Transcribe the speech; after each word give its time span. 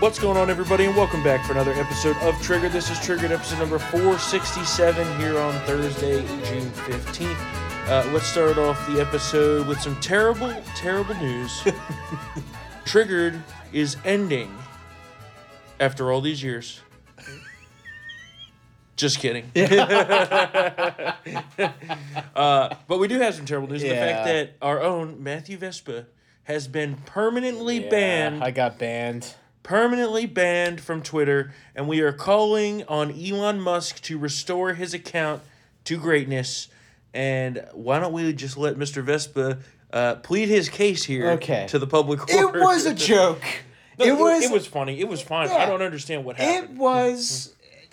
What's 0.00 0.20
going 0.20 0.36
on, 0.36 0.48
everybody, 0.48 0.84
and 0.84 0.94
welcome 0.94 1.24
back 1.24 1.44
for 1.44 1.50
another 1.54 1.72
episode 1.72 2.16
of 2.18 2.40
Trigger. 2.40 2.68
This 2.68 2.88
is 2.88 3.00
Triggered, 3.00 3.32
episode 3.32 3.58
number 3.58 3.80
467 3.80 5.18
here 5.18 5.36
on 5.36 5.52
Thursday, 5.66 6.20
June 6.44 6.70
15th. 6.70 7.88
Uh, 7.88 8.08
let's 8.12 8.26
start 8.26 8.58
off 8.58 8.86
the 8.86 9.00
episode 9.00 9.66
with 9.66 9.80
some 9.80 9.98
terrible, 10.00 10.54
terrible 10.76 11.16
news. 11.16 11.64
Triggered 12.84 13.42
is 13.72 13.96
ending 14.04 14.56
after 15.80 16.12
all 16.12 16.20
these 16.20 16.44
years. 16.44 16.80
Just 18.94 19.18
kidding. 19.18 19.50
uh, 22.36 22.74
but 22.86 22.98
we 22.98 23.08
do 23.08 23.18
have 23.18 23.34
some 23.34 23.46
terrible 23.46 23.68
news. 23.68 23.82
The 23.82 23.88
fact 23.88 24.26
that 24.26 24.56
our 24.62 24.80
own 24.80 25.24
Matthew 25.24 25.56
Vespa 25.56 26.06
has 26.44 26.68
been 26.68 26.98
permanently 26.98 27.82
Yeah, 27.82 27.90
banned 27.90 28.44
I 28.44 28.52
got 28.52 28.78
banned. 28.78 29.34
Permanently 29.68 30.24
banned 30.24 30.80
from 30.80 31.02
Twitter, 31.02 31.52
and 31.74 31.86
we 31.86 32.00
are 32.00 32.10
calling 32.10 32.82
on 32.84 33.10
Elon 33.12 33.60
Musk 33.60 34.00
to 34.00 34.16
restore 34.18 34.72
his 34.72 34.94
account 34.94 35.42
to 35.84 35.98
greatness. 35.98 36.68
And 37.12 37.62
why 37.74 38.00
don't 38.00 38.14
we 38.14 38.32
just 38.32 38.56
let 38.56 38.76
Mr. 38.76 39.02
Vespa 39.02 39.58
uh, 39.92 40.14
plead 40.16 40.48
his 40.48 40.70
case 40.70 41.04
here 41.04 41.32
Okay. 41.32 41.66
to 41.68 41.78
the 41.78 41.86
public 41.86 42.20
It 42.28 42.54
was 42.54 42.86
a 42.86 42.94
joke. 42.94 43.42
No, 43.98 44.06
it 44.06 44.16
was. 44.18 44.44
It 44.44 44.50
was 44.50 44.66
funny. 44.66 45.00
It 45.00 45.08
was 45.08 45.20
fine. 45.20 45.50
I 45.50 45.66
don't 45.66 45.82
understand 45.82 46.24
what 46.24 46.36
happened. 46.36 46.70
It 46.76 46.78
was. 46.78 47.52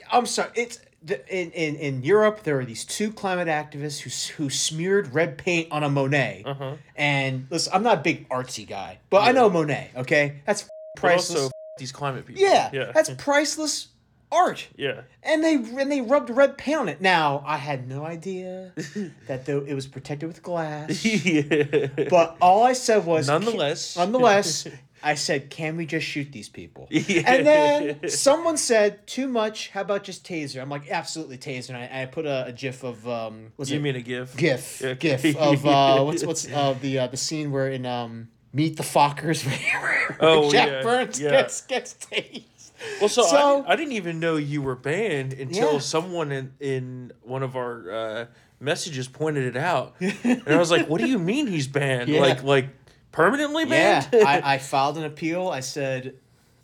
I'm 0.09 0.25
sorry. 0.27 0.51
It's 0.55 0.79
the, 1.03 1.27
in, 1.27 1.51
in 1.51 1.75
in 1.75 2.03
Europe. 2.03 2.43
There 2.43 2.55
were 2.55 2.63
these 2.65 2.85
two 2.85 3.11
climate 3.11 3.49
activists 3.49 3.99
who 3.99 4.43
who 4.43 4.49
smeared 4.49 5.13
red 5.13 5.37
paint 5.37 5.71
on 5.71 5.83
a 5.83 5.89
Monet. 5.89 6.43
Uh-huh. 6.45 6.75
And 6.95 7.47
listen, 7.49 7.73
I'm 7.73 7.83
not 7.83 7.97
a 7.97 8.01
big 8.01 8.29
artsy 8.29 8.65
guy, 8.65 8.99
but 9.09 9.23
I 9.27 9.31
know 9.33 9.49
Monet. 9.49 9.91
Okay, 9.97 10.41
that's 10.45 10.69
priceless. 10.95 11.39
also, 11.45 11.54
these 11.77 11.91
climate 11.91 12.25
people. 12.25 12.41
yeah, 12.41 12.69
Yeah. 12.73 12.91
that's 12.93 13.09
priceless 13.17 13.87
art. 14.31 14.67
yeah. 14.77 15.01
And 15.23 15.43
they 15.43 15.55
and 15.55 15.91
they 15.91 16.01
rubbed 16.01 16.29
red 16.29 16.57
paint 16.57 16.79
on 16.79 16.89
it. 16.89 17.01
Now 17.01 17.43
I 17.45 17.57
had 17.57 17.87
no 17.87 18.05
idea 18.05 18.71
that 19.27 19.45
though 19.45 19.59
it 19.65 19.73
was 19.73 19.87
protected 19.87 20.27
with 20.27 20.41
glass. 20.41 21.03
yeah. 21.25 21.87
But 22.09 22.37
all 22.41 22.63
I 22.63 22.73
said 22.73 23.05
was, 23.05 23.27
Nonetheless. 23.27 23.97
nonetheless, 23.97 24.67
I 25.03 25.13
said, 25.15 25.49
"Can 25.51 25.77
we 25.77 25.85
just 25.85 26.05
shoot 26.07 26.31
these 26.31 26.49
people?" 26.49 26.87
Yeah. 26.91 27.21
And 27.27 27.45
then 27.45 28.09
someone 28.09 28.57
said, 28.57 29.05
"Too 29.05 29.27
much. 29.27 29.69
How 29.69 29.81
about 29.81 30.03
just 30.03 30.25
taser?" 30.25 30.61
I'm 30.61 30.69
like, 30.69 30.89
"Absolutely 30.89 31.37
taser." 31.37 31.69
And 31.69 31.77
I, 31.77 32.03
I 32.03 32.05
put 32.05 32.25
a, 32.25 32.45
a 32.47 32.51
gif 32.53 32.83
of 32.83 33.07
um, 33.07 33.51
what's 33.57 33.69
you 33.69 33.77
it? 33.77 33.81
mean 33.83 33.95
a 33.97 34.01
gif? 34.01 34.35
GIF, 34.35 34.81
Yeah. 34.81 34.93
GIF 34.93 35.35
of 35.35 35.65
uh, 35.65 36.03
what's 36.03 36.23
what's 36.25 36.49
uh, 36.51 36.73
the 36.81 36.99
uh, 36.99 37.07
the 37.07 37.17
scene 37.17 37.51
where 37.51 37.67
in 37.69 37.85
um, 37.85 38.29
Meet 38.55 38.77
the 38.77 38.83
Fockers 38.83 39.45
where 39.81 40.17
Oh, 40.21 40.49
Jack 40.49 40.69
yeah, 40.69 40.81
Byrnes 40.81 41.19
yeah. 41.19 41.29
gets 41.31 41.61
gets 41.65 41.93
tased. 41.95 42.71
Well, 43.01 43.09
so, 43.09 43.23
So- 43.23 43.63
I, 43.67 43.73
I 43.73 43.75
didn't 43.75 43.91
even 43.93 44.19
know 44.21 44.37
you 44.37 44.61
were 44.61 44.75
banned 44.75 45.33
until 45.33 45.73
Yeah. 45.73 45.79
someone 45.79 46.31
in, 46.31 46.53
in 46.61 47.11
one 47.23 47.43
of 47.43 47.55
our 47.57 47.91
uh, 47.91 48.25
messages 48.61 49.07
pointed 49.09 49.43
it 49.43 49.57
out, 49.57 49.95
and 49.99 50.43
I 50.47 50.57
was 50.57 50.71
like, 50.71 50.87
"What 50.87 51.01
do 51.01 51.07
you 51.07 51.19
mean 51.19 51.47
he's 51.47 51.67
banned? 51.67 52.09
Like, 52.09 52.43
like 52.43 52.69
permanently 53.11 53.65
banned?" 53.65 54.07
Yeah, 54.13 54.23
banned?" 54.23 54.45
I, 54.45 54.53
I 54.53 54.57
filed 54.59 54.97
an 54.97 55.03
appeal. 55.03 55.49
I 55.49 55.59
said, 55.59 56.15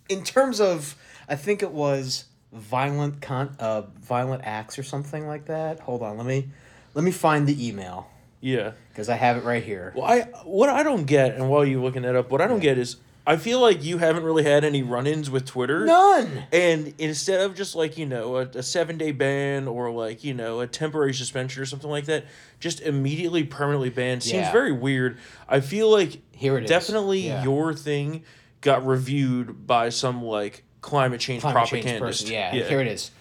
in 0.08 0.24
terms 0.24 0.62
of, 0.62 0.96
I 1.28 1.36
think 1.36 1.62
it 1.62 1.72
was 1.72 2.26
violent 2.54 3.22
con, 3.22 3.54
uh, 3.60 3.82
violent 4.00 4.44
acts 4.46 4.80
or 4.80 4.84
something 4.84 5.28
like 5.28 5.46
that. 5.48 5.82
Hold 5.82 6.04
on, 6.04 6.16
let 6.18 6.26
me, 6.26 6.50
let 6.94 7.04
me 7.04 7.12
find 7.12 7.48
the 7.48 7.68
email 7.68 8.10
yeah. 8.42 8.72
because 8.90 9.08
I 9.10 9.16
have 9.16 9.38
it 9.38 9.44
right 9.44 9.64
here. 9.64 9.94
Well, 9.96 10.06
I 10.06 10.22
what 10.44 10.68
I 10.70 10.84
don't 10.84 11.06
get, 11.06 11.36
and 11.36 11.50
while 11.50 11.64
you're 11.66 11.82
looking 11.82 12.02
that 12.02 12.16
up, 12.16 12.30
what 12.32 12.42
I 12.42 12.48
don't 12.48 12.60
get 12.60 12.78
is 12.78 12.98
I 13.26 13.38
feel 13.38 13.60
like 13.62 13.84
you 13.84 14.00
haven't 14.00 14.24
really 14.24 14.44
had 14.44 14.64
any 14.64 14.82
run-ins 14.82 15.30
with 15.30 15.46
Twitter. 15.46 15.86
None. 15.86 16.44
And 16.52 16.92
instead 16.98 17.42
of 17.42 17.56
just 17.56 17.76
like, 17.76 17.96
you 17.96 18.08
know, 18.08 18.38
a, 18.38 18.42
a 18.48 18.64
seven 18.64 18.98
day 18.98 19.12
ban 19.12 19.68
or 19.68 19.92
like, 19.92 20.24
you 20.24 20.34
know, 20.34 20.60
a 20.60 20.66
temporary 20.68 21.14
suspension 21.14 21.62
or 21.62 21.68
something 21.68 21.90
like 21.90 22.06
that, 22.06 22.26
just 22.60 22.82
immediately 22.82 23.44
permanently 23.44 23.92
banned 23.92 24.24
seems 24.24 24.34
Yeah. 24.48 24.52
very 24.52 24.72
weird. 24.72 25.20
I 25.48 25.60
feel 25.60 25.90
like 25.92 26.20
Here 26.36 26.58
it 26.58 26.64
is. 26.64 26.70
definitely 26.70 27.28
Yeah. 27.28 27.44
your 27.44 27.76
thing 27.76 28.24
got 28.62 28.86
reviewed 28.88 29.68
by 29.68 29.90
some 29.90 30.24
like 30.24 30.64
climate 30.82 31.20
change 31.22 31.42
Climate 31.44 31.68
change 31.68 31.84
propagandist. 31.86 32.24
person. 32.24 32.34
Yeah, 32.34 32.52
here 32.68 32.82
it 32.82 32.88
is. 32.88 33.12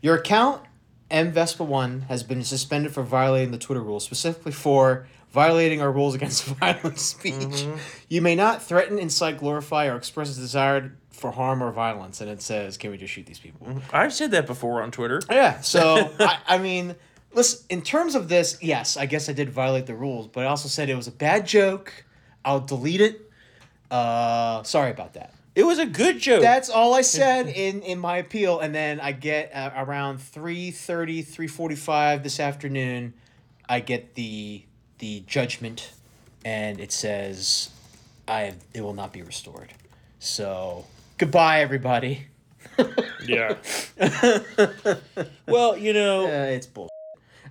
Your 0.00 0.14
account 0.16 0.62
M 1.10 1.32
Vespa 1.32 1.64
One 1.64 2.02
has 2.02 2.22
been 2.22 2.44
suspended 2.44 2.92
for 2.92 3.02
violating 3.02 3.50
the 3.50 3.58
Twitter 3.58 3.82
rules, 3.82 4.04
specifically 4.04 4.52
for 4.52 5.06
violating 5.32 5.80
our 5.80 5.90
rules 5.90 6.14
against 6.14 6.44
violent 6.60 6.98
speech. 6.98 7.34
Mm-hmm. 7.34 7.76
You 8.08 8.22
may 8.22 8.34
not 8.34 8.62
threaten, 8.62 8.98
incite, 8.98 9.38
glorify, 9.38 9.86
or 9.86 9.96
express 9.96 10.36
a 10.36 10.40
desire 10.40 10.92
for 11.10 11.30
harm 11.30 11.62
or 11.62 11.70
violence. 11.72 12.20
And 12.20 12.30
it 12.30 12.42
says, 12.42 12.76
"Can 12.76 12.90
we 12.90 12.96
just 12.96 13.12
shoot 13.12 13.26
these 13.26 13.40
people?" 13.40 13.66
I've 13.92 14.12
said 14.12 14.30
that 14.32 14.46
before 14.46 14.82
on 14.82 14.90
Twitter. 14.90 15.20
Yeah. 15.30 15.60
So 15.60 16.12
I, 16.20 16.38
I 16.46 16.58
mean, 16.58 16.94
listen. 17.32 17.64
In 17.68 17.82
terms 17.82 18.14
of 18.14 18.28
this, 18.28 18.58
yes, 18.60 18.96
I 18.96 19.06
guess 19.06 19.28
I 19.28 19.32
did 19.32 19.50
violate 19.50 19.86
the 19.86 19.94
rules, 19.94 20.26
but 20.28 20.44
I 20.44 20.48
also 20.48 20.68
said 20.68 20.88
it 20.88 20.96
was 20.96 21.08
a 21.08 21.12
bad 21.12 21.46
joke. 21.46 22.04
I'll 22.44 22.60
delete 22.60 23.00
it. 23.00 23.30
Uh, 23.90 24.62
sorry 24.62 24.90
about 24.90 25.14
that. 25.14 25.34
It 25.54 25.64
was 25.64 25.78
a 25.78 25.86
good 25.86 26.18
joke. 26.18 26.42
That's 26.42 26.68
all 26.70 26.94
I 26.94 27.02
said 27.02 27.48
in 27.54 27.82
in 27.82 27.98
my 27.98 28.18
appeal, 28.18 28.60
and 28.60 28.74
then 28.74 29.00
I 29.00 29.12
get 29.12 29.50
uh, 29.54 29.70
around 29.76 30.18
3.30, 30.18 31.24
3.45 31.24 32.22
this 32.22 32.38
afternoon. 32.40 33.14
I 33.68 33.80
get 33.80 34.14
the 34.14 34.62
the 34.98 35.22
judgment, 35.26 35.92
and 36.44 36.80
it 36.80 36.92
says, 36.92 37.70
"I 38.28 38.54
it 38.74 38.80
will 38.82 38.94
not 38.94 39.12
be 39.12 39.22
restored." 39.22 39.72
So 40.18 40.86
goodbye, 41.18 41.60
everybody. 41.60 42.26
yeah. 43.26 43.56
well, 45.46 45.76
you 45.76 45.92
know, 45.92 46.26
Uh, 46.26 46.46
it's 46.54 46.66
bull. 46.66 46.88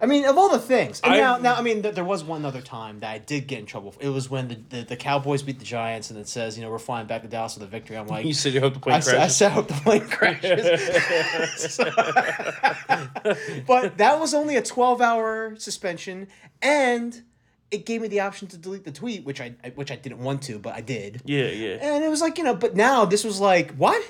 I 0.01 0.05
mean, 0.05 0.23
of 0.25 0.37
all 0.37 0.49
the 0.49 0.59
things, 0.59 1.01
and 1.01 1.13
I- 1.13 1.17
now, 1.17 1.37
now, 1.37 1.55
I 1.55 1.61
mean, 1.61 1.81
th- 1.83 1.93
there 1.95 2.03
was 2.05 2.23
one 2.23 2.45
other 2.45 2.61
time 2.61 2.99
that 3.01 3.11
I 3.11 3.17
did 3.17 3.47
get 3.47 3.59
in 3.59 3.65
trouble. 3.65 3.93
It 3.99 4.07
was 4.09 4.29
when 4.29 4.47
the, 4.47 4.55
the, 4.69 4.81
the 4.83 4.95
Cowboys 4.95 5.43
beat 5.43 5.59
the 5.59 5.65
Giants, 5.65 6.09
and 6.09 6.17
it 6.19 6.27
says, 6.29 6.57
you 6.57 6.63
know, 6.63 6.69
we're 6.71 6.79
flying 6.79 7.05
back 7.07 7.21
to 7.23 7.27
Dallas 7.27 7.55
with 7.55 7.63
a 7.63 7.67
victory. 7.67 7.97
I'm 7.97 8.07
like, 8.07 8.25
you 8.25 8.33
said 8.33 8.53
you 8.53 8.61
hope 8.61 8.75
the 8.75 8.79
plane 8.79 8.95
I, 8.95 8.97
s- 8.99 9.07
I 9.09 9.11
crashes. 9.11 9.35
said, 9.35 9.47
I 9.51 9.53
hope 9.55 9.67
the 9.67 9.73
plane 9.73 10.07
crashes. 10.07 11.77
but 13.67 13.97
that 13.97 14.19
was 14.19 14.33
only 14.33 14.55
a 14.55 14.61
12 14.61 15.01
hour 15.01 15.55
suspension, 15.57 16.27
and 16.61 17.23
it 17.71 17.85
gave 17.85 18.01
me 18.01 18.07
the 18.07 18.19
option 18.21 18.47
to 18.49 18.57
delete 18.57 18.83
the 18.83 18.91
tweet, 18.91 19.23
which 19.25 19.41
I 19.41 19.53
I- 19.63 19.69
which 19.69 19.91
I 19.91 19.95
didn't 19.95 20.19
want 20.19 20.41
to, 20.43 20.59
but 20.59 20.73
I 20.75 20.81
did. 20.81 21.21
yeah, 21.25 21.47
yeah. 21.49 21.77
And 21.81 22.03
it 22.03 22.09
was 22.09 22.21
like, 22.21 22.37
you 22.37 22.43
know, 22.43 22.55
but 22.55 22.75
now 22.75 23.05
this 23.05 23.23
was 23.23 23.39
like, 23.39 23.71
what? 23.75 24.01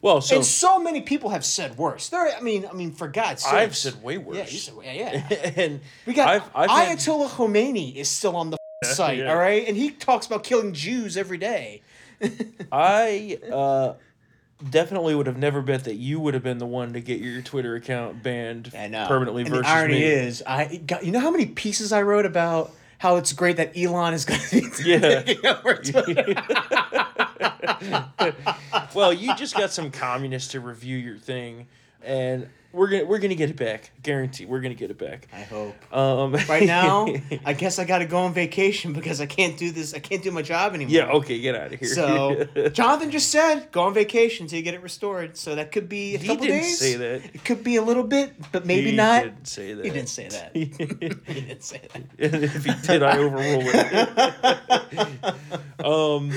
Well, 0.00 0.20
so 0.20 0.36
and 0.36 0.44
so 0.44 0.78
many 0.80 1.00
people 1.00 1.30
have 1.30 1.44
said 1.44 1.76
worse. 1.76 2.08
There, 2.08 2.28
I 2.34 2.40
mean, 2.40 2.66
I 2.70 2.72
mean, 2.72 2.92
for 2.92 3.08
God's 3.08 3.42
sake. 3.42 3.52
I've 3.54 3.76
said 3.76 4.02
way 4.02 4.16
worse. 4.18 4.36
Yeah, 4.36 4.42
you 4.48 4.58
said, 4.58 4.74
yeah, 4.84 4.92
yeah. 5.30 5.52
and 5.56 5.80
We 6.06 6.14
got 6.14 6.28
I've, 6.28 6.42
I've 6.54 6.70
had- 6.70 6.98
Ayatollah 6.98 7.28
Khomeini 7.28 7.96
is 7.96 8.08
still 8.08 8.36
on 8.36 8.50
the 8.50 8.58
site, 8.84 9.18
yeah. 9.18 9.30
all 9.30 9.36
right, 9.36 9.66
and 9.66 9.76
he 9.76 9.90
talks 9.90 10.26
about 10.26 10.44
killing 10.44 10.72
Jews 10.72 11.16
every 11.16 11.38
day. 11.38 11.82
I 12.72 13.38
uh, 13.52 13.94
definitely 14.70 15.14
would 15.14 15.26
have 15.26 15.38
never 15.38 15.62
bet 15.62 15.84
that 15.84 15.94
you 15.96 16.20
would 16.20 16.34
have 16.34 16.42
been 16.42 16.58
the 16.58 16.66
one 16.66 16.92
to 16.94 17.00
get 17.00 17.20
your 17.20 17.42
Twitter 17.42 17.74
account 17.76 18.22
banned 18.22 18.70
permanently 18.72 19.42
And 19.42 19.50
versus 19.50 19.66
the 19.66 19.68
irony 19.70 19.94
me. 19.94 20.04
is, 20.04 20.42
I 20.46 20.76
got, 20.78 21.04
you 21.04 21.12
know 21.12 21.20
how 21.20 21.30
many 21.30 21.46
pieces 21.46 21.92
I 21.92 22.02
wrote 22.02 22.26
about 22.26 22.72
how 22.98 23.16
it's 23.16 23.32
great 23.32 23.56
that 23.58 23.76
Elon 23.78 24.14
is 24.14 24.24
going 24.24 24.40
to 24.40 24.60
be 24.60 24.82
Yeah. 24.90 25.22
taking 25.22 25.46
over 25.46 25.74
Twitter. 25.76 26.34
well, 28.94 29.12
you 29.12 29.34
just 29.36 29.56
got 29.56 29.70
some 29.72 29.90
communists 29.90 30.52
to 30.52 30.60
review 30.60 30.96
your 30.96 31.18
thing, 31.18 31.66
and 32.02 32.48
we're 32.70 32.88
gonna 32.88 33.06
we're 33.06 33.18
gonna 33.18 33.34
get 33.34 33.48
it 33.48 33.56
back. 33.56 33.92
Guarantee 34.02 34.44
we're 34.44 34.60
gonna 34.60 34.74
get 34.74 34.90
it 34.90 34.98
back. 34.98 35.26
I 35.32 35.40
hope. 35.40 35.74
Um, 35.94 36.34
Right 36.48 36.66
now, 36.66 37.06
I 37.46 37.54
guess 37.54 37.78
I 37.78 37.86
got 37.86 38.00
to 38.00 38.04
go 38.04 38.18
on 38.18 38.34
vacation 38.34 38.92
because 38.92 39.22
I 39.22 39.26
can't 39.26 39.56
do 39.56 39.70
this. 39.70 39.94
I 39.94 40.00
can't 40.00 40.22
do 40.22 40.30
my 40.30 40.42
job 40.42 40.74
anymore. 40.74 40.92
yeah. 40.94 41.08
Okay, 41.12 41.40
get 41.40 41.54
out 41.54 41.72
of 41.72 41.80
here. 41.80 41.88
So 41.88 42.44
Jonathan 42.74 43.10
just 43.10 43.30
said 43.30 43.72
go 43.72 43.84
on 43.84 43.94
vacation 43.94 44.44
until 44.44 44.58
you 44.58 44.64
get 44.64 44.74
it 44.74 44.82
restored. 44.82 45.38
So 45.38 45.54
that 45.54 45.72
could 45.72 45.88
be 45.88 46.14
a 46.14 46.18
He 46.18 46.26
couple 46.26 46.44
didn't 46.44 46.60
days. 46.60 46.78
say 46.78 46.96
that. 46.96 47.22
It 47.34 47.42
could 47.42 47.64
be 47.64 47.76
a 47.76 47.82
little 47.82 48.04
bit, 48.04 48.34
but 48.52 48.66
maybe 48.66 48.90
He 48.90 48.96
not. 48.96 49.22
Didn't 49.24 49.48
say 49.48 49.72
that. 49.72 49.84
He 49.86 49.90
didn't 49.90 50.10
say 50.10 50.28
that. 50.28 50.50
he 50.54 50.66
didn't 50.66 51.62
say 51.64 51.80
that. 51.94 52.02
If 52.18 52.64
he 52.66 52.72
did, 52.86 53.02
I 53.02 53.16
overrule 53.16 53.62
it. 53.64 55.34
um, 55.84 56.32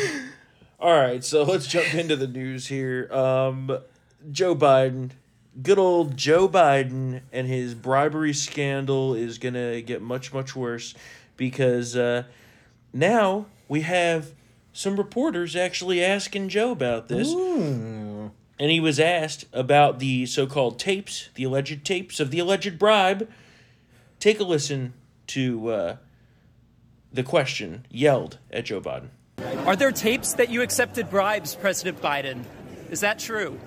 all 0.82 1.00
right, 1.00 1.24
so 1.24 1.44
let's 1.44 1.68
jump 1.68 1.94
into 1.94 2.16
the 2.16 2.28
news 2.28 2.68
here. 2.68 3.08
Um, 3.14 3.78
Joe 4.32 4.56
Biden, 4.56 5.12
good 5.62 5.78
old 5.78 6.18
Joe 6.18 6.50
Biden, 6.50 7.22
and 7.32 7.48
his 7.48 7.76
bribery 7.76 8.34
scandal 8.34 9.14
is 9.14 9.38
gonna 9.38 9.82
get 9.82 10.02
much 10.02 10.34
much 10.34 10.56
worse 10.56 10.96
because 11.38 11.96
uh, 11.96 12.24
now 12.94 13.46
we 13.68 13.82
have 13.82 14.34
some 14.74 14.98
reporters 14.98 15.56
actually 15.56 16.04
asking 16.04 16.50
Joe 16.50 16.72
about 16.72 17.08
this. 17.08 17.32
And 18.60 18.70
he 18.70 18.80
was 18.80 19.00
asked 19.00 19.46
about 19.54 19.98
the 20.00 20.28
so 20.28 20.46
called 20.46 20.78
tapes, 20.78 21.30
the 21.34 21.44
alleged 21.44 21.84
tapes 21.84 22.20
of 22.20 22.30
the 22.30 22.40
alleged 22.40 22.78
bribe. 22.78 23.28
Take 24.20 24.40
a 24.40 24.44
listen 24.44 24.94
to 25.28 25.70
uh, 25.70 25.96
the 27.12 27.24
question 27.24 27.88
yelled 27.90 28.38
at 28.52 28.66
Joe 28.66 28.80
Biden. 28.80 29.10
Are 29.60 29.76
there 29.76 29.92
tapes 29.92 30.34
that 30.34 30.50
you 30.50 30.62
accepted 30.62 31.10
bribes, 31.10 31.56
President 31.56 32.02
Biden? 32.02 32.44
Is 32.90 33.02
that 33.02 33.20
true? 33.20 33.60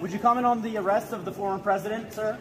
Would 0.00 0.12
you 0.12 0.18
comment 0.18 0.46
on 0.46 0.62
the 0.62 0.76
arrest 0.76 1.12
of 1.12 1.24
the 1.24 1.32
former 1.32 1.58
president, 1.58 2.12
sir? 2.12 2.38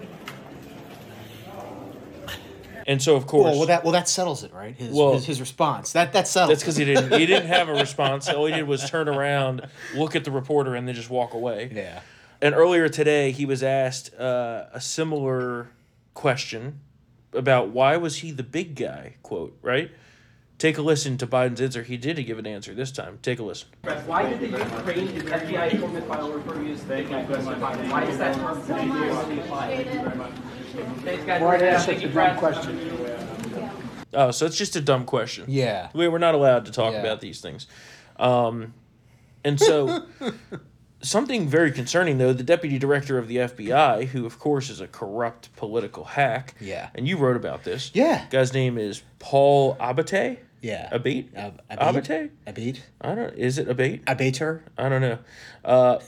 And 2.85 3.01
so, 3.01 3.15
of 3.15 3.25
course, 3.27 3.45
Well, 3.45 3.57
well, 3.59 3.67
that 3.67 3.83
well 3.85 3.93
that 3.93 4.09
settles 4.09 4.43
it, 4.43 4.53
right? 4.53 4.75
His 4.75 4.93
Well- 4.93 5.13
his, 5.13 5.25
his 5.25 5.39
response 5.39 5.93
that 5.93 6.11
that 6.13 6.27
settles. 6.27 6.49
that's 6.49 6.61
because 6.63 6.75
he 6.75 6.83
didn't 6.83 7.17
he 7.17 7.25
didn't 7.25 7.47
have 7.47 7.69
a 7.69 7.73
response. 7.73 8.27
All 8.27 8.45
he 8.45 8.53
did 8.53 8.67
was 8.67 8.89
turn 8.89 9.07
around, 9.07 9.65
look 9.95 10.17
at 10.17 10.25
the 10.25 10.31
reporter, 10.31 10.75
and 10.75 10.85
then 10.85 10.93
just 10.93 11.09
walk 11.09 11.33
away. 11.33 11.71
yeah. 11.73 12.01
And 12.41 12.53
earlier 12.53 12.89
today, 12.89 13.31
he 13.31 13.45
was 13.45 13.63
asked 13.63 14.13
uh, 14.15 14.65
a 14.73 14.81
similar 14.81 15.69
question 16.13 16.81
about 17.31 17.69
why 17.69 17.95
was 17.95 18.17
he 18.17 18.31
the 18.31 18.43
big 18.43 18.75
guy? 18.75 19.15
Quote 19.23 19.57
right. 19.61 19.89
Take 20.63 20.77
a 20.77 20.81
listen 20.81 21.17
to 21.17 21.27
Biden's 21.27 21.59
answer. 21.59 21.83
He 21.83 21.97
did 21.97 22.15
give 22.25 22.39
an 22.39 22.47
answer 22.47 22.73
this 22.73 22.89
time. 22.89 23.19
Take 23.21 23.39
a 23.39 23.43
listen. 23.43 23.67
Why 24.05 24.29
did 24.29 24.39
the 24.39 24.47
Ukraine 24.47 25.09
FBI 25.09 25.71
informant 25.71 26.07
file 26.07 26.31
refer 26.31 26.63
you 26.63 26.71
as 26.71 26.79
the 26.83 26.87
big 26.87 27.09
guy 27.09 27.25
President 27.25 27.61
Biden? 27.61 27.91
Why 27.91 28.05
is 28.05 28.17
that 28.17 28.33
term 28.35 28.65
continuously 28.65 29.39
applied? 29.39 29.75
Thank 29.75 29.93
you 29.93 29.99
very 30.03 30.15
much. 30.15 30.31
Thanks, 31.03 31.25
guys. 31.25 31.41
Why 31.41 31.57
ask 31.57 31.85
Thank 31.85 31.99
such 31.99 32.09
a 32.09 32.13
dumb 32.13 32.37
question? 32.37 32.89
Oh, 34.13 34.31
so 34.31 34.45
it's 34.45 34.57
just 34.57 34.77
a 34.77 34.79
dumb 34.79 35.03
question. 35.03 35.43
Yeah. 35.49 35.89
We 35.93 36.07
we're 36.07 36.17
not 36.17 36.33
allowed 36.33 36.63
to 36.67 36.71
talk 36.71 36.93
Yeah. 36.93 37.01
about 37.01 37.19
these 37.19 37.41
things. 37.41 37.67
Um, 38.15 38.73
and 39.43 39.59
so, 39.59 40.05
something 41.01 41.49
very 41.49 41.73
concerning, 41.73 42.19
though, 42.19 42.31
the 42.31 42.41
deputy 42.41 42.79
director 42.79 43.17
of 43.17 43.27
the 43.27 43.35
FBI, 43.35 44.05
who, 44.05 44.25
of 44.25 44.39
course, 44.39 44.69
is 44.69 44.79
a 44.79 44.87
corrupt 44.87 45.53
political 45.57 46.05
hack. 46.05 46.55
Yeah. 46.61 46.89
And 46.95 47.05
you 47.05 47.17
wrote 47.17 47.35
about 47.35 47.65
this. 47.65 47.91
Yeah. 47.93 48.27
Guy's 48.29 48.53
name 48.53 48.77
is 48.77 49.03
Paul 49.19 49.75
Abbate. 49.75 50.37
Yeah. 50.63 50.89
Abbate? 50.93 51.27
Ab- 51.35 51.61
Abbate? 51.69 52.29
Abbate. 52.47 52.79
I 53.01 53.15
don't 53.15 53.33
Is 53.35 53.57
it 53.57 53.67
Abbate? 53.67 54.05
Abater. 54.05 54.61
I 54.77 54.87
don't 54.87 55.01
know. 55.01 55.19
Uh, 55.65 55.99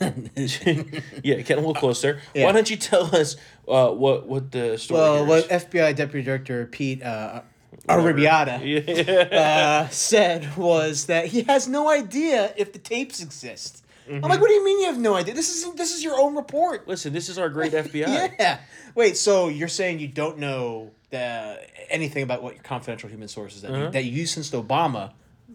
yeah, 1.24 1.36
get 1.42 1.58
a 1.58 1.62
little 1.62 1.74
closer. 1.76 2.22
Yeah. 2.34 2.46
Why 2.46 2.54
don't 2.54 2.70
you 2.70 2.78
tell 2.78 3.14
us 3.14 3.36
uh, 3.68 3.90
what, 3.90 4.28
what 4.28 4.52
the 4.54 4.78
story 4.78 5.02
Well, 5.02 5.16
here 5.18 5.26
what 5.26 5.52
is? 5.52 5.64
FBI 5.66 5.94
Deputy 5.98 6.24
Director 6.24 6.66
Pete 6.68 7.04
uh, 7.04 7.42
Arribiata 7.90 8.62
Yeah. 8.64 9.86
uh, 9.86 9.90
said 9.90 10.56
was 10.56 11.08
that 11.08 11.28
he 11.28 11.44
has 11.44 11.68
no 11.68 11.90
idea 11.90 12.54
if 12.56 12.72
the 12.72 12.80
tapes 12.80 13.22
exist. 13.22 13.84
I'm 14.08 14.22
like, 14.22 14.32
mm-hmm. 14.32 14.42
what 14.42 14.48
do 14.48 14.54
you 14.54 14.66
mean 14.66 14.82
you 14.82 14.86
have 14.88 15.00
no 15.00 15.16
idea? 15.16 15.34
This 15.34 15.50
is 15.50 15.74
this 15.74 15.94
is 15.96 16.04
your 16.04 16.20
own 16.20 16.36
report. 16.36 16.88
Listen, 16.88 17.14
this 17.14 17.30
is 17.30 17.38
our 17.38 17.50
great 17.50 17.72
FBI. 17.74 18.36
Yeah. 18.40 18.60
Wait, 18.94 19.18
so 19.18 19.48
you're 19.48 19.68
saying 19.68 20.00
you 20.00 20.08
don't 20.08 20.38
know 20.38 20.92
the, 21.10 21.60
anything 21.90 22.24
about 22.24 22.44
what 22.44 22.56
your 22.56 22.64
confidential 22.64 23.10
human 23.10 23.28
sources 23.28 23.62
that, 23.62 23.72
you, 23.72 23.78
uh-huh. 23.78 23.90
that 23.92 24.06
you 24.06 24.24
Obama, 24.24 25.12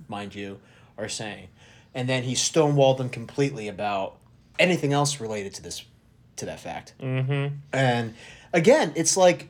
mind 0.09 0.35
you, 0.35 0.61
are 0.99 1.09
saying, 1.09 1.49
and 1.95 2.09
then 2.09 2.23
he 2.23 2.35
stonewalled 2.35 2.99
them 2.99 3.09
completely 3.09 3.69
about 3.69 4.17
anything 4.59 4.93
else 4.93 5.21
related 5.21 5.55
to 5.55 5.63
this, 5.63 5.85
to 6.37 6.47
that 6.47 6.61
fact. 6.61 6.95
Mm-hmm. 7.01 7.57
And 7.73 8.15
again, 8.53 8.93
it's 8.97 9.17
like 9.17 9.49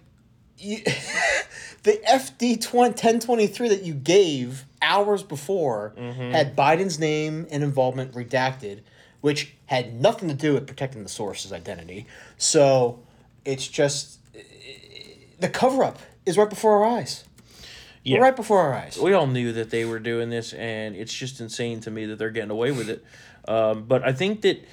you, 0.58 0.79
the 1.82 2.00
FD 2.08 2.73
1023 2.73 3.69
that 3.69 3.82
you 3.82 3.94
gave 3.94 4.64
hours 4.82 5.23
before 5.23 5.94
mm-hmm. 5.97 6.31
had 6.31 6.56
Biden's 6.56 6.99
name 6.99 7.47
and 7.50 7.62
involvement 7.62 8.12
redacted, 8.12 8.81
which 9.21 9.55
had 9.67 10.01
nothing 10.01 10.29
to 10.29 10.35
do 10.35 10.55
with 10.55 10.67
protecting 10.67 11.03
the 11.03 11.09
source's 11.09 11.53
identity. 11.53 12.07
So 12.39 13.01
it's 13.45 13.67
just 13.69 14.19
the 15.39 15.49
cover 15.49 15.83
up 15.85 15.99
is 16.27 16.37
right 16.37 16.49
before 16.51 16.73
our 16.85 16.99
eyes. 16.99 17.25
Yeah. 18.03 18.19
Right 18.19 18.35
before 18.35 18.61
our 18.61 18.73
eyes. 18.75 18.99
we 18.99 19.13
all 19.13 19.27
knew 19.27 19.53
that 19.53 19.69
they 19.69 19.85
were 19.85 19.99
doing 19.99 20.31
this, 20.31 20.55
and 20.55 20.97
it's 20.97 21.13
just 21.13 21.39
insane 21.41 21.81
to 21.81 21.91
me 21.91 22.07
that 22.07 22.17
they're 22.19 22.31
getting 22.31 22.51
away 22.51 22.73
with 22.73 22.89
it. 22.89 23.05
Um, 23.47 23.85
but 23.85 24.03
I 24.03 24.13
think 24.13 24.41
that 24.43 24.65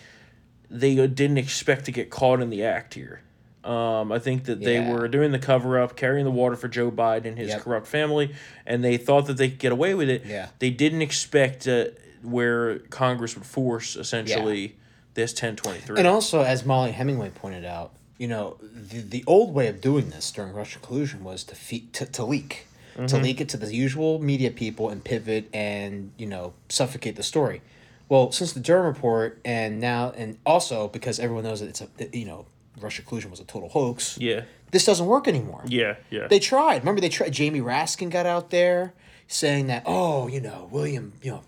they 0.70 0.96
didn't 0.96 1.38
expect 1.38 1.86
to 1.86 1.92
get 1.92 2.10
caught 2.10 2.42
in 2.42 2.50
the 2.50 2.64
act 2.64 2.94
here. 2.94 3.22
Um, 3.66 4.14
I 4.14 4.20
think 4.20 4.46
that 4.46 4.62
they 4.62 4.76
Yeah. 4.76 4.94
were 4.94 5.10
doing 5.10 5.34
the 5.34 5.40
cover 5.40 5.78
up, 5.78 5.98
carrying 5.98 6.24
the 6.24 6.32
water 6.32 6.56
for 6.56 6.70
Joe 6.70 6.90
Biden 6.90 7.26
and 7.26 7.38
his 7.38 7.50
Yep. 7.50 7.62
corrupt 7.64 7.88
family, 7.88 8.34
and 8.66 8.82
they 8.82 8.96
thought 8.96 9.26
that 9.28 9.36
they 9.36 9.50
could 9.50 9.60
get 9.60 9.72
away 9.74 9.94
with 9.94 10.10
it. 10.10 10.24
Yeah. 10.26 10.48
They 10.60 10.70
didn't 10.70 11.02
expect 11.02 11.68
uh, 11.68 11.88
where 12.24 12.80
Congress 12.80 13.36
would 13.36 13.46
force 13.46 13.96
essentially 13.96 14.75
this 15.14 15.34
ten 15.34 15.56
twenty 15.56 15.80
three. 15.80 15.98
And 15.98 16.08
also, 16.08 16.42
as 16.42 16.66
Mollie 16.66 16.92
Hemingway 16.92 17.30
pointed 17.30 17.66
out, 17.66 17.94
you 18.18 18.28
know, 18.28 18.58
the, 18.62 19.00
the 19.02 19.24
old 19.28 19.54
way 19.54 19.68
of 19.68 19.81
doing 19.81 20.10
this 20.10 20.31
during 20.31 20.54
Russian 20.54 20.81
collusion 20.81 21.24
was 21.24 21.44
to 21.46 21.56
fe- 21.56 21.86
to, 21.94 22.06
to 22.06 22.24
leak. 22.24 22.66
To 22.96 23.04
mm-hmm. 23.04 23.24
leak 23.24 23.42
it 23.42 23.50
to 23.50 23.58
the 23.58 23.72
usual 23.72 24.18
media 24.18 24.50
people 24.50 24.90
and 24.90 25.04
pivot 25.04 25.50
and, 25.54 26.12
you 26.18 26.25
know, 26.25 26.54
suffocate 26.68 27.16
the 27.16 27.22
story. 27.22 27.62
Well, 28.10 28.31
since 28.31 28.54
the 28.54 28.60
Durham 28.60 28.88
report 28.88 29.40
and 29.46 29.80
now 29.80 30.13
and 30.18 30.40
also 30.48 30.88
because 30.88 31.20
everyone 31.20 31.44
knows 31.44 31.60
that 31.60 31.70
it's 31.70 31.81
a 31.81 32.18
you 32.18 32.25
know, 32.25 32.48
Russian 32.81 33.06
collusion 33.06 33.30
was 33.30 33.40
a 33.40 33.44
total 33.44 33.70
hoax. 33.70 34.18
Yeah, 34.18 34.46
This 34.72 34.84
doesn't 34.84 35.06
work 35.06 35.28
anymore. 35.28 35.62
yeah, 35.68 35.98
yeah. 36.10 36.28
They 36.28 36.40
tried. 36.40 36.80
Remember, 36.80 37.00
they 37.00 37.10
tried. 37.10 37.34
Jamie 37.34 37.62
Raskin 37.62 38.10
got 38.10 38.25
out 38.25 38.50
there 38.50 38.94
saying 39.28 39.68
that, 39.68 39.84
oh, 39.86 40.28
you 40.28 40.42
know, 40.42 40.68
William, 40.72 41.13
you 41.22 41.31
know, 41.31 41.44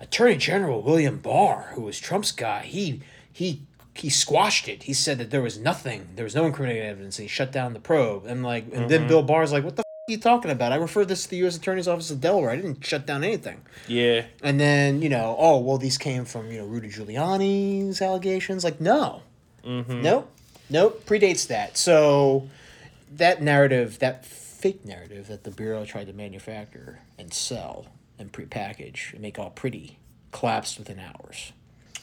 Attorney 0.00 0.36
General 0.36 0.80
William 0.82 1.18
Barr, 1.18 1.72
who 1.74 1.82
was 1.82 1.98
Trump's 2.00 2.32
guy, 2.32 2.62
he 2.62 3.02
he 3.32 3.62
he 3.94 4.08
squashed 4.08 4.68
it. 4.68 4.84
He 4.84 4.92
said 4.94 5.18
that 5.18 5.30
there 5.30 5.42
was 5.42 5.58
nothing, 5.58 6.08
there 6.16 6.24
was 6.24 6.34
no 6.34 6.46
incriminating 6.46 6.88
evidence, 6.88 7.18
and 7.18 7.24
he 7.24 7.28
shut 7.28 7.52
down 7.52 7.74
the 7.74 7.80
probe. 7.80 8.24
And 8.26 8.42
like, 8.42 8.64
and 8.64 8.72
Mm-hmm. 8.72 8.88
then 8.88 9.06
Bill 9.08 9.22
Barr's 9.22 9.52
like, 9.52 9.62
what 9.64 9.76
the 9.76 9.80
f- 9.80 9.84
are 10.08 10.12
you 10.12 10.18
talking 10.18 10.50
about? 10.50 10.72
I 10.72 10.76
referred 10.76 11.08
this 11.08 11.24
to 11.24 11.30
the 11.30 11.36
U.S. 11.38 11.56
Attorney's 11.56 11.86
Office 11.86 12.10
of 12.10 12.20
Delaware. 12.20 12.50
I 12.50 12.56
didn't 12.56 12.84
shut 12.84 13.04
down 13.06 13.22
anything. 13.24 13.60
yeah, 13.88 14.24
And 14.42 14.58
then 14.58 15.02
you 15.02 15.08
know, 15.08 15.36
oh 15.38 15.58
well, 15.60 15.76
these 15.76 15.98
came 15.98 16.24
from 16.24 16.50
you 16.50 16.58
know 16.58 16.64
Rudy 16.66 16.88
Giuliani's 16.88 18.00
allegations. 18.00 18.64
Like, 18.64 18.80
no, 18.80 19.22
Mm-hmm. 19.64 20.00
nope, 20.02 20.30
nope, 20.70 21.04
predates 21.04 21.46
that. 21.48 21.76
So 21.76 22.48
that 23.16 23.42
narrative, 23.42 23.98
that 23.98 24.24
fake 24.24 24.84
narrative 24.86 25.26
that 25.28 25.44
the 25.44 25.50
bureau 25.50 25.84
tried 25.84 26.06
to 26.06 26.12
manufacture 26.14 27.00
and 27.18 27.34
sell 27.34 27.86
and 28.20 28.30
prepackage 28.32 29.12
and 29.12 29.20
make 29.20 29.38
all 29.38 29.50
pretty, 29.50 29.98
collapsed 30.30 30.78
within 30.78 31.00
hours. 31.00 31.52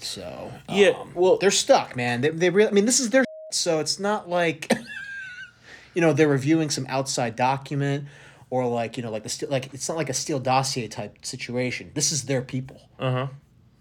So 0.02 0.52
Yeah, 0.70 0.90
um, 0.90 1.12
well- 1.16 1.38
they're 1.38 1.52
stuck, 1.52 1.96
man. 1.96 2.22
They 2.22 2.30
they 2.30 2.50
really. 2.50 2.70
I 2.70 2.74
mean, 2.74 2.86
this 2.86 3.00
is 3.00 3.10
their. 3.12 3.24
So 3.54 3.80
it's 3.80 3.98
not 3.98 4.28
like. 4.28 4.70
you 5.94 6.02
know 6.02 6.14
they're 6.14 6.28
reviewing 6.28 6.70
some 6.70 6.86
outside 6.90 7.36
document 7.36 8.06
or 8.52 8.68
like 8.68 8.98
you 8.98 9.04
know 9.04 9.10
like 9.10 9.24
the 9.24 9.30
Steele 9.30 9.50
like 9.50 9.74
it's 9.74 9.88
not 9.90 9.98
like 9.98 10.10
a 10.10 10.14
Steele 10.14 10.38
dossier 10.40 10.88
type 10.88 11.26
situation 11.26 11.90
this 11.96 12.12
is 12.12 12.26
their 12.26 12.44
people 12.44 12.88
uh 13.00 13.12
huh. 13.12 13.28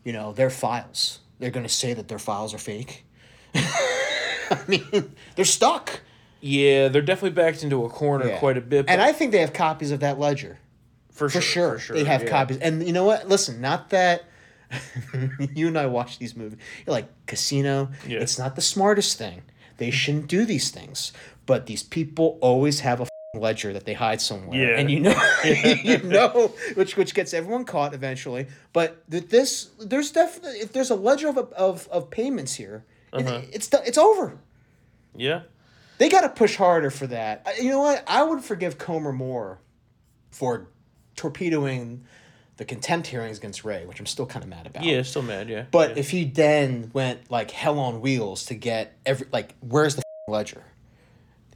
you 0.02 0.14
know 0.14 0.32
their 0.32 0.48
files 0.48 1.18
they're 1.40 1.50
going 1.50 1.66
to 1.66 1.72
say 1.72 1.92
that 1.92 2.08
their 2.08 2.18
files 2.18 2.54
are 2.54 2.58
fake 2.58 3.04
i 3.54 4.58
mean 4.66 5.14
they're 5.34 5.44
stuck 5.44 6.00
Yeah, 6.40 6.88
they're 6.88 7.02
definitely 7.02 7.34
backed 7.42 7.62
into 7.62 7.84
a 7.84 7.90
corner 7.90 8.28
Yeah. 8.28 8.38
quite 8.38 8.56
a 8.56 8.62
bit. 8.62 8.86
and 8.88 9.02
i 9.02 9.12
think 9.12 9.32
they 9.32 9.40
have 9.40 9.52
copies 9.52 9.90
of 9.90 10.00
that 10.00 10.18
ledger 10.18 10.58
for, 11.16 11.28
for 11.28 11.40
sure, 11.40 11.72
for 11.74 11.78
sure, 11.78 11.96
they 11.96 12.04
have 12.04 12.22
yeah. 12.22 12.28
copies 12.30 12.58
and 12.58 12.86
you 12.86 12.92
know 12.92 13.04
what 13.04 13.28
listen 13.28 13.60
not 13.60 13.90
that 13.90 14.24
you 15.54 15.68
and 15.68 15.78
i 15.78 15.86
watch 15.86 16.18
these 16.18 16.36
movies 16.36 16.58
you're 16.86 16.92
like 16.92 17.08
casino 17.26 17.88
Yeah. 18.06 18.20
it's 18.20 18.38
not 18.38 18.54
the 18.56 18.62
smartest 18.62 19.16
thing 19.18 19.42
they 19.78 19.90
shouldn't 19.90 20.26
do 20.28 20.44
these 20.44 20.70
things 20.70 21.12
but 21.46 21.66
these 21.66 21.82
people 21.82 22.38
always 22.40 22.80
have 22.80 23.00
a 23.00 23.06
ledger 23.38 23.72
that 23.72 23.84
they 23.84 23.92
hide 23.94 24.20
somewhere 24.20 24.58
Yeah. 24.72 24.78
and 24.78 24.90
you 24.90 25.00
know 25.00 25.14
you 25.44 25.98
know 26.02 26.52
which 26.74 26.96
which 26.96 27.14
gets 27.14 27.32
everyone 27.34 27.64
caught 27.64 27.94
eventually 27.94 28.46
but 28.72 29.08
th- 29.10 29.28
this 29.28 29.70
there's 29.78 30.10
definitely 30.10 30.58
if 30.60 30.72
there's 30.72 30.90
a 30.90 30.94
ledger 30.96 31.28
of 31.28 31.38
of, 31.52 31.86
of 31.88 32.10
payments 32.10 32.54
here 32.54 32.84
Uh-huh. 33.12 33.42
it's 33.52 33.68
it's 33.86 33.98
over 33.98 34.38
Yeah, 35.14 35.42
they 35.98 36.08
got 36.10 36.22
to 36.22 36.28
push 36.28 36.56
harder 36.56 36.90
for 36.90 37.06
that. 37.06 37.46
You 37.62 37.70
know 37.70 37.80
what? 37.80 38.04
I 38.06 38.22
would 38.22 38.42
forgive 38.44 38.76
Comer 38.76 39.12
more 39.12 39.58
for 40.30 40.68
torpedoing 41.16 42.04
the 42.58 42.64
contempt 42.64 43.08
hearings 43.08 43.38
against 43.38 43.64
Wray, 43.64 43.84
which 43.84 44.00
I'm 44.00 44.06
still 44.06 44.26
kind 44.26 44.42
of 44.42 44.48
mad 44.48 44.66
about. 44.66 44.84
yeah, 44.84 45.02
still 45.02 45.22
mad. 45.22 45.48
Yeah, 45.48 45.64
But 45.70 45.90
yeah. 45.90 45.96
if 45.96 46.10
he 46.10 46.24
then 46.24 46.90
went 46.94 47.30
like 47.30 47.50
hell 47.50 47.78
on 47.78 48.00
wheels 48.00 48.46
to 48.46 48.54
get 48.54 48.96
every 49.04 49.26
like, 49.32 49.54
where's 49.60 49.94
the 49.96 50.00
f***ing 50.00 50.32
ledger? 50.34 50.62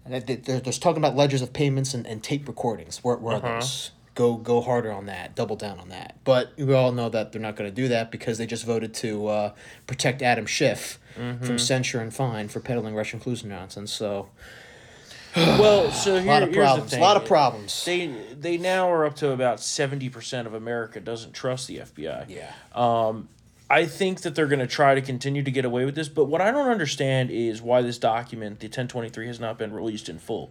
And 0.04 0.14
there- 0.26 0.60
there's 0.60 0.78
talking 0.78 0.98
about 0.98 1.16
ledgers 1.16 1.40
of 1.42 1.52
payments 1.52 1.94
and, 1.94 2.06
and 2.06 2.22
tape 2.22 2.48
recordings. 2.48 2.98
Where, 3.04 3.16
where 3.16 3.36
Uh-huh. 3.36 3.46
are 3.46 3.60
those? 3.60 3.92
Go 4.16 4.34
go 4.36 4.60
harder 4.60 4.90
on 4.92 5.06
that. 5.06 5.34
Double 5.36 5.56
down 5.56 5.78
on 5.78 5.88
that. 5.90 6.16
But 6.24 6.52
we 6.58 6.74
all 6.74 6.90
know 6.92 7.08
that 7.08 7.30
they're 7.32 7.40
not 7.40 7.54
going 7.56 7.70
to 7.70 7.74
do 7.74 7.88
that 7.88 8.10
because 8.10 8.36
they 8.38 8.44
just 8.46 8.66
voted 8.66 8.92
to 8.94 9.28
uh, 9.28 9.52
protect 9.86 10.20
Adam 10.22 10.46
Schiff 10.46 10.98
Mm-hmm. 11.18 11.44
from 11.44 11.58
censure 11.58 12.00
and 12.00 12.14
fine 12.14 12.48
for 12.48 12.60
peddling 12.60 12.94
Russian 12.94 13.18
collusion 13.20 13.48
nonsense. 13.48 13.92
So 13.92 14.28
well, 15.36 15.90
so 15.92 16.14
here, 16.14 16.22
a 16.22 16.24
lot 16.24 16.42
of 16.42 16.48
here's 16.52 16.56
the 16.56 16.64
problems. 16.66 16.92
A 16.94 17.00
lot 17.00 17.16
of 17.16 17.24
problems. 17.26 17.84
They 17.84 18.06
they 18.38 18.56
now 18.58 18.90
are 18.90 19.04
up 19.06 19.16
to 19.16 19.30
about 19.32 19.60
seventy 19.60 20.08
percent 20.08 20.46
of 20.46 20.54
America 20.54 21.00
doesn't 21.00 21.32
trust 21.32 21.68
the 21.68 21.78
FBI. 21.78 22.26
yeah. 22.28 22.52
Um, 22.74 23.28
I 23.68 23.86
think 23.86 24.22
that 24.22 24.34
they're 24.34 24.48
going 24.48 24.58
to 24.58 24.66
try 24.66 24.96
to 24.96 25.00
continue 25.00 25.44
to 25.44 25.50
get 25.52 25.64
away 25.64 25.84
with 25.84 25.94
this, 25.94 26.08
but 26.08 26.24
what 26.24 26.40
I 26.40 26.50
don't 26.50 26.68
understand 26.68 27.30
is 27.30 27.62
why 27.62 27.82
this 27.82 27.98
document, 27.98 28.58
the 28.58 28.66
1023, 28.66 29.28
has 29.28 29.38
not 29.38 29.58
been 29.58 29.72
released 29.72 30.08
in 30.08 30.18
full. 30.18 30.50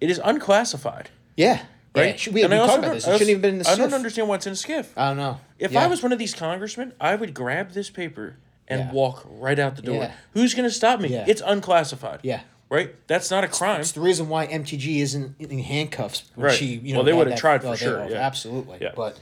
It 0.00 0.10
is 0.10 0.20
unclassified, 0.24 1.10
yeah. 1.36 1.62
Yeah, 1.94 2.02
right? 2.02 2.14
it 2.14 2.18
should- 2.20 2.34
we 2.34 2.42
And 2.42 2.50
we 2.52 2.58
talked 2.58 2.78
about 2.78 2.94
this. 2.94 3.06
It 3.06 3.12
shouldn't 3.12 3.30
even 3.30 3.40
been 3.40 3.54
in 3.54 3.58
the 3.60 3.70
I 3.70 3.76
don't 3.76 3.94
understand 3.94 4.28
why 4.28 4.34
it's 4.34 4.46
in 4.48 4.52
a 4.52 4.56
SCIF. 4.56 4.88
I 4.96 5.08
don't 5.08 5.16
know. 5.16 5.38
If 5.60 5.70
Yeah. 5.70 5.84
I 5.84 5.86
was 5.86 6.02
one 6.02 6.12
of 6.12 6.18
these 6.18 6.34
congressmen, 6.34 6.92
I 7.00 7.14
would 7.14 7.32
grab 7.34 7.70
this 7.70 7.88
paper 7.88 8.34
and 8.66 8.80
Yeah. 8.80 8.90
walk 8.92 9.24
right 9.30 9.58
out 9.60 9.76
the 9.76 9.82
door. 9.82 10.02
Yeah. 10.02 10.12
Who's 10.32 10.52
going 10.52 10.68
to 10.68 10.74
stop 10.74 10.98
me? 11.00 11.10
Yeah. 11.10 11.24
It's 11.28 11.42
unclassified. 11.46 12.18
Yeah. 12.24 12.40
Right? 12.68 12.94
That's 13.06 13.30
not 13.30 13.44
a 13.44 13.48
crime. 13.48 13.80
It's 13.80 13.92
the 13.92 14.00
reason 14.00 14.28
why 14.28 14.46
MTG 14.48 14.96
isn't 15.00 15.36
in 15.38 15.58
handcuffs 15.60 16.24
when 16.34 16.46
Right. 16.46 16.54
she, 16.54 16.66
you 16.66 16.92
know, 16.92 16.98
Well, 16.98 17.04
they 17.04 17.12
would've 17.12 17.38
tried 17.38 17.62
for 17.62 17.68
oh, 17.68 17.76
sure, 17.76 18.08
yeah. 18.10 18.16
Absolutely. 18.16 18.78
Yeah. 18.80 18.92
But 18.96 19.18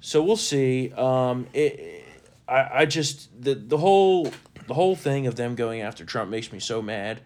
So 0.00 0.22
we'll 0.22 0.36
see. 0.36 0.92
Um, 0.92 1.48
it, 1.52 2.04
I, 2.48 2.82
I 2.82 2.86
just 2.86 3.28
the 3.42 3.54
the 3.54 3.78
whole 3.78 4.30
the 4.68 4.74
whole 4.74 4.94
thing 4.94 5.26
of 5.26 5.34
them 5.36 5.54
going 5.56 5.80
after 5.80 6.04
Trump 6.04 6.30
makes 6.30 6.52
me 6.52 6.60
so 6.60 6.80
mad, 6.80 7.20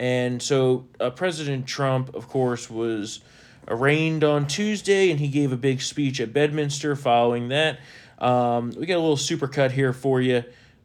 and 0.00 0.42
so 0.42 0.86
uh, 0.98 1.10
President 1.10 1.66
Trump, 1.66 2.14
of 2.14 2.28
course, 2.28 2.68
was 2.68 3.20
arraigned 3.68 4.24
on 4.24 4.46
Tuesday, 4.46 5.10
and 5.10 5.20
he 5.20 5.28
gave 5.28 5.52
a 5.52 5.56
big 5.56 5.80
speech 5.80 6.20
at 6.20 6.32
Bedminster 6.32 6.96
following 6.96 7.48
that. 7.48 7.78
Um, 8.18 8.72
we 8.76 8.86
got 8.86 8.96
a 8.96 9.04
little 9.04 9.16
super 9.16 9.46
cut 9.48 9.70
here 9.72 9.92
for 9.92 10.20
you, 10.20 10.44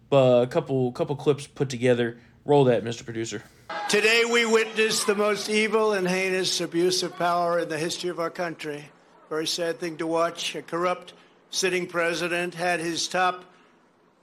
but 0.10 0.44
a 0.44 0.48
couple 0.48 0.92
couple 0.92 1.16
clips 1.16 1.48
put 1.48 1.70
together. 1.70 2.20
Roll 2.46 2.66
that, 2.66 2.84
Mr. 2.84 3.04
Producer. 3.04 3.42
Today 3.90 4.24
we 4.24 4.46
witness 4.46 5.04
the 5.06 5.16
most 5.16 5.50
evil 5.50 5.94
and 5.94 6.08
heinous 6.08 6.62
abuse 6.62 7.02
of 7.02 7.16
power 7.16 7.58
in 7.58 7.70
the 7.70 7.78
history 7.80 8.12
of 8.12 8.20
our 8.20 8.30
country. 8.30 8.88
Very 9.30 9.48
sad 9.48 9.80
thing 9.80 9.98
to 9.98 10.06
watch. 10.06 10.54
A 10.54 10.62
corrupt 10.62 11.14
sitting 11.50 11.88
president 11.88 12.54
had 12.54 12.80
his 12.80 13.08
top 13.08 13.46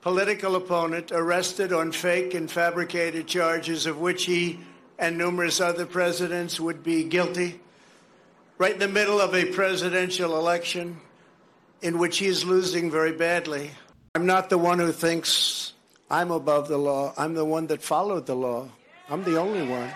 political 0.03 0.55
opponent 0.55 1.11
arrested 1.11 1.73
on 1.73 1.91
fake 1.91 2.33
and 2.33 2.49
fabricated 2.49 3.26
charges 3.26 3.87
of 3.87 3.99
which 3.99 4.25
he 4.25 4.61
and 5.00 5.19
numerous 5.19 5.61
other 5.61 5.85
presidents 5.85 6.61
would 6.61 6.85
be 6.85 7.03
guilty. 7.03 7.61
Right 8.59 8.75
in 8.75 8.79
the 8.79 8.87
middle 8.87 9.21
of 9.21 9.35
a 9.35 9.47
presidential 9.47 10.38
election 10.38 11.00
in 11.83 11.99
which 11.99 12.19
he 12.19 12.26
is 12.26 12.45
losing 12.45 12.88
very 12.88 13.12
badly. 13.12 13.73
I'm 14.15 14.26
not 14.26 14.49
the 14.49 14.59
one 14.59 14.79
who 14.79 14.93
thinks 14.93 15.73
I'm 16.09 16.31
above 16.31 16.69
the 16.69 16.79
law. 16.79 17.15
I'm 17.19 17.35
the 17.35 17.45
one 17.45 17.67
that 17.67 17.83
followed 17.83 18.26
the 18.26 18.37
law. 18.37 18.69
I'm 19.09 19.23
the 19.23 19.39
only 19.39 19.65
one. 19.67 19.89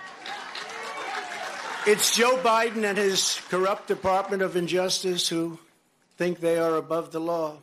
It's 1.84 2.16
Joe 2.16 2.36
Biden 2.44 2.84
and 2.84 2.96
his 2.96 3.40
corrupt 3.48 3.88
Department 3.88 4.42
of 4.42 4.56
Injustice 4.56 5.28
who 5.28 5.58
think 6.16 6.38
they 6.38 6.58
are 6.58 6.76
above 6.76 7.10
the 7.10 7.18
law. 7.18 7.56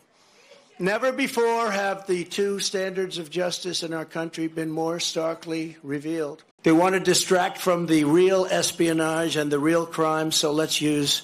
Never 0.78 1.14
before 1.14 1.72
have 1.72 2.06
the 2.06 2.26
two 2.26 2.60
standards 2.60 3.18
of 3.18 3.30
justice 3.30 3.82
in 3.82 3.94
our 3.94 4.04
country 4.04 4.48
been 4.48 4.70
more 4.70 5.00
starkly 5.00 5.78
revealed. 5.84 6.44
They 6.64 6.74
want 6.74 6.96
to 6.96 7.00
distract 7.00 7.60
from 7.60 7.86
the 7.86 8.04
real 8.04 8.46
espionage 8.46 9.38
and 9.38 9.50
the 9.50 9.60
real 9.60 9.86
crime, 9.86 10.34
so 10.34 10.52
let's 10.52 10.82
use 10.82 11.22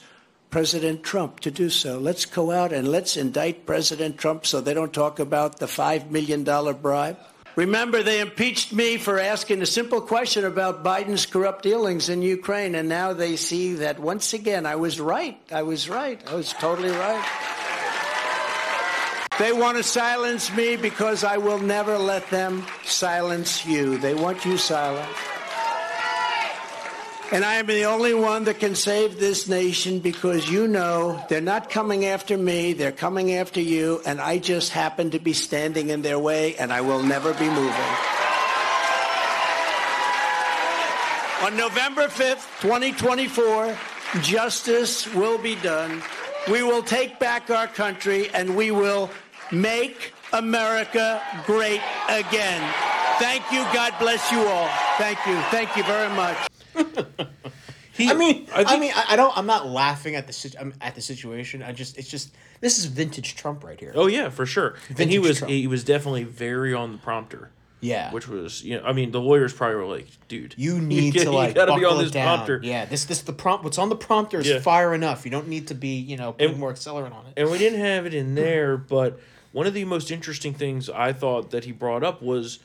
President 0.50 1.04
Trump 1.04 1.42
to 1.42 1.52
do 1.52 1.70
so. 1.70 2.00
Let's 2.00 2.26
go 2.26 2.52
out 2.52 2.72
and 2.72 2.88
let's 2.88 3.18
indict 3.18 3.66
President 3.66 4.18
Trump 4.18 4.46
so 4.46 4.62
they 4.62 4.74
don't 4.74 4.94
talk 4.94 5.20
about 5.20 5.60
the 5.60 5.66
$5 5.66 6.12
million 6.12 6.44
bribe. 6.82 7.18
Remember, 7.56 8.02
they 8.02 8.20
impeached 8.20 8.74
me 8.74 8.98
for 8.98 9.20
asking 9.20 9.62
a 9.62 9.68
simple 9.68 10.02
question 10.02 10.44
about 10.44 10.84
Biden's 10.84 11.28
corrupt 11.28 11.62
dealings 11.62 12.10
in 12.10 12.24
Ukraine, 12.24 12.74
and 12.74 12.90
now 12.90 13.14
they 13.14 13.36
see 13.36 13.74
that 13.76 14.00
once 14.00 14.34
again 14.34 14.66
I 14.66 14.76
was 14.76 15.00
right. 15.00 15.40
I 15.52 15.62
was 15.62 15.88
right. 15.88 16.20
I 16.28 16.34
was 16.34 16.52
totally 16.54 16.90
right. 16.90 17.24
They 19.40 19.52
want 19.52 19.78
to 19.78 19.84
silence 19.84 20.52
me 20.56 20.78
because 20.78 21.24
I 21.24 21.38
will 21.38 21.60
never 21.60 21.98
let 21.98 22.28
them 22.30 22.66
silence 22.86 23.66
you. 23.66 23.98
They 23.98 24.14
want 24.14 24.46
you 24.46 24.58
silent. 24.58 25.10
And 27.32 27.44
I 27.44 27.56
am 27.56 27.66
the 27.66 27.86
only 27.86 28.14
one 28.14 28.44
that 28.44 28.60
can 28.60 28.76
save 28.76 29.20
this 29.20 29.48
nation 29.48 30.00
because 30.00 30.50
you 30.50 30.68
know 30.68 31.24
they're 31.30 31.42
not 31.42 31.70
coming 31.70 32.06
after 32.06 32.38
me, 32.38 32.74
they're 32.74 32.92
coming 32.92 33.34
after 33.34 33.60
you, 33.60 34.02
and 34.06 34.22
I 34.22 34.38
just 34.38 34.72
happen 34.72 35.12
to 35.12 35.20
be 35.20 35.34
standing 35.34 35.90
in 35.90 36.04
their 36.04 36.20
way, 36.20 36.56
and 36.58 36.72
I 36.72 36.82
will 36.82 37.02
never 37.02 37.34
be 37.34 37.50
moving. 37.50 37.96
On 41.44 41.58
November 41.58 42.08
5th, 42.08 42.62
2024, 42.62 43.76
justice 44.22 45.14
will 45.14 45.38
be 45.38 45.56
done. 45.56 46.02
We 46.50 46.64
will 46.64 46.84
take 46.84 47.20
back 47.20 47.50
our 47.50 47.68
country 47.68 48.30
and 48.34 48.56
we 48.56 48.72
will 48.72 49.10
make 49.52 50.14
America 50.32 51.22
great 51.46 51.82
again. 52.08 52.74
Thank 53.20 53.44
you. 53.52 53.62
God 53.74 53.94
bless 54.00 54.32
you 54.32 54.40
all. 54.40 54.70
Thank 54.98 55.20
you. 55.28 55.36
Thank 55.52 55.76
you 55.76 55.84
very 55.84 56.14
much. 56.16 56.53
He, 57.96 58.10
I 58.10 58.16
mean, 58.16 58.48
I, 58.52 58.64
think- 58.64 58.82
mean, 58.82 58.92
I, 58.96 59.06
I 59.10 59.16
don't. 59.16 59.38
I'm 59.38 59.46
not 59.46 59.68
laughing 59.68 60.16
at 60.16 60.26
the 60.26 60.34
sit- 60.34 60.56
I'm 60.60 60.70
um, 60.70 60.74
at 60.82 60.96
the 60.96 61.02
situation. 61.02 61.62
I 61.62 61.74
just, 61.74 61.96
it's 62.00 62.08
just 62.10 62.34
this 62.60 62.80
is 62.80 62.86
vintage 62.86 63.36
Trump 63.36 63.64
right 63.64 63.80
here. 63.80 63.92
Oh 63.94 64.08
yeah, 64.08 64.30
for 64.30 64.48
sure. 64.48 64.74
and 64.98 65.12
he 65.12 65.20
was 65.20 65.38
Trump. 65.38 65.52
he 65.52 65.68
was 65.68 65.84
definitely 65.84 66.24
very 66.24 66.74
on 66.74 66.94
the 66.94 66.98
prompter. 66.98 67.52
yeah, 67.82 68.12
which 68.12 68.28
was 68.28 68.64
you 68.64 68.78
know 68.78 68.84
I 68.84 68.94
mean 68.94 69.12
the 69.12 69.22
lawyers 69.22 69.54
probably 69.54 69.76
were 69.76 69.86
like, 69.86 70.08
dude, 70.28 70.56
you 70.58 70.80
need 70.82 71.14
you 71.14 71.26
to 71.26 71.32
like 71.32 71.54
gotta 71.54 71.76
be 71.76 71.86
on 71.86 72.00
this 72.00 72.10
down. 72.10 72.38
prompter. 72.38 72.60
Yeah, 72.64 72.86
this 72.86 73.06
this 73.06 73.22
the 73.22 73.32
prompt. 73.32 73.64
What's 73.64 73.78
on 73.78 73.90
the 73.90 73.96
prompter 73.96 74.40
is 74.40 74.48
Yeah. 74.48 74.60
fire 74.60 74.96
enough. 74.96 75.24
You 75.24 75.30
don't 75.30 75.48
need 75.48 75.68
to 75.68 75.76
be 75.76 75.90
you 76.00 76.18
know 76.18 76.32
putting 76.32 76.50
And- 76.54 76.60
more 76.60 76.74
accelerant 76.74 77.14
on 77.14 77.28
it. 77.28 77.34
And 77.38 77.52
we 77.52 77.60
didn't 77.60 77.80
have 77.82 78.08
it 78.08 78.16
in 78.16 78.34
there, 78.44 78.76
but 78.76 79.20
one 79.52 79.68
of 79.68 79.76
the 79.76 79.86
most 79.86 80.10
interesting 80.10 80.56
things 80.56 80.90
I 80.90 81.14
thought 81.14 81.52
that 81.52 81.66
he 81.66 81.72
brought 81.72 82.04
up 82.04 82.24
was 82.24 82.58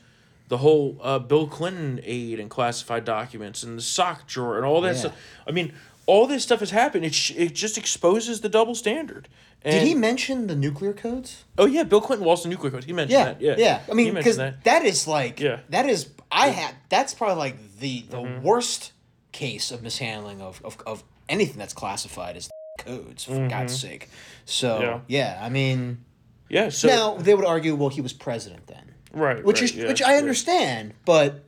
the 0.49 0.57
whole 0.57 0.99
uh, 1.01 1.19
Bill 1.19 1.47
Clinton 1.47 1.99
aid 2.03 2.39
and 2.39 2.49
classified 2.49 3.05
documents 3.05 3.63
and 3.63 3.77
the 3.77 3.81
sock 3.81 4.27
drawer 4.27 4.57
and 4.57 4.65
all 4.65 4.81
that 4.81 4.95
Yeah. 4.95 4.99
stuff. 4.99 5.15
I 5.47 5.51
mean, 5.51 5.73
all 6.05 6.27
this 6.27 6.43
stuff 6.43 6.59
has 6.59 6.71
happened. 6.71 7.05
It 7.05 7.13
sh- 7.13 7.31
it 7.37 7.53
just 7.55 7.77
exposes 7.77 8.41
the 8.41 8.49
double 8.49 8.75
standard. 8.75 9.27
And, 9.61 9.73
Did 9.73 9.87
he 9.87 9.93
mention 9.95 10.47
the 10.47 10.55
nuclear 10.55 10.93
codes? 10.93 11.43
Oh 11.57 11.65
yeah, 11.65 11.83
Bill 11.83 12.01
Clinton 12.01 12.25
was 12.25 12.43
the 12.43 12.49
nuclear 12.49 12.71
codes. 12.71 12.85
He 12.85 12.93
mentioned 12.93 13.11
Yeah, 13.19 13.25
that. 13.25 13.41
Yeah, 13.41 13.55
yeah. 13.57 13.81
I 13.89 13.93
mean, 13.93 14.13
because 14.13 14.37
that. 14.37 14.63
that 14.63 14.85
is 14.85 15.07
like, 15.07 15.39
Yeah. 15.39 15.59
that 15.69 15.85
is 15.87 16.09
I 16.31 16.47
had 16.49 16.75
that's 16.89 17.13
probably 17.13 17.35
like 17.37 17.77
the 17.79 18.05
the 18.09 18.17
Mm-hmm. 18.17 18.43
worst 18.43 18.91
case 19.31 19.69
of 19.71 19.83
mishandling 19.83 20.41
of, 20.41 20.61
of 20.65 20.77
of 20.87 21.03
anything 21.27 21.57
that's 21.57 21.73
classified 21.73 22.37
as 22.37 22.49
codes 22.79 23.25
for 23.25 23.47
God's 23.47 23.79
sake. 23.79 24.09
So 24.45 24.79
Mm-hmm. 24.79 25.11
Yeah. 25.11 25.35
yeah, 25.37 25.45
I 25.45 25.49
mean, 25.49 26.03
Yeah. 26.49 26.69
So 26.69 26.87
now 26.87 27.17
they 27.17 27.35
would 27.35 27.45
argue, 27.45 27.75
well, 27.75 27.89
he 27.89 28.01
was 28.01 28.13
president 28.13 28.65
then, 28.67 28.88
right, 29.13 29.43
which 29.43 29.61
right, 29.61 29.63
is 29.69 29.75
yeah, 29.75 29.87
which. 29.87 30.01
I 30.01 30.15
understand, 30.17 30.93
but 31.05 31.43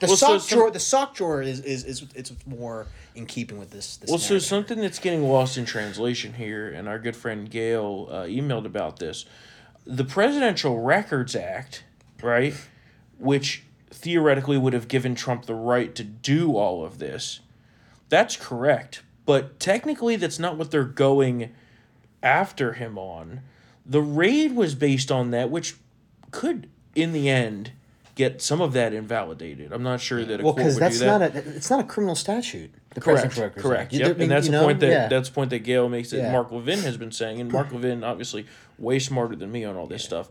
the 0.00 0.06
Well, 0.08 0.16
so 0.16 0.38
sock 0.38 0.48
some- 0.48 0.58
drawer, 0.58 0.70
the 0.70 0.80
sock 0.80 1.14
drawer 1.14 1.42
is 1.42 1.60
is 1.60 1.84
is 1.84 2.06
it's 2.14 2.32
more 2.46 2.86
in 3.14 3.26
keeping 3.26 3.58
with 3.58 3.70
this. 3.70 3.96
this 3.96 4.10
Well, 4.10 4.18
so 4.18 4.38
something 4.38 4.80
that's 4.80 4.98
getting 4.98 5.22
lost 5.28 5.56
in 5.56 5.64
translation 5.64 6.34
here, 6.34 6.68
and 6.68 6.88
our 6.88 6.98
good 6.98 7.16
friend 7.16 7.50
Gail 7.50 8.08
uh, 8.10 8.14
emailed 8.24 8.66
about 8.66 8.98
this. 8.98 9.24
The 9.86 10.04
Presidential 10.04 10.80
Records 10.80 11.36
Act, 11.36 11.84
right, 12.22 12.54
which 13.18 13.62
theoretically 13.90 14.58
would 14.58 14.72
have 14.72 14.88
given 14.88 15.14
Trump 15.14 15.46
the 15.46 15.54
right 15.54 15.94
to 15.94 16.02
do 16.02 16.56
all 16.56 16.84
of 16.84 16.98
this, 16.98 17.40
that's 18.08 18.36
correct. 18.36 19.02
But 19.26 19.60
technically, 19.60 20.16
that's 20.16 20.38
not 20.38 20.56
what 20.58 20.70
they're 20.70 20.84
going 20.84 21.54
after 22.22 22.72
him 22.74 22.98
on. 22.98 23.40
The 23.86 24.02
raid 24.02 24.56
was 24.56 24.74
based 24.74 25.12
on 25.12 25.30
that, 25.30 25.50
which 25.50 25.76
could, 26.34 26.68
in 26.94 27.12
the 27.12 27.28
end, 27.28 27.72
get 28.14 28.42
some 28.42 28.60
of 28.60 28.72
that 28.72 28.92
invalidated. 28.92 29.72
I'm 29.72 29.82
not 29.82 30.00
sure 30.00 30.24
that 30.24 30.40
a 30.40 30.42
well, 30.44 30.52
court 30.52 30.56
because 30.56 30.74
would 30.74 30.82
that's 30.82 30.98
do 30.98 31.04
that. 31.06 31.34
not 31.34 31.44
a 31.44 31.48
it's 31.56 31.70
not 31.70 31.80
a 31.80 31.84
criminal 31.84 32.14
statute. 32.14 32.72
The 32.94 33.00
Correct. 33.00 33.34
Correct. 33.56 33.92
Yep. 33.92 34.12
Mean, 34.18 34.22
and 34.22 34.30
that's 34.30 34.46
the 34.46 34.52
know? 34.52 34.64
point 34.64 34.80
that 34.80 34.88
Yeah. 34.90 35.08
that's 35.08 35.28
the 35.28 35.34
point 35.34 35.50
that 35.50 35.60
Gail 35.60 35.88
makes 35.88 36.10
that 36.10 36.18
Yeah. 36.18 36.32
Mark 36.32 36.52
Levin 36.52 36.80
has 36.80 36.96
been 36.96 37.10
saying, 37.12 37.40
and 37.40 37.50
Mark 37.50 37.72
Levin 37.72 38.04
obviously 38.04 38.46
way 38.78 38.98
smarter 38.98 39.34
than 39.34 39.50
me 39.50 39.64
on 39.64 39.76
all 39.76 39.86
this 39.86 40.04
stuff. 40.04 40.28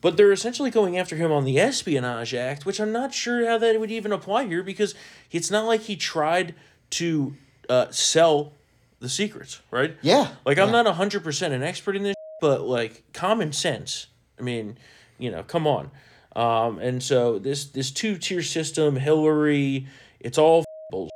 But 0.00 0.16
they're 0.16 0.30
essentially 0.30 0.70
going 0.70 0.98
after 0.98 1.16
him 1.16 1.32
on 1.32 1.44
the 1.44 1.58
Espionage 1.58 2.34
Act, 2.34 2.66
which 2.66 2.78
I'm 2.80 2.92
not 2.92 3.12
sure 3.14 3.46
how 3.46 3.58
that 3.58 3.80
would 3.80 3.90
even 3.90 4.12
apply 4.12 4.46
here 4.46 4.62
because 4.62 4.94
it's 5.32 5.50
not 5.50 5.64
like 5.64 5.82
he 5.82 5.96
tried 5.96 6.54
to 6.90 7.34
uh, 7.68 7.86
sell 7.90 8.52
the 9.00 9.08
secrets, 9.08 9.60
right? 9.70 9.96
Yeah. 10.02 10.28
Like 10.44 10.58
I'm 10.58 10.68
Yeah. 10.68 10.82
not 10.82 10.94
hundred 10.94 11.24
percent 11.24 11.54
an 11.54 11.62
expert 11.62 11.96
in 11.96 12.02
this, 12.04 12.14
but 12.40 12.62
like 12.62 13.02
common 13.12 13.52
sense. 13.52 14.06
I 14.38 14.42
mean, 14.42 14.76
you 15.18 15.30
know, 15.30 15.42
come 15.42 15.66
on. 15.66 15.90
Um, 16.34 16.78
and 16.78 17.02
so 17.02 17.38
this 17.38 17.66
this 17.66 17.90
two 17.90 18.18
tier 18.18 18.42
system, 18.42 18.96
Hillary, 18.96 19.86
it's 20.20 20.38
all 20.38 20.64
bullshit. 20.90 21.10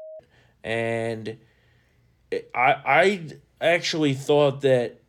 And 0.64 1.36
it- 2.30 2.50
I 2.54 2.72
I 2.86 3.30
actually 3.60 4.14
thought 4.14 4.62
that 4.62 5.00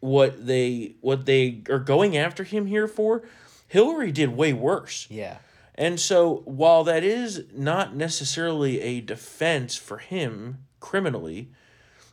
what 0.00 0.46
they 0.46 0.94
what 1.00 1.26
they 1.26 1.62
are 1.68 1.78
going 1.78 2.16
after 2.16 2.44
him 2.44 2.66
here 2.66 2.86
for, 2.88 3.22
Hillary 3.66 4.12
did 4.12 4.36
way 4.36 4.52
worse. 4.52 5.06
Yeah. 5.10 5.38
And 5.74 6.00
so, 6.00 6.42
while 6.44 6.82
that 6.84 7.04
is 7.04 7.44
not 7.54 7.94
necessarily 7.94 8.80
a 8.80 9.00
defense 9.00 9.76
for 9.76 9.98
him 9.98 10.58
criminally, 10.80 11.50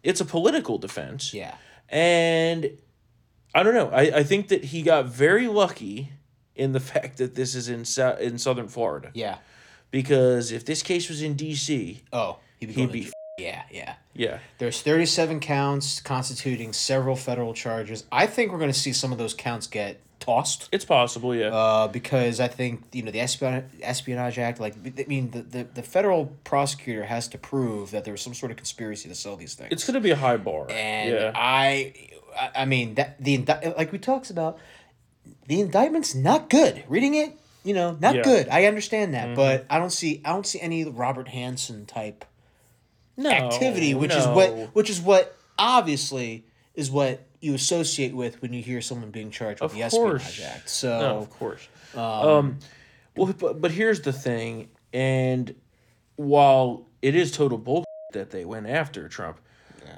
it's 0.04 0.22
a 0.22 0.26
political 0.26 0.78
defense. 0.78 1.34
Yeah. 1.34 1.56
And 1.90 2.78
I 3.56 3.64
don't 3.64 3.74
know. 3.74 3.90
I, 3.90 4.02
I 4.20 4.24
think 4.24 4.50
that 4.50 4.66
he 4.66 4.84
got 4.84 5.06
very 5.06 5.48
lucky 5.48 6.12
in 6.56 6.74
the 6.74 6.80
fact 6.92 7.18
that 7.18 7.34
this 7.36 7.56
is 7.56 7.70
in 7.70 7.80
in 8.20 8.38
southern 8.38 8.68
Florida. 8.68 9.10
Yeah. 9.14 9.38
Because 9.92 10.52
if 10.52 10.66
this 10.66 10.84
case 10.84 11.08
was 11.10 11.22
in 11.22 11.36
D.C., 11.36 12.04
Oh, 12.12 12.38
he'd 12.60 12.68
be. 12.68 12.74
He'd 12.74 12.92
be 12.92 13.04
to- 13.06 13.12
yeah. 13.38 13.64
Yeah. 13.70 13.96
yeah, 14.14 14.40
There's 14.60 14.82
37 14.82 15.42
counts 15.42 16.00
constituting 16.00 16.72
several 16.72 17.16
federal 17.18 17.54
charges. 17.54 18.06
I 18.12 18.28
think 18.28 18.52
we're 18.52 18.60
going 18.60 18.72
to 18.72 18.80
see 18.80 18.94
some 18.94 19.12
of 19.12 19.18
those 19.18 19.34
counts 19.34 19.68
get 19.68 20.00
tossed. 20.22 20.70
It's 20.72 20.86
possible, 20.86 21.36
yeah. 21.36 21.48
Uh, 21.48 21.88
because 21.90 22.40
I 22.40 22.48
think 22.48 22.84
you 22.94 23.04
know 23.04 23.12
the 23.12 23.20
Espionage, 23.20 23.66
Espionage 23.82 24.40
Act, 24.40 24.62
like 24.62 24.76
I 24.98 25.04
mean, 25.08 25.32
the, 25.32 25.42
the, 25.42 25.64
the 25.66 25.84
federal 25.84 26.28
prosecutor 26.46 27.04
has 27.04 27.28
to 27.30 27.38
prove 27.38 27.92
that 27.92 28.06
there 28.06 28.14
was 28.14 28.22
some 28.22 28.34
sort 28.34 28.52
of 28.52 28.58
conspiracy 28.58 29.10
to 29.10 29.16
sell 29.16 29.36
these 29.36 29.54
things. 29.54 29.70
it's 29.74 29.86
gonna 29.86 30.00
be 30.00 30.12
a 30.12 30.16
high 30.16 30.38
bar. 30.38 30.68
and 30.72 31.12
yeah. 31.12 31.32
I, 31.36 31.94
I- 32.38 32.52
I 32.62 32.66
mean 32.66 32.96
that 32.96 33.24
the 33.24 33.38
like 33.78 33.92
we 33.92 34.00
talks 34.00 34.30
about, 34.30 34.58
the 35.48 35.62
indictment's 35.62 36.14
not 36.16 36.50
good. 36.50 36.84
Reading 36.88 37.16
it, 37.16 37.38
you 37.64 37.74
know, 37.74 37.98
not 38.00 38.16
Yeah. 38.16 38.22
good. 38.24 38.50
I 38.50 38.66
understand 38.66 39.14
that, 39.14 39.36
but 39.36 39.66
I 39.70 39.80
don't 39.80 39.92
see 39.92 40.22
I 40.26 40.30
don't 40.34 40.46
see 40.46 40.60
any 40.62 40.84
Robert 40.86 41.28
Hanssen 41.28 41.88
type 41.88 42.26
no, 43.18 43.30
activity, 43.30 43.94
which 43.94 44.14
is 44.14 44.26
what 44.28 44.76
which 44.76 44.90
is 44.90 45.02
what 45.02 45.36
obviously 45.58 46.46
is 46.74 46.92
what 46.92 47.22
you 47.40 47.54
associate 47.54 48.14
with 48.14 48.42
when 48.42 48.52
you 48.54 48.62
hear 48.62 48.82
someone 48.82 49.12
being 49.12 49.32
charged 49.32 49.62
with 49.62 49.72
Of 49.72 49.78
the 49.78 49.84
Espionage. 49.84 50.42
Act. 50.42 50.70
So 50.70 51.00
No, 51.00 51.18
of 51.18 51.30
course. 51.30 51.68
Um, 51.96 52.58
well, 53.16 53.34
but, 53.40 53.62
but 53.62 53.72
here's 53.72 54.02
the 54.02 54.12
thing, 54.12 54.68
and 54.92 55.56
while 56.18 56.88
it 57.02 57.16
is 57.16 57.32
total 57.32 57.58
bull 57.58 57.86
that 58.12 58.32
they 58.32 58.44
went 58.44 58.68
after 58.68 59.08
Trump, 59.08 59.40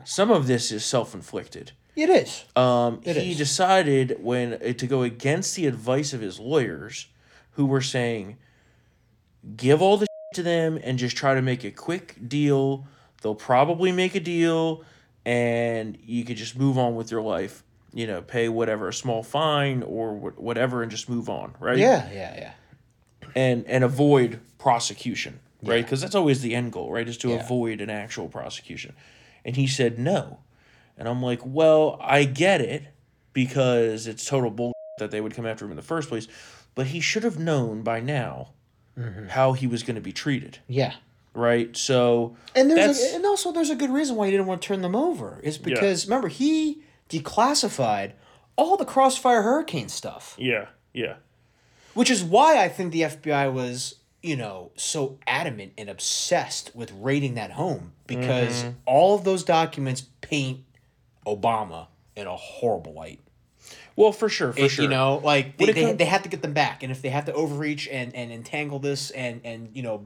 some 0.03 0.29
of 0.29 0.46
this 0.48 0.72
is 0.72 0.86
self 0.86 1.15
inflicted. 1.15 1.72
It 2.04 2.10
is. 2.10 2.46
Um, 2.56 3.01
It 3.04 3.16
he 3.18 3.32
is. 3.32 3.38
decided 3.38 4.18
when 4.22 4.54
uh, 4.54 4.74
to 4.74 4.88
go 4.88 5.01
against 5.04 5.56
the 5.56 5.68
advice 5.68 6.13
of 6.13 6.22
his 6.22 6.39
lawyers, 6.39 7.08
who 7.51 7.66
were 7.66 7.82
saying, 7.82 8.38
"Give 9.56 9.82
all 9.82 9.98
the 9.98 10.08
to 10.34 10.44
them 10.44 10.80
and 10.84 10.98
just 11.00 11.16
try 11.18 11.34
to 11.34 11.42
make 11.42 11.63
a 11.63 11.72
quick 11.72 12.16
deal. 12.27 12.86
They'll 13.22 13.36
probably 13.36 13.92
make 13.92 14.13
a 14.16 14.20
deal, 14.20 14.84
and 15.25 15.98
you 16.06 16.24
could 16.24 16.38
just 16.38 16.58
move 16.58 16.77
on 16.77 16.96
with 16.96 17.12
your 17.12 17.22
life. 17.22 17.63
You 17.94 18.06
know, 18.06 18.22
pay 18.22 18.48
whatever 18.50 18.89
a 18.89 18.94
small 18.94 19.24
fine 19.24 19.82
or 19.82 20.13
wh- 20.16 20.39
whatever, 20.39 20.82
and 20.84 20.92
just 20.92 21.10
move 21.10 21.30
on, 21.30 21.56
right? 21.60 21.77
yeah, 21.77 22.10
yeah, 22.12 22.36
yeah. 22.38 22.51
and 23.36 23.66
and 23.68 23.84
avoid 23.84 24.39
prosecution, 24.60 25.39
right? 25.63 25.84
Because 25.84 26.01
that's 26.01 26.13
always 26.13 26.42
the 26.42 26.54
end 26.54 26.74
goal, 26.74 26.92
right? 26.92 27.08
Is 27.08 27.18
to 27.20 27.30
Yeah. 27.30 27.36
avoid 27.44 27.82
an 27.82 27.89
actual 27.89 28.27
prosecution. 28.27 28.94
And 29.46 29.56
he 29.56 29.66
said 29.66 29.98
no, 29.98 30.39
and 30.98 31.08
I'm 31.08 31.22
like, 31.22 31.42
well, 31.46 31.98
I 32.01 32.24
get 32.24 32.62
it 32.62 32.84
because 33.34 34.08
it's 34.08 34.25
total 34.25 34.50
bull 34.50 34.74
that 34.98 35.12
they 35.12 35.22
would 35.22 35.34
come 35.34 35.46
after 35.46 35.66
him 35.66 35.72
in 35.72 35.77
the 35.77 35.84
first 35.84 36.10
place, 36.10 36.27
but 36.75 36.88
he 36.88 37.00
should 37.00 37.24
have 37.24 37.38
known 37.39 37.82
by 37.84 38.00
now 38.00 38.50
Mm-hmm. 38.98 39.27
how 39.27 39.54
he 39.54 39.68
was 39.68 39.84
going 39.84 39.94
to 39.94 40.01
be 40.01 40.12
treated, 40.12 40.58
Yeah. 40.68 40.96
right? 41.36 41.77
So 41.77 42.36
And 42.56 42.72
there's 42.72 43.00
a, 43.00 43.16
and 43.16 43.27
also 43.27 43.51
there's 43.51 43.70
a 43.70 43.75
good 43.75 43.92
reason 43.92 44.16
why 44.16 44.25
he 44.25 44.32
didn't 44.32 44.48
want 44.48 44.60
to 44.63 44.68
turn 44.68 44.82
them 44.82 44.96
over 44.96 45.39
is 45.44 45.60
because 45.60 46.08
remember 46.08 46.30
he 46.30 46.82
declassified 47.08 48.13
all 48.56 48.75
the 48.75 48.86
Crossfire 48.86 49.44
Hurricane 49.44 49.88
stuff, 49.89 50.36
yeah, 50.39 50.66
yeah, 50.94 51.18
which 51.94 52.10
is 52.10 52.24
why 52.24 52.58
I 52.63 52.70
think 52.70 52.92
the 52.92 53.01
FBI 53.01 53.54
was 53.54 53.96
you 54.24 54.36
know 54.36 54.72
so 54.75 55.20
adamant 55.27 55.74
and 55.77 55.89
obsessed 55.89 56.72
with 56.75 56.92
raiding 56.94 57.36
that 57.36 57.51
home 57.51 57.94
because 58.08 58.63
Mm-hmm. 58.63 58.72
all 58.88 59.13
of 59.13 59.24
those 59.25 59.44
documents 59.44 60.01
paint 60.22 60.62
Obama 61.28 61.88
in 62.16 62.26
a 62.28 62.36
horrible 62.36 62.94
light. 62.94 63.20
well, 63.96 64.12
for 64.12 64.30
sure, 64.30 64.54
for 64.54 64.62
It- 64.62 64.70
sure, 64.70 64.84
You 64.84 64.90
know, 64.90 65.20
like 65.24 65.58
they, 65.58 65.66
they, 65.68 65.84
come- 65.86 65.98
they 65.98 66.06
have 66.06 66.24
to 66.24 66.30
get 66.30 66.42
them 66.42 66.54
back, 66.54 66.82
and 66.84 66.92
if 66.92 67.02
they 67.02 67.10
have 67.10 67.26
to 67.26 67.34
overreach 67.34 67.88
and 67.90 68.16
and 68.16 68.32
entangle 68.32 68.80
this 68.80 69.12
and 69.12 69.42
and 69.44 69.70
you 69.74 69.84
know, 69.84 70.06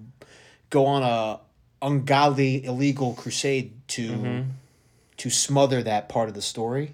go 0.69 0.85
on 0.85 1.03
a 1.03 1.39
ungodly 1.85 2.63
illegal 2.65 3.13
crusade 3.13 3.73
to 3.89 4.09
Mm-hmm. 4.11 4.49
to 5.17 5.29
smother 5.29 5.83
that 5.83 6.09
part 6.09 6.29
of 6.29 6.35
the 6.35 6.41
story, 6.41 6.93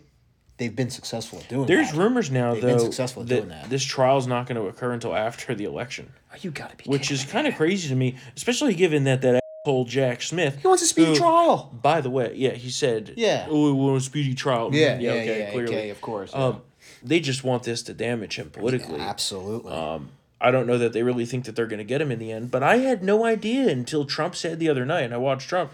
they've 0.57 0.75
been 0.75 0.89
successful 0.89 1.39
at 1.39 1.47
doing. 1.47 1.67
There's 1.67 1.91
that. 1.91 1.97
rumors 1.97 2.29
now 2.31 2.53
They've 2.53 2.61
been 2.63 2.77
though 2.77 2.83
successful 2.83 3.23
at 3.23 3.29
that, 3.29 3.35
doing 3.35 3.49
that. 3.49 3.69
this 3.69 3.83
trial's 3.83 4.27
not 4.27 4.47
going 4.47 4.59
to 4.61 4.67
occur 4.67 4.91
until 4.93 5.15
after 5.15 5.55
the 5.55 5.65
election. 5.65 6.11
Oh, 6.33 6.37
you 6.41 6.51
gotta 6.51 6.75
be. 6.75 6.83
which 6.85 7.09
is 7.11 7.23
kind 7.25 7.47
of 7.47 7.55
crazy 7.55 7.87
to 7.89 7.95
me, 7.95 8.17
especially 8.35 8.73
given 8.75 9.05
that 9.05 9.21
that 9.21 9.39
asshole 9.67 9.85
Jack 9.85 10.21
Smith. 10.21 10.59
He 10.61 10.67
wants 10.67 10.83
a 10.83 10.85
speedy 10.87 11.09
who- 11.11 11.15
trial. 11.17 11.69
By 11.81 12.01
the 12.01 12.09
way, 12.09 12.33
yeah, 12.35 12.51
he 12.51 12.69
said, 12.69 13.13
Yeah. 13.17 13.47
oh, 13.49 13.65
we 13.65 13.71
want 13.73 13.97
a 13.97 14.01
speedy 14.01 14.33
trial." 14.33 14.73
Yeah, 14.73 14.97
Mm, 14.97 15.01
yeah, 15.01 15.11
okay, 15.11 15.39
yeah, 15.39 15.51
clearly, 15.51 15.75
okay, 15.75 15.89
of 15.89 16.01
course, 16.01 16.31
Um, 16.33 16.61
they 17.03 17.19
just 17.19 17.43
want 17.43 17.63
this 17.63 17.83
to 17.83 17.93
damage 17.93 18.37
him 18.37 18.49
politically. 18.49 18.99
Absolutely. 18.99 19.71
Um, 19.73 20.09
I 20.39 20.51
don't 20.51 20.67
know 20.67 20.77
that 20.77 20.93
they 20.93 21.03
really 21.03 21.25
think 21.25 21.45
that 21.45 21.55
they're 21.55 21.65
going 21.67 21.79
to 21.79 21.83
get 21.83 21.99
him 21.99 22.11
in 22.11 22.19
the 22.19 22.31
end, 22.31 22.51
but 22.51 22.61
I 22.63 22.77
had 22.77 23.03
no 23.03 23.25
idea 23.25 23.67
until 23.69 24.05
Trump 24.05 24.35
said 24.35 24.59
the 24.59 24.69
other 24.69 24.85
night, 24.85 25.01
and 25.03 25.13
I 25.13 25.17
watched 25.17 25.49
Trump, 25.49 25.71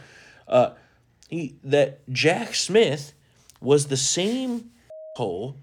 uh, 0.48 0.72
he 1.30 1.56
that 1.64 2.00
Jack 2.12 2.56
Smith 2.56 3.14
was 3.62 3.88
the 3.88 3.98
same 3.98 4.72
hole 5.18 5.56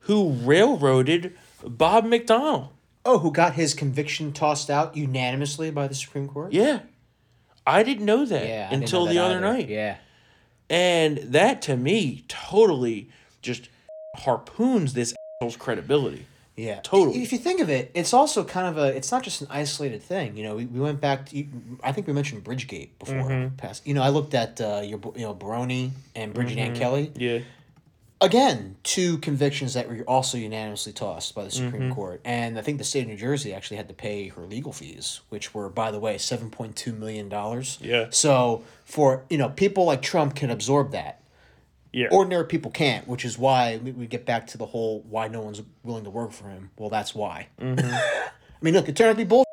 who 0.00 0.30
railroaded 0.30 1.34
Bob 1.64 2.04
McDonnell. 2.04 2.68
oh, 3.06 3.18
who 3.18 3.30
got 3.30 3.52
his 3.54 3.74
conviction 3.74 4.32
tossed 4.32 4.70
out 4.70 4.96
unanimously 4.96 5.70
by 5.70 5.86
the 5.86 5.94
Supreme 5.94 6.26
Court? 6.28 6.52
Yeah. 6.52 6.80
I 7.66 7.82
didn't 7.82 8.04
know 8.04 8.24
that 8.26 8.46
Yeah, 8.46 8.72
until 8.72 9.06
know 9.06 9.12
the 9.12 9.18
other 9.18 9.36
either. 9.36 9.40
night. 9.52 9.68
Yeah. 9.68 9.96
And 10.70 11.18
that 11.18 11.62
to 11.62 11.76
me 11.76 12.24
totally 12.28 13.08
just 13.42 13.68
harpoons 14.16 14.92
this 14.94 15.14
asshole's 15.40 15.56
credibility. 15.56 16.26
Yeah, 16.56 16.78
Totally. 16.84 17.20
If 17.20 17.32
you 17.32 17.38
think 17.38 17.60
of 17.60 17.68
it, 17.68 17.90
it's 17.94 18.14
also 18.14 18.44
kind 18.44 18.68
of 18.68 18.78
a. 18.78 18.96
It's 18.96 19.10
not 19.10 19.24
just 19.24 19.40
an 19.40 19.48
isolated 19.50 20.00
thing. 20.04 20.36
You 20.36 20.44
know, 20.44 20.54
we, 20.54 20.66
we 20.66 20.78
went 20.78 21.00
back 21.00 21.26
to. 21.30 21.44
I 21.82 21.90
think 21.90 22.06
we 22.06 22.12
mentioned 22.12 22.44
Bridgegate 22.44 22.90
before. 23.00 23.16
Mm-hmm. 23.16 23.56
Past. 23.56 23.84
You 23.84 23.94
know, 23.94 24.02
I 24.04 24.10
looked 24.10 24.34
at 24.34 24.60
uh, 24.60 24.82
your 24.84 25.00
you 25.16 25.22
know 25.22 25.34
Baroni 25.34 25.90
and 26.14 26.32
Bridget 26.32 26.58
Anne 26.58 26.76
Kelly. 26.76 27.10
Yeah. 27.16 27.40
Again, 28.24 28.76
two 28.82 29.18
convictions 29.18 29.74
that 29.74 29.88
were 29.88 29.98
also 30.08 30.38
unanimously 30.38 30.92
tossed 30.92 31.34
by 31.34 31.44
the 31.44 31.50
Supreme 31.50 31.82
Mm-hmm. 31.82 31.92
Court, 31.92 32.20
and 32.24 32.58
I 32.58 32.62
think 32.62 32.78
the 32.78 32.84
state 32.84 33.02
of 33.02 33.08
New 33.08 33.16
Jersey 33.16 33.52
actually 33.52 33.76
had 33.76 33.88
to 33.88 33.94
pay 33.94 34.28
her 34.28 34.42
legal 34.42 34.72
fees, 34.72 35.20
which 35.28 35.52
were, 35.54 35.68
by 35.68 35.90
the 35.90 35.98
way, 35.98 36.16
seven 36.18 36.50
point 36.50 36.74
two 36.76 36.92
million 36.92 37.28
dollars. 37.28 37.78
Yeah. 37.80 38.06
So 38.10 38.62
for 38.84 39.24
you 39.28 39.36
know 39.38 39.50
people 39.50 39.84
like 39.84 40.00
Trump 40.02 40.34
can 40.34 40.50
absorb 40.50 40.92
that 40.92 41.20
Yeah. 41.92 42.08
ordinary 42.10 42.46
people 42.46 42.70
can't, 42.70 43.06
which 43.06 43.24
is 43.24 43.36
why 43.38 43.78
we, 43.82 44.06
get 44.06 44.24
back 44.24 44.46
to 44.48 44.58
the 44.58 44.66
whole 44.66 45.04
why 45.08 45.28
no 45.28 45.40
one's 45.42 45.60
willing 45.82 46.04
to 46.04 46.10
work 46.10 46.32
for 46.32 46.48
him. 46.48 46.70
Well, 46.78 46.90
that's 46.90 47.14
why. 47.14 47.48
I 47.60 47.66
mean, 48.62 48.74
look, 48.74 48.88
it 48.88 48.96
turned 48.96 49.10
out 49.10 49.12
to 49.12 49.18
be 49.18 49.24
bull. 49.24 49.44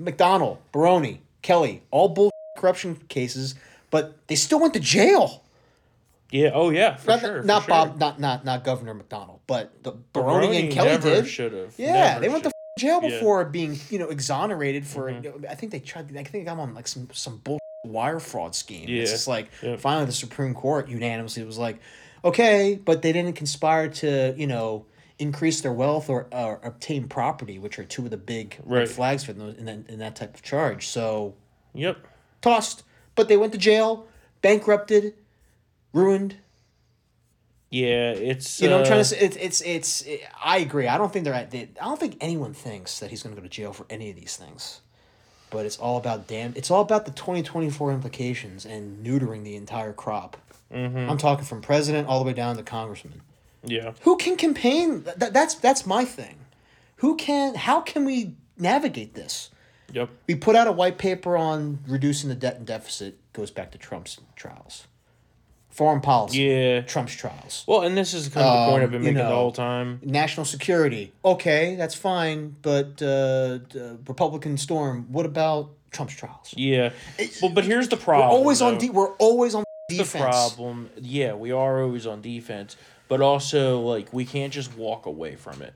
McDonnell, 0.00 0.58
Baroni, 0.72 1.20
Kelly, 1.42 1.82
all 1.90 2.08
bull 2.08 2.30
corruption 2.58 2.96
cases, 3.08 3.54
but 3.90 4.16
they 4.26 4.34
still 4.34 4.58
went 4.60 4.74
to 4.74 4.80
jail. 4.80 5.44
Yeah. 6.30 6.50
Oh 6.54 6.70
yeah. 6.70 6.96
For 6.96 7.10
Not, 7.10 7.20
sure. 7.20 7.42
not 7.42 7.62
for 7.64 7.70
sure. 7.70 7.86
Bob, 7.86 7.98
not 7.98 8.20
not 8.20 8.44
not 8.44 8.64
Governor 8.64 8.94
McDonnell, 8.94 9.40
but 9.46 9.82
the 9.82 9.92
Baroni, 9.92 10.46
Baroni 10.46 10.60
and 10.62 10.72
Kelly 10.72 10.88
never 10.90 11.10
did. 11.10 11.26
should 11.28 11.52
have. 11.52 11.74
Yeah, 11.78 12.18
they 12.18 12.28
went 12.28 12.44
to 12.44 12.52
jail 12.78 13.00
Yeah. 13.02 13.08
Mm-hmm. 13.08 13.18
before 13.18 13.44
being 13.46 13.78
you 13.90 13.98
know 13.98 14.08
exonerated 14.08 14.86
for. 14.86 15.10
I 15.10 15.54
think 15.54 15.72
they 15.72 15.80
tried. 15.80 16.16
I 16.16 16.22
think 16.24 16.48
I'm 16.48 16.60
on 16.60 16.74
like 16.74 16.86
some 16.88 17.08
some 17.12 17.38
bull 17.38 17.58
wire 17.84 18.20
fraud 18.20 18.54
scheme. 18.54 18.82
It's 18.84 18.90
Yeah. 18.90 19.04
just 19.16 19.26
like 19.28 19.48
Yeah. 19.62 19.76
finally 19.76 20.06
the 20.06 20.12
Supreme 20.12 20.54
Court 20.54 20.88
unanimously 20.88 21.42
was 21.44 21.58
like, 21.58 21.78
okay, 22.24 22.78
but 22.84 23.02
they 23.02 23.12
didn't 23.12 23.34
conspire 23.34 23.88
to 23.88 24.34
you 24.36 24.46
know 24.46 24.86
increase 25.18 25.60
their 25.60 25.72
wealth 25.72 26.08
or, 26.08 26.28
or 26.32 26.60
obtain 26.62 27.06
property, 27.06 27.58
which 27.58 27.78
are 27.78 27.84
two 27.84 28.04
of 28.04 28.10
the 28.10 28.16
big 28.16 28.56
red 28.64 28.78
Right. 28.80 28.88
flags 28.88 29.22
for 29.24 29.34
those 29.34 29.54
in 29.58 29.66
that, 29.66 29.78
in 29.90 29.98
that 29.98 30.16
type 30.16 30.34
of 30.34 30.40
charge. 30.42 30.86
So 30.88 31.34
Yep. 31.74 31.98
tossed, 32.40 32.84
but 33.14 33.28
they 33.28 33.36
went 33.36 33.52
to 33.52 33.58
jail, 33.58 34.06
bankrupted, 34.40 35.12
ruined. 35.92 36.36
Yeah. 37.70 38.12
It's. 38.12 38.60
You 38.60 38.68
know, 38.68 38.76
what 38.76 38.82
I'm 38.82 38.86
trying 38.86 39.00
uh, 39.00 39.02
to 39.02 39.08
say 39.08 39.18
it's 39.18 39.36
it's 39.36 39.60
it's. 39.62 40.02
It, 40.02 40.22
I 40.42 40.58
agree. 40.58 40.88
I 40.88 40.98
don't 40.98 41.12
think 41.12 41.24
they're 41.24 41.34
at. 41.34 41.50
They, 41.50 41.68
I 41.80 41.84
don't 41.84 42.00
think 42.00 42.16
anyone 42.20 42.54
thinks 42.54 42.98
that 43.00 43.10
he's 43.10 43.22
going 43.22 43.34
to 43.34 43.40
go 43.40 43.44
to 43.46 43.50
jail 43.50 43.72
for 43.72 43.86
any 43.88 44.10
of 44.10 44.16
these 44.16 44.36
things. 44.36 44.80
But 45.50 45.66
it's 45.66 45.78
all 45.78 45.96
about 45.96 46.28
damn. 46.28 46.52
It's 46.56 46.70
all 46.70 46.82
about 46.82 47.06
the 47.06 47.12
twenty 47.12 47.42
twenty 47.42 47.70
four 47.70 47.92
implications 47.92 48.64
and 48.64 49.04
neutering 49.04 49.44
the 49.44 49.56
entire 49.56 49.92
crop. 49.92 50.36
Mm-hmm. 50.72 51.10
I'm 51.10 51.18
talking 51.18 51.44
from 51.44 51.60
president 51.60 52.06
all 52.06 52.20
the 52.20 52.24
way 52.24 52.32
down 52.32 52.56
to 52.56 52.62
congressman. 52.62 53.22
Yeah. 53.64 53.92
Who 54.02 54.16
can 54.16 54.36
campaign? 54.36 55.02
That, 55.16 55.32
that's 55.32 55.54
that's 55.56 55.84
my 55.84 56.04
thing. 56.04 56.36
Who 56.96 57.16
can? 57.16 57.54
How 57.54 57.80
can 57.80 58.04
we 58.04 58.36
navigate 58.56 59.14
this? 59.14 59.50
Yep. 59.92 60.08
We 60.28 60.36
put 60.36 60.54
out 60.54 60.68
a 60.68 60.72
white 60.72 60.98
paper 60.98 61.36
on 61.36 61.80
reducing 61.88 62.28
the 62.28 62.36
debt 62.36 62.56
and 62.56 62.66
deficit. 62.66 63.18
Goes 63.32 63.50
back 63.50 63.72
to 63.72 63.78
Trump's 63.78 64.18
trials. 64.36 64.86
Foreign 65.70 66.00
policy. 66.00 66.38
Yeah. 66.42 66.80
Trump's 66.82 67.14
trials. 67.14 67.64
Well, 67.66 67.82
and 67.82 67.96
this 67.96 68.12
is 68.12 68.28
kind 68.28 68.44
of 68.46 68.66
the 68.66 68.70
point 68.72 68.82
I've 68.82 68.90
been 68.90 69.00
Um, 69.02 69.06
you 69.06 69.12
making 69.14 69.28
the 69.28 69.34
whole 69.34 69.52
time. 69.52 70.00
national 70.02 70.44
security. 70.44 71.12
Okay, 71.24 71.76
that's 71.76 71.94
fine, 71.94 72.56
but 72.60 73.00
uh, 73.00 73.58
d- 73.58 73.96
Republican 74.06 74.58
storm. 74.58 75.06
What 75.10 75.26
about 75.26 75.70
Trump's 75.92 76.14
trials? 76.14 76.52
Yeah. 76.56 76.90
Well, 77.40 77.52
but 77.52 77.64
here's 77.64 77.88
the 77.88 77.96
problem. 77.96 78.30
We're 78.30 78.36
always 78.36 78.60
on. 78.60 78.78
De- 78.78 78.90
we're 78.90 79.12
always 79.14 79.54
on 79.54 79.64
the 79.88 79.96
defense. 79.98 80.22
problem. 80.24 80.90
Yeah, 81.00 81.34
we 81.34 81.52
are 81.52 81.82
always 81.82 82.06
on 82.06 82.20
defense, 82.20 82.76
but 83.08 83.20
also 83.20 83.80
like 83.80 84.12
we 84.12 84.24
can't 84.24 84.52
just 84.52 84.76
walk 84.76 85.06
away 85.06 85.36
from 85.36 85.62
it, 85.62 85.72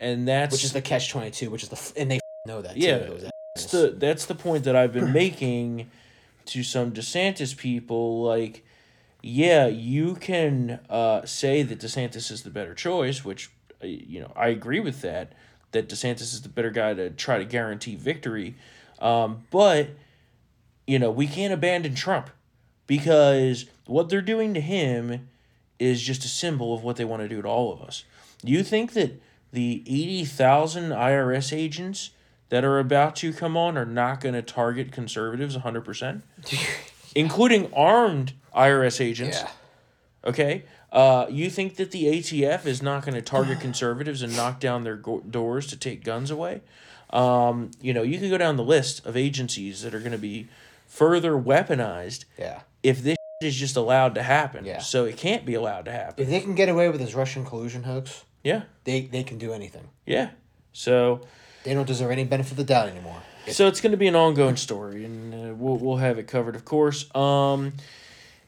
and 0.00 0.26
that's 0.26 0.52
which 0.52 0.64
is 0.64 0.72
the 0.72 0.80
catch 0.82 1.10
twenty 1.10 1.30
two. 1.32 1.50
Which 1.50 1.64
is 1.64 1.68
the 1.68 1.76
f- 1.76 1.92
and 1.96 2.10
they 2.10 2.16
f- 2.16 2.20
know 2.46 2.62
that. 2.62 2.76
yeah. 2.76 2.98
too, 3.06 3.28
That's 3.56 3.66
the 3.72 3.94
that's 3.98 4.26
the 4.26 4.34
point 4.36 4.64
that 4.64 4.76
I've 4.76 4.92
been 4.92 5.12
making 5.24 5.90
to 6.46 6.62
some 6.62 6.92
DeSantis 6.92 7.56
people. 7.56 8.22
Like, 8.22 8.64
yeah, 9.22 9.68
you 9.68 10.16
can 10.16 10.80
uh, 10.90 11.24
say 11.24 11.62
that 11.62 11.78
DeSantis 11.78 12.30
is 12.30 12.42
the 12.42 12.50
better 12.50 12.74
choice, 12.74 13.24
which 13.24 13.50
uh, 13.82 13.86
you 13.86 14.20
know, 14.20 14.32
I 14.34 14.48
agree 14.48 14.80
with 14.80 15.00
that. 15.02 15.32
That 15.70 15.88
DeSantis 15.88 16.20
is 16.20 16.42
the 16.42 16.50
better 16.50 16.70
guy 16.70 16.92
to 16.92 17.08
try 17.08 17.38
to 17.38 17.44
guarantee 17.44 17.94
victory, 17.94 18.56
um, 18.98 19.44
but 19.50 19.90
you 20.86 20.98
know 20.98 21.10
we 21.10 21.26
can't 21.26 21.54
abandon 21.54 21.94
Trump 21.94 22.28
because 22.86 23.66
what 23.86 24.10
they're 24.10 24.20
doing 24.20 24.52
to 24.52 24.60
him 24.60 25.28
is 25.78 26.02
just 26.02 26.26
a 26.26 26.28
symbol 26.28 26.74
of 26.74 26.82
what 26.82 26.96
they 26.96 27.06
want 27.06 27.22
to 27.22 27.28
do 27.28 27.40
to 27.40 27.48
all 27.48 27.72
of 27.72 27.80
us. 27.80 28.04
Do 28.44 28.52
you 28.52 28.62
think 28.62 28.92
that 28.92 29.22
the 29.50 29.82
eighty 29.86 30.26
thousand 30.26 30.90
IRS 30.90 31.56
agents 31.56 32.10
that 32.50 32.64
are 32.64 32.78
about 32.78 33.16
to 33.16 33.32
come 33.32 33.56
on 33.56 33.78
are 33.78 33.86
not 33.86 34.20
going 34.20 34.34
to 34.34 34.42
target 34.42 34.92
conservatives 34.92 35.54
one 35.54 35.62
hundred 35.62 35.86
percent, 35.86 36.22
including 37.14 37.72
armed 37.72 38.34
IRS 38.56 39.00
agents? 39.00 39.42
Okay. 40.24 40.64
Uh, 40.90 41.26
you 41.30 41.48
think 41.48 41.76
that 41.76 41.90
the 41.90 42.04
ATF 42.04 42.66
is 42.66 42.82
not 42.82 43.04
going 43.04 43.14
to 43.14 43.22
target 43.22 43.60
conservatives 43.66 44.22
and 44.22 44.36
knock 44.36 44.60
down 44.60 44.84
their 44.84 44.96
go- 44.96 45.20
doors 45.20 45.66
to 45.68 45.76
take 45.76 46.04
guns 46.04 46.30
away? 46.30 46.60
Um, 47.10 47.70
you 47.80 47.92
know, 47.92 48.02
you 48.02 48.18
can 48.18 48.30
go 48.30 48.38
down 48.38 48.56
the 48.56 48.62
list 48.64 49.04
of 49.06 49.16
agencies 49.16 49.82
that 49.82 49.94
are 49.94 49.98
going 50.00 50.12
to 50.12 50.18
be 50.18 50.48
further 50.86 51.32
weaponized 51.32 52.24
Yeah. 52.38 52.60
if 52.82 53.02
this 53.02 53.16
is 53.42 53.56
just 53.56 53.76
allowed 53.76 54.14
to 54.14 54.22
happen. 54.22 54.64
Yeah. 54.64 54.78
So 54.80 55.04
it 55.04 55.16
can't 55.16 55.44
be 55.44 55.54
allowed 55.54 55.86
to 55.86 55.92
happen. 55.92 56.22
If 56.22 56.30
they 56.30 56.40
can 56.40 56.54
get 56.54 56.68
away 56.68 56.88
with 56.88 57.00
this 57.00 57.14
Russian 57.14 57.44
collusion 57.44 57.82
hoax, 57.82 58.24
Yeah. 58.44 58.62
they 58.84 59.02
they 59.02 59.24
can 59.24 59.36
do 59.38 59.52
anything. 59.52 59.88
Yeah. 60.06 60.30
So 60.72 61.22
They 61.64 61.74
don't 61.74 61.86
deserve 61.86 62.10
any 62.10 62.24
benefit 62.24 62.52
of 62.52 62.56
the 62.58 62.64
doubt 62.64 62.88
anymore. 62.88 63.22
so 63.48 63.66
it's 63.66 63.80
going 63.80 63.90
to 63.92 63.96
be 63.98 64.06
an 64.08 64.14
ongoing 64.16 64.56
story, 64.56 65.04
and 65.04 65.34
uh, 65.34 65.54
we'll 65.54 65.76
we'll 65.76 65.96
have 65.98 66.18
it 66.18 66.26
covered, 66.28 66.54
of 66.54 66.64
course. 66.64 67.12
Um, 67.14 67.72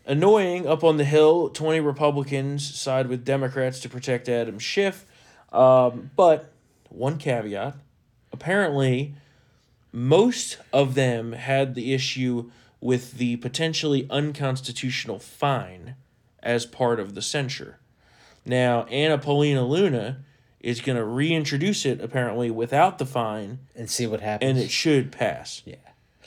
annoying 0.06 0.66
up 0.66 0.84
on 0.84 0.96
the 0.96 1.04
hill, 1.04 1.48
twenty 1.50 1.80
Republicans 1.80 2.74
side 2.74 3.06
with 3.08 3.24
Democrats 3.24 3.80
to 3.80 3.88
protect 3.88 4.28
Adam 4.28 4.58
Schiff, 4.58 5.06
um, 5.52 6.10
but 6.16 6.52
one 6.88 7.18
caveat: 7.18 7.76
apparently, 8.32 9.14
most 9.92 10.58
of 10.72 10.94
them 10.94 11.32
had 11.32 11.74
the 11.74 11.92
issue 11.94 12.50
with 12.80 13.12
the 13.12 13.36
potentially 13.36 14.06
unconstitutional 14.10 15.18
fine 15.18 15.94
as 16.42 16.66
part 16.66 17.00
of 17.00 17.14
the 17.14 17.22
censure. 17.22 17.78
Now, 18.44 18.84
Anna 18.84 19.16
Paulina 19.16 19.64
Luna 19.64 20.18
is 20.60 20.80
going 20.82 20.96
to 20.96 21.04
reintroduce 21.04 21.86
it 21.86 22.00
apparently 22.00 22.50
without 22.50 22.98
the 22.98 23.06
fine 23.06 23.58
And 23.74 23.88
see 23.90 24.06
what 24.06 24.20
happens. 24.20 24.50
and 24.50 24.58
it 24.58 24.70
should 24.70 25.12
pass. 25.12 25.62
yeah. 25.64 25.76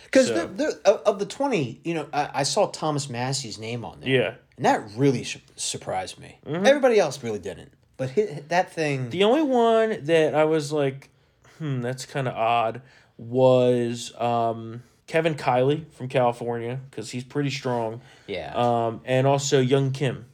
Because 0.06 0.28
So- 0.28 0.48
the, 0.48 0.48
the, 0.48 0.82
of- 0.92 1.02
of 1.06 1.20
the 1.20 1.26
20, 1.26 1.82
you 1.84 1.94
know, 1.94 2.08
I, 2.14 2.30
I 2.36 2.44
saw 2.44 2.68
Thomas 2.68 3.10
Massie's 3.10 3.58
name 3.60 3.84
on 3.86 4.00
there. 4.00 4.10
Yeah. 4.10 4.34
And 4.58 4.66
that 4.66 4.84
really 4.96 5.24
su- 5.24 5.40
surprised 5.56 6.20
me. 6.20 6.40
Everybody 6.48 7.00
else 7.00 7.22
really 7.24 7.40
didn't. 7.40 7.72
But 7.98 8.12
that 8.50 8.72
thing. 8.74 9.10
The 9.10 9.24
only 9.24 9.42
one 9.44 10.06
that 10.06 10.34
I 10.36 10.44
was 10.46 10.72
like, 10.72 11.10
hmm, 11.58 11.82
that's 11.82 12.06
kind 12.06 12.28
of 12.28 12.36
odd 12.36 12.82
was 13.18 14.14
um, 14.20 14.84
Kevin 15.08 15.36
Kiley 15.36 15.92
from 15.94 16.08
California 16.08 16.80
because 16.90 17.10
he's 17.12 17.24
pretty 17.24 17.50
strong. 17.50 18.02
yeah. 18.28 18.54
Um, 18.56 19.02
and 19.06 19.26
also 19.28 19.60
Young 19.60 19.92
Kim, 19.92 20.26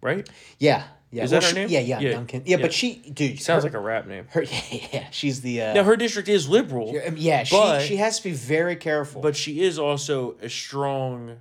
right? 0.00 0.28
yeah. 0.58 0.84
Yeah. 1.10 1.24
is 1.24 1.30
that 1.30 1.42
her 1.44 1.48
she- 1.50 1.54
name? 1.54 1.68
Yeah, 1.68 1.80
yeah, 1.80 2.00
Yeah. 2.00 2.12
Duncan. 2.12 2.42
Yeah, 2.44 2.56
Yeah. 2.56 2.62
but 2.62 2.72
she, 2.74 2.94
dude. 2.96 3.40
Sounds 3.40 3.62
her, 3.64 3.70
like 3.70 3.74
a 3.76 3.80
rap 3.80 4.06
name. 4.06 4.26
her. 4.30 4.42
Yeah, 4.70 4.86
yeah, 4.92 5.06
she's 5.10 5.40
the. 5.40 5.62
Uh, 5.62 5.74
Now 5.74 5.84
her 5.84 5.96
district 5.96 6.28
is 6.28 6.48
liberal, 6.48 6.92
yeah, 7.16 7.44
she, 7.44 7.54
but- 7.56 7.82
she 7.82 7.96
has 7.96 8.18
to 8.18 8.24
be 8.24 8.32
very 8.34 8.76
careful. 8.76 9.22
but 9.22 9.36
she 9.36 9.62
is 9.62 9.78
also 9.78 10.36
a 10.42 10.48
strong. 10.48 11.36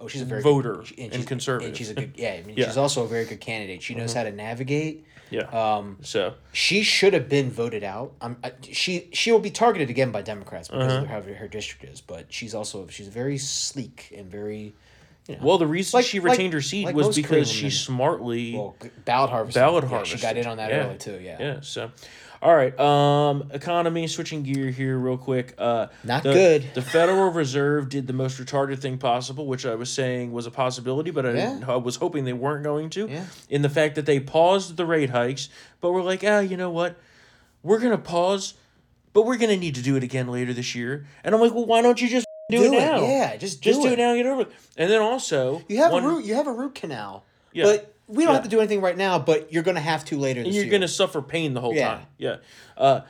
oh, 0.00 0.08
she's 0.08 0.22
a 0.22 0.24
very 0.24 0.42
voter 0.42 0.74
good, 0.74 0.92
and 0.98 1.12
she's- 1.12 1.24
conservative. 1.26 1.68
And 1.68 1.76
she's 1.76 1.90
a 1.90 1.94
good. 1.94 2.12
Yeah, 2.16 2.32
I 2.32 2.42
mean, 2.42 2.56
Yeah. 2.58 2.66
she's 2.66 2.76
also 2.76 3.04
a 3.04 3.08
very 3.08 3.24
good 3.24 3.40
candidate. 3.40 3.82
She 3.82 3.94
knows 3.94 4.12
how 4.12 4.24
to 4.24 4.32
navigate. 4.32 5.06
Yeah. 5.30 5.42
Um, 5.48 5.96
so 6.02 6.34
she 6.52 6.82
should 6.82 7.12
have 7.14 7.28
been 7.28 7.50
voted 7.50 7.82
out. 7.82 8.12
Um, 8.20 8.36
I, 8.44 8.52
she 8.62 9.08
she 9.12 9.32
will 9.32 9.38
be 9.40 9.50
targeted 9.50 9.90
again 9.90 10.10
by 10.12 10.22
Democrats 10.22 10.68
because 10.68 10.92
Uh-huh. 10.92 11.02
of 11.02 11.08
how 11.08 11.22
her 11.22 11.48
district 11.48 11.84
is. 11.92 12.00
But 12.00 12.26
she's 12.32 12.54
also 12.54 12.86
she's 12.88 13.08
very 13.08 13.38
sleek 13.38 14.12
and 14.16 14.30
very. 14.30 14.74
You 15.28 15.36
know, 15.36 15.40
well, 15.42 15.58
the 15.58 15.66
reason 15.66 15.96
Like- 15.98 16.06
she 16.06 16.20
like- 16.20 16.32
retained 16.32 16.52
her 16.52 16.60
seat 16.60 16.84
like 16.86 16.94
was 16.94 17.16
because 17.16 17.50
she 17.50 17.70
smartly 17.70 18.54
well, 18.54 18.76
ballot 19.04 19.30
harvest. 19.30 19.54
ballot 19.54 19.84
yeah, 19.84 19.90
harvest. 19.90 20.12
She 20.12 20.18
got 20.18 20.36
in 20.36 20.46
on 20.46 20.58
that 20.58 20.70
early 20.70 20.98
too. 20.98 21.18
Yeah. 21.18 21.36
Yeah. 21.40 21.56
So, 21.62 21.90
all 22.42 22.54
right. 22.54 22.78
Um, 22.78 23.50
economy. 23.54 24.06
Switching 24.06 24.42
gear 24.42 24.68
here, 24.70 24.98
real 24.98 25.16
quick. 25.16 25.54
Uh, 25.56 25.86
Not 26.04 26.24
the, 26.24 26.32
good. 26.34 26.66
The 26.74 26.82
Federal 26.82 27.30
Reserve 27.30 27.88
did 27.88 28.06
the 28.06 28.12
most 28.12 28.38
retarded 28.38 28.80
thing 28.80 28.98
possible, 28.98 29.46
which 29.46 29.64
I 29.64 29.74
was 29.76 29.88
saying 29.90 30.30
was 30.32 30.44
a 30.46 30.50
possibility, 30.50 31.10
but 31.10 31.24
I, 31.24 31.32
didn't, 31.32 31.60
Yeah. 31.62 31.72
I 31.72 31.76
was 31.76 31.96
hoping 31.96 32.26
they 32.26 32.34
weren't 32.34 32.62
going 32.64 32.90
to. 32.90 33.08
Yeah. 33.08 33.24
In 33.48 33.62
the 33.62 33.70
fact 33.70 33.94
that 33.94 34.04
they 34.04 34.20
paused 34.20 34.76
the 34.76 34.84
rate 34.84 35.08
hikes, 35.08 35.48
but 35.80 35.92
we're 35.92 36.02
like, 36.02 36.22
ah, 36.22 36.40
you 36.40 36.58
know 36.58 36.68
what? 36.70 36.96
We're 37.62 37.78
gonna 37.78 37.96
pause, 37.96 38.52
but 39.14 39.24
we're 39.24 39.38
gonna 39.38 39.56
need 39.56 39.76
to 39.76 39.82
do 39.82 39.96
it 39.96 40.02
again 40.02 40.28
later 40.28 40.52
this 40.52 40.74
year. 40.74 41.06
And 41.24 41.34
I'm 41.34 41.40
like, 41.40 41.54
well, 41.54 41.64
why 41.64 41.80
don't 41.80 41.98
you 42.02 42.08
just 42.08 42.26
do, 42.50 42.58
Do 42.58 42.64
it 42.64 42.76
it, 42.76 42.80
now? 42.80 43.02
yeah, 43.06 43.36
just 43.36 43.62
do 43.62 43.70
just 43.70 43.82
do 43.82 43.88
it. 43.88 43.92
it 43.94 43.98
now. 43.98 44.10
and 44.12 44.18
Get 44.22 44.26
over 44.26 44.42
it. 44.42 44.52
And 44.76 44.90
then 44.90 45.00
also, 45.00 45.62
You 45.68 45.78
have 45.78 45.92
one- 45.92 46.04
a 46.04 46.08
root. 46.08 46.24
You 46.24 46.34
have 46.34 46.46
a 46.46 46.52
root 46.52 46.74
canal. 46.74 47.24
Yeah. 47.52 47.64
But 47.64 47.94
we 48.06 48.24
don't 48.24 48.32
Yeah. 48.32 48.34
have 48.34 48.42
to 48.44 48.50
do 48.50 48.58
anything 48.60 48.80
right 48.82 48.96
now. 48.96 49.18
But 49.18 49.52
you're 49.52 49.62
gonna 49.62 49.80
have 49.80 50.04
to 50.06 50.18
later. 50.18 50.40
This 50.42 50.48
and 50.48 50.54
you're 50.56 50.70
going 50.70 50.82
to 50.82 50.88
suffer 50.88 51.22
pain 51.22 51.54
the 51.54 51.60
whole 51.60 51.74
Yeah. 51.74 51.88
time. 51.88 52.06
Yeah. 52.18 52.36
Uh, 52.76 53.00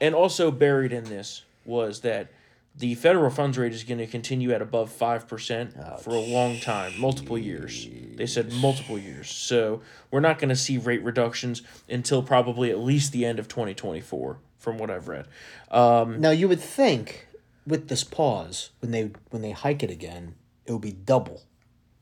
and 0.00 0.14
also 0.14 0.50
buried 0.50 0.92
in 0.92 1.04
this 1.04 1.42
was 1.64 2.00
that 2.00 2.28
the 2.76 2.94
federal 2.94 3.30
funds 3.30 3.58
rate 3.58 3.72
is 3.74 3.84
going 3.84 3.98
to 3.98 4.06
continue 4.06 4.52
at 4.52 4.62
above 4.62 4.90
5% 4.90 5.74
Oh, 5.78 5.96
for 5.98 6.10
a 6.10 6.20
long 6.20 6.58
time, 6.60 6.98
multiple 6.98 7.36
years. 7.36 7.86
They 8.16 8.26
said 8.26 8.52
multiple 8.52 8.98
years. 8.98 9.28
So 9.30 9.82
we're 10.10 10.20
not 10.20 10.38
going 10.38 10.48
to 10.48 10.56
see 10.56 10.78
rate 10.78 11.02
reductions 11.04 11.62
until 11.88 12.22
probably 12.22 12.70
at 12.70 12.78
least 12.78 13.12
the 13.12 13.24
end 13.26 13.38
of 13.38 13.48
2024 13.48 14.38
from 14.58 14.78
what 14.78 14.88
I've 14.90 15.08
read. 15.08 15.26
Um, 15.70 16.20
Now 16.20 16.30
you 16.30 16.48
would 16.48 16.60
think 16.60 17.26
with 17.66 17.88
this 17.88 18.04
pause 18.04 18.70
when 18.80 18.90
they 18.90 19.10
when 19.30 19.42
they 19.42 19.52
hike 19.52 19.82
it 19.82 19.90
again, 19.90 20.34
it 20.66 20.72
will 20.72 20.78
be 20.78 20.92
double, 20.92 21.42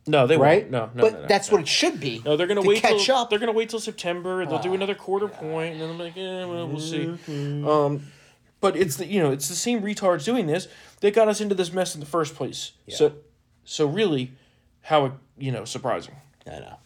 no, 0.09 0.27
they 0.27 0.37
right? 0.37 0.63
won't. 0.63 0.71
No, 0.73 0.91
no, 0.95 1.03
but 1.03 1.13
no, 1.13 1.21
no, 1.21 1.27
that's 1.27 1.51
no. 1.51 1.57
what 1.57 1.61
it 1.63 1.69
should 1.69 2.01
be. 2.01 2.23
No, 2.25 2.37
they're 2.37 2.47
gonna 2.47 2.63
to 2.63 2.69
wait 2.69 2.83
catch 2.83 3.05
till 3.05 3.17
up. 3.17 3.31
they're 3.31 3.39
gonna 3.39 3.53
wait 3.53 3.69
till 3.69 3.81
September. 3.81 4.45
They'll 4.47 4.59
do 4.59 4.75
another 4.75 4.95
quarter 4.95 5.29
point, 5.29 5.75
and 5.75 5.83
then 5.83 5.91
I'm 5.91 5.99
like, 5.99 6.17
eh, 6.17 6.45
well, 6.45 6.67
we'll 6.67 6.81
see. 6.81 7.07
Um, 7.29 8.03
but 8.61 8.77
it's 8.77 8.97
the 8.97 9.07
you 9.07 9.21
know 9.23 9.31
it's 9.31 9.49
the 9.49 9.55
same 9.55 9.83
retards 9.83 10.25
doing 10.25 10.47
this 10.47 10.67
that 11.01 11.15
got 11.15 11.29
us 11.29 11.41
into 11.41 11.55
this 11.55 11.73
mess 11.73 11.95
in 11.95 12.01
the 12.01 12.07
first 12.07 12.35
place. 12.35 12.73
So, 12.89 13.13
so 13.65 13.87
really, 13.87 14.33
how 14.83 15.05
it 15.07 15.13
you 15.37 15.53
know 15.53 15.65
surprising. 15.65 16.17
I 16.47 16.61
know. 16.61 16.77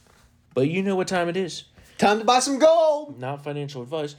But 0.54 0.68
you 0.68 0.82
know 0.82 0.96
what 0.96 1.08
time 1.08 1.28
it 1.28 1.36
is. 1.36 1.64
Time 1.98 2.18
to 2.18 2.24
buy 2.24 2.40
some 2.40 2.58
gold. 2.58 3.18
Not 3.20 3.44
financial 3.44 3.80
advice. 3.80 4.16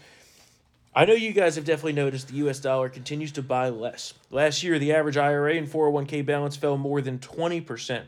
I 0.95 1.05
know 1.05 1.13
you 1.13 1.33
guys 1.33 1.55
have 1.55 1.65
definitely 1.65 1.93
noticed 1.93 2.27
the 2.27 2.47
US 2.47 2.59
dollar 2.59 2.87
continues 2.87 3.31
to 3.31 3.41
buy 3.41 3.69
less. 3.69 4.13
Last 4.29 4.61
year, 4.61 4.77
the 4.77 4.93
average 4.93 5.17
IRA 5.17 5.55
and 5.55 5.67
401k 5.67 6.23
balance 6.23 6.55
fell 6.55 6.77
more 6.77 7.01
than 7.01 7.17
20%. 7.17 8.03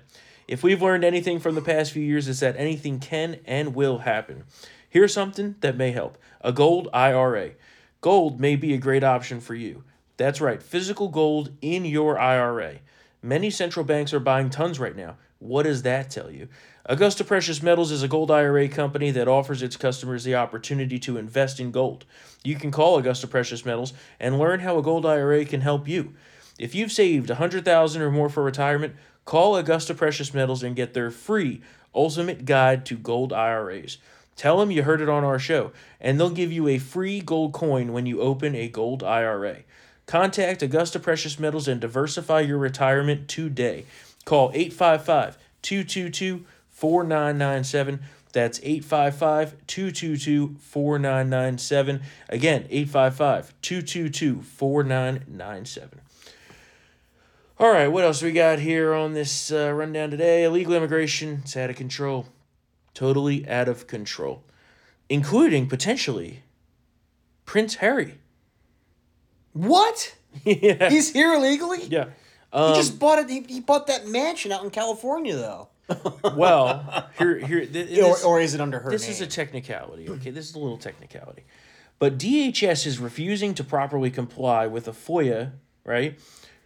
If 0.48 0.62
we've 0.62 0.84
learned 0.84 1.04
anything 1.04 1.39
from 1.39 1.56
the 1.56 1.63
past 1.63 1.91
few 1.91 2.04
years, 2.04 2.28
it's 2.28 2.41
that 2.41 2.56
anything 2.58 3.00
can 3.00 3.39
and 3.45 3.74
will 3.74 4.00
happen. 4.00 4.43
Here's 4.88 5.13
something 5.13 5.56
that 5.62 5.76
may 5.76 5.91
help 5.91 6.19
a 6.41 6.52
gold 6.52 6.88
IRA. 6.93 7.54
Gold 8.02 8.39
may 8.39 8.56
be 8.56 8.76
a 8.76 8.78
great 8.78 9.04
option 9.04 9.41
for 9.41 9.56
you. 9.56 9.84
That's 10.17 10.39
right, 10.39 10.62
physical 10.62 11.08
gold 11.08 11.54
in 11.63 11.86
your 11.86 12.19
IRA. 12.19 12.76
Many 13.24 13.50
central 13.50 13.84
banks 13.84 14.13
are 14.13 14.19
buying 14.19 14.52
tons 14.52 14.80
right 14.80 14.95
now. 14.95 15.17
What 15.39 15.63
does 15.63 15.82
that 15.82 16.12
tell 16.12 16.30
you? 16.30 16.50
Augusta 16.88 17.24
Precious 17.24 17.63
Metals 17.63 17.91
is 17.91 18.04
a 18.04 18.08
gold 18.08 18.30
IRA 18.30 18.67
company 18.69 19.10
that 19.10 19.28
offers 19.28 19.63
its 19.63 19.76
customers 19.76 20.24
the 20.24 20.36
opportunity 20.36 21.00
to 21.00 21.17
invest 21.17 21.60
in 21.60 21.71
gold. 21.71 22.06
You 22.43 22.58
can 22.58 22.69
call 22.69 23.00
Augusta 23.00 23.26
Precious 23.26 23.65
Metals 23.65 23.91
and 24.19 24.38
learn 24.38 24.60
how 24.60 24.78
a 24.78 24.84
gold 24.84 25.04
IRA 25.04 25.45
can 25.45 25.62
help 25.62 25.88
you. 25.88 26.13
If 26.60 26.76
you've 26.76 26.91
saved 26.91 27.30
100,000 27.30 28.02
or 28.04 28.12
more 28.12 28.30
for 28.30 28.43
retirement, 28.43 28.95
call 29.26 29.56
Augusta 29.56 29.95
Precious 29.95 30.32
Metals 30.32 30.62
and 30.62 30.76
get 30.76 30.93
their 30.93 31.10
free 31.10 31.63
ultimate 31.95 32.45
guide 32.45 32.86
to 32.86 32.98
gold 32.98 33.34
IRAs. 33.34 33.98
Tell 34.36 34.60
them 34.60 34.69
you 34.69 34.84
heard 34.84 35.02
it 35.02 35.10
on 35.10 35.24
our 35.24 35.39
show, 35.39 35.71
and 36.00 36.19
they'll 36.19 36.30
give 36.30 36.52
you 36.52 36.67
a 36.67 36.78
free 36.78 37.19
gold 37.19 37.52
coin 37.52 37.93
when 37.93 38.06
you 38.06 38.21
open 38.21 38.54
a 38.54 38.67
gold 38.67 39.02
IRA. 39.02 39.63
Contact 40.06 40.62
Augusta 40.62 41.00
Precious 41.00 41.39
Metals 41.39 41.67
and 41.67 41.82
diversify 41.82 42.41
your 42.41 42.60
retirement 42.60 43.28
today. 43.28 43.86
Call 44.24 44.52
855 44.54 45.39
222 45.63 46.45
4997. 46.75 48.01
That's 48.33 48.59
855 48.63 49.55
222 49.65 50.55
4997. 50.59 52.01
Again, 52.27 52.65
855 52.69 53.53
222 53.61 54.41
4997. 54.41 56.01
All 57.57 57.71
right, 57.71 57.88
what 57.88 58.03
else 58.03 58.21
we 58.21 58.33
got 58.33 58.59
here 58.59 58.93
on 58.93 59.13
this 59.13 59.49
uh, 59.53 59.71
rundown 59.71 60.11
today? 60.11 60.43
Illegal 60.43 60.73
immigration, 60.73 61.39
it's 61.43 61.55
out 61.55 61.69
of 61.69 61.77
control. 61.77 62.27
Totally 62.93 63.47
out 63.47 63.69
of 63.69 63.88
control. 63.88 64.43
Including 65.07 65.67
potentially 65.67 66.43
Prince 67.45 67.75
Harry. 67.75 68.15
What? 69.53 70.15
yeah. 70.43 70.89
He's 70.89 71.13
here 71.13 71.33
illegally. 71.33 71.85
yeah. 71.85 72.07
he 72.51 72.59
Um, 72.59 72.75
just 72.75 72.99
bought 72.99 73.19
it. 73.19 73.29
He, 73.29 73.41
he 73.47 73.61
bought 73.61 73.88
that 73.88 74.05
mansion 74.07 74.51
out 74.51 74.65
in 74.65 74.69
California, 74.71 75.35
though. 75.38 75.69
Well, 76.36 77.08
here, 77.17 77.38
here, 77.38 77.65
th- 77.65 77.91
or, 78.00 78.13
this- 78.13 78.24
or 78.24 78.39
is 78.41 78.54
it 78.56 78.62
under 78.62 78.80
her 78.80 78.89
this 78.89 79.04
name? 79.04 79.12
is 79.12 79.21
a 79.21 79.28
technicality. 79.28 80.10
Okay, 80.10 80.32
this 80.32 80.50
is 80.50 80.56
a 80.56 80.60
little 80.60 80.78
technicality. 80.78 81.43
But 82.00 82.17
DHS 82.17 82.86
is 82.86 83.00
refusing 83.00 83.54
to 83.56 83.63
properly 83.63 84.10
comply 84.12 84.67
with 84.67 84.88
a 84.88 84.91
FOIA, 84.91 85.52
right, 85.86 86.19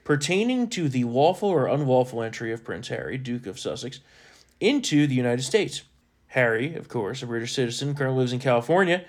pertaining 0.03 0.69
to 0.69 0.89
the 0.89 1.03
lawful 1.03 1.49
or 1.49 1.67
unlawful 1.67 2.23
entry 2.23 2.51
of 2.51 2.63
Prince 2.63 2.87
Harry, 2.87 3.17
Duke 3.17 3.45
of 3.45 3.59
Sussex, 3.59 3.99
into 4.59 5.05
the 5.05 5.15
United 5.15 5.43
States. 5.43 5.83
Harry, 6.33 6.75
of 6.75 6.87
course, 6.87 7.21
a 7.23 7.27
British 7.27 7.53
citizen, 7.53 7.95
currently 7.95 8.19
lives 8.19 8.33
in 8.33 8.39
California, 8.39 9.03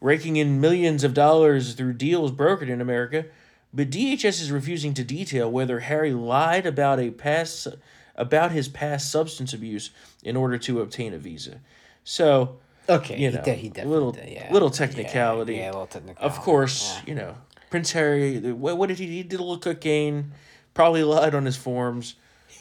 raking 0.00 0.36
in 0.36 0.60
millions 0.60 1.04
of 1.04 1.14
dollars 1.14 1.74
through 1.74 1.92
deals 1.92 2.32
brokered 2.32 2.68
in 2.68 2.80
America. 2.80 3.26
But 3.74 3.90
DHS 3.90 4.40
is 4.42 4.50
refusing 4.52 4.92
to 4.94 5.04
detail 5.04 5.50
whether 5.50 5.80
Harry 5.80 6.12
lied 6.12 6.66
about 6.66 6.98
a 7.00 7.10
past 7.10 7.68
about 8.16 8.52
his 8.52 8.68
past 8.68 9.10
substance 9.10 9.52
abuse 9.52 9.90
in 10.22 10.36
order 10.36 10.58
to 10.58 10.80
obtain 10.80 11.14
a 11.14 11.18
visa. 11.18 11.60
So, 12.04 12.58
okay. 12.88 13.18
you 13.18 13.30
he 13.30 13.36
know, 13.36 13.42
he 13.42 13.68
definitely 13.68 13.92
little 13.92 14.12
did, 14.12 14.28
yeah. 14.28 14.52
little 14.52 14.70
technicality. 14.70 15.56
Yeah, 15.56 15.70
a 15.70 15.72
little 15.72 15.86
technicality. 15.86 16.24
Of 16.24 16.40
course, 16.40 16.96
yeah. 16.96 17.02
you 17.06 17.14
know 17.14 17.34
Prince 17.70 17.92
Harry. 17.92 18.38
What, 18.52 18.76
what 18.76 18.88
did 18.88 18.98
he? 18.98 19.06
He 19.06 19.22
did 19.22 19.40
a 19.40 19.42
little 19.42 19.58
cocaine. 19.58 20.32
Probably 20.74 21.02
lied 21.02 21.34
on 21.34 21.44
his 21.44 21.56
forms, 21.56 22.14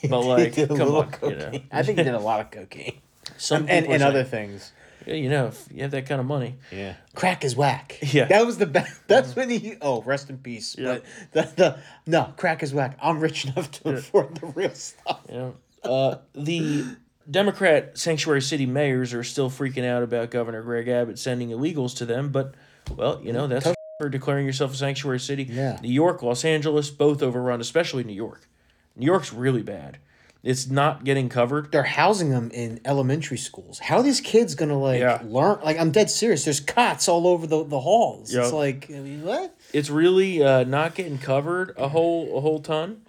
but 0.10 0.20
like, 0.26 0.56
He 0.56 0.68
come 0.68 0.82
on, 0.82 1.14
you 1.24 1.36
know. 1.36 1.52
I 1.72 1.84
think 1.84 1.98
he 1.98 2.04
did 2.04 2.14
a 2.14 2.20
lot 2.20 2.42
of 2.42 2.52
cocaine. 2.52 3.00
Some 3.38 3.68
and, 3.70 3.86
and 3.86 4.02
say, 4.02 4.08
other 4.08 4.24
things. 4.24 4.74
Yeah, 5.06 5.16
you 5.16 5.30
know, 5.30 5.48
if 5.48 5.68
you 5.72 5.82
have 5.82 5.92
that 5.92 6.06
kind 6.06 6.20
of 6.20 6.28
money. 6.28 6.58
Yeah. 6.72 6.96
Crack 7.16 7.44
is 7.44 7.56
whack. 7.56 7.98
Yeah. 8.02 8.26
That 8.26 8.46
was 8.46 8.58
the 8.58 8.66
best. 8.66 9.02
That's 9.08 9.36
when 9.36 9.50
he. 9.50 9.76
Oh, 9.82 10.02
rest 10.02 10.30
in 10.30 10.38
peace. 10.38 10.76
Yeah. 10.78 11.00
But 11.34 11.56
the, 11.56 11.56
the 11.56 11.80
no 12.06 12.34
crack 12.38 12.64
is 12.64 12.74
whack. 12.74 12.98
I'm 13.02 13.20
rich 13.20 13.46
enough 13.46 13.72
to 13.72 13.90
afford 13.96 14.36
the 14.36 14.48
real 14.48 14.74
stuff. 14.74 15.22
Know, 15.30 15.56
uh, 15.84 16.18
the 16.34 16.86
Democrat 17.30 17.98
sanctuary 17.98 18.42
city 18.42 18.66
mayors 18.66 19.14
are 19.14 19.24
still 19.24 19.50
freaking 19.50 19.86
out 19.86 20.04
about 20.04 20.32
Governor 20.32 20.62
Greg 20.62 20.88
Abbott 20.88 21.20
sending 21.20 21.50
illegals 21.50 21.96
to 21.98 22.06
them, 22.06 22.30
but 22.30 22.56
well, 22.96 23.22
you 23.24 23.32
know 23.34 23.48
that's 23.48 23.68
for 24.00 24.10
declaring 24.10 24.46
yourself 24.46 24.74
a 24.74 24.78
sanctuary 24.78 25.20
city. 25.20 25.44
Yeah. 25.44 25.78
New 25.82 25.92
York, 25.92 26.24
Los 26.24 26.44
Angeles, 26.44 26.90
both 26.90 27.22
overrun, 27.22 27.62
especially 27.62 28.04
New 28.04 28.14
York. 28.14 28.48
New 28.96 29.06
York's 29.06 29.32
really 29.32 29.64
bad. 29.64 30.00
It's 30.43 30.67
not 30.67 31.04
getting 31.04 31.30
covered. 31.30 31.71
They're 31.71 31.84
housing 31.84 32.30
them 32.32 32.49
in 32.51 32.80
elementary 32.84 33.38
schools. 33.38 33.77
How 33.77 33.97
are 33.97 34.04
these 34.04 34.21
kids 34.21 34.56
gonna 34.56 34.80
like 34.80 34.99
Yeah. 34.99 35.21
learn? 35.23 35.60
Like 35.63 35.77
I'm 35.80 35.91
dead 35.91 36.10
serious. 36.10 36.45
There's 36.45 36.60
cots 36.60 37.08
all 37.08 37.27
over 37.27 37.45
the, 37.45 37.63
the 37.63 37.80
halls. 37.80 38.34
Yep. 38.34 38.43
It's 38.43 38.54
like 38.54 38.88
I 38.89 38.99
mean, 38.99 39.23
what? 39.23 39.56
It's 39.71 39.89
really 39.91 40.41
uh, 40.43 40.63
not 40.63 40.95
getting 40.95 41.19
covered 41.19 41.73
a 41.77 41.89
whole 41.89 42.38
a 42.38 42.41
whole 42.41 42.60
ton, 42.60 43.01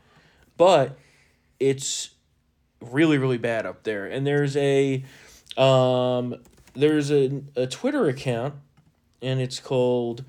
but 0.58 0.98
it's 1.58 2.10
really 2.82 3.16
really 3.16 3.38
bad 3.38 3.64
up 3.64 3.82
there. 3.84 4.06
And 4.06 4.26
there's 4.26 4.54
a 4.56 5.02
um, 5.56 6.36
there's 6.74 7.10
a, 7.10 7.42
a 7.56 7.66
Twitter 7.66 8.08
account, 8.08 8.54
and 9.22 9.40
it's 9.40 9.58
called 9.60 10.24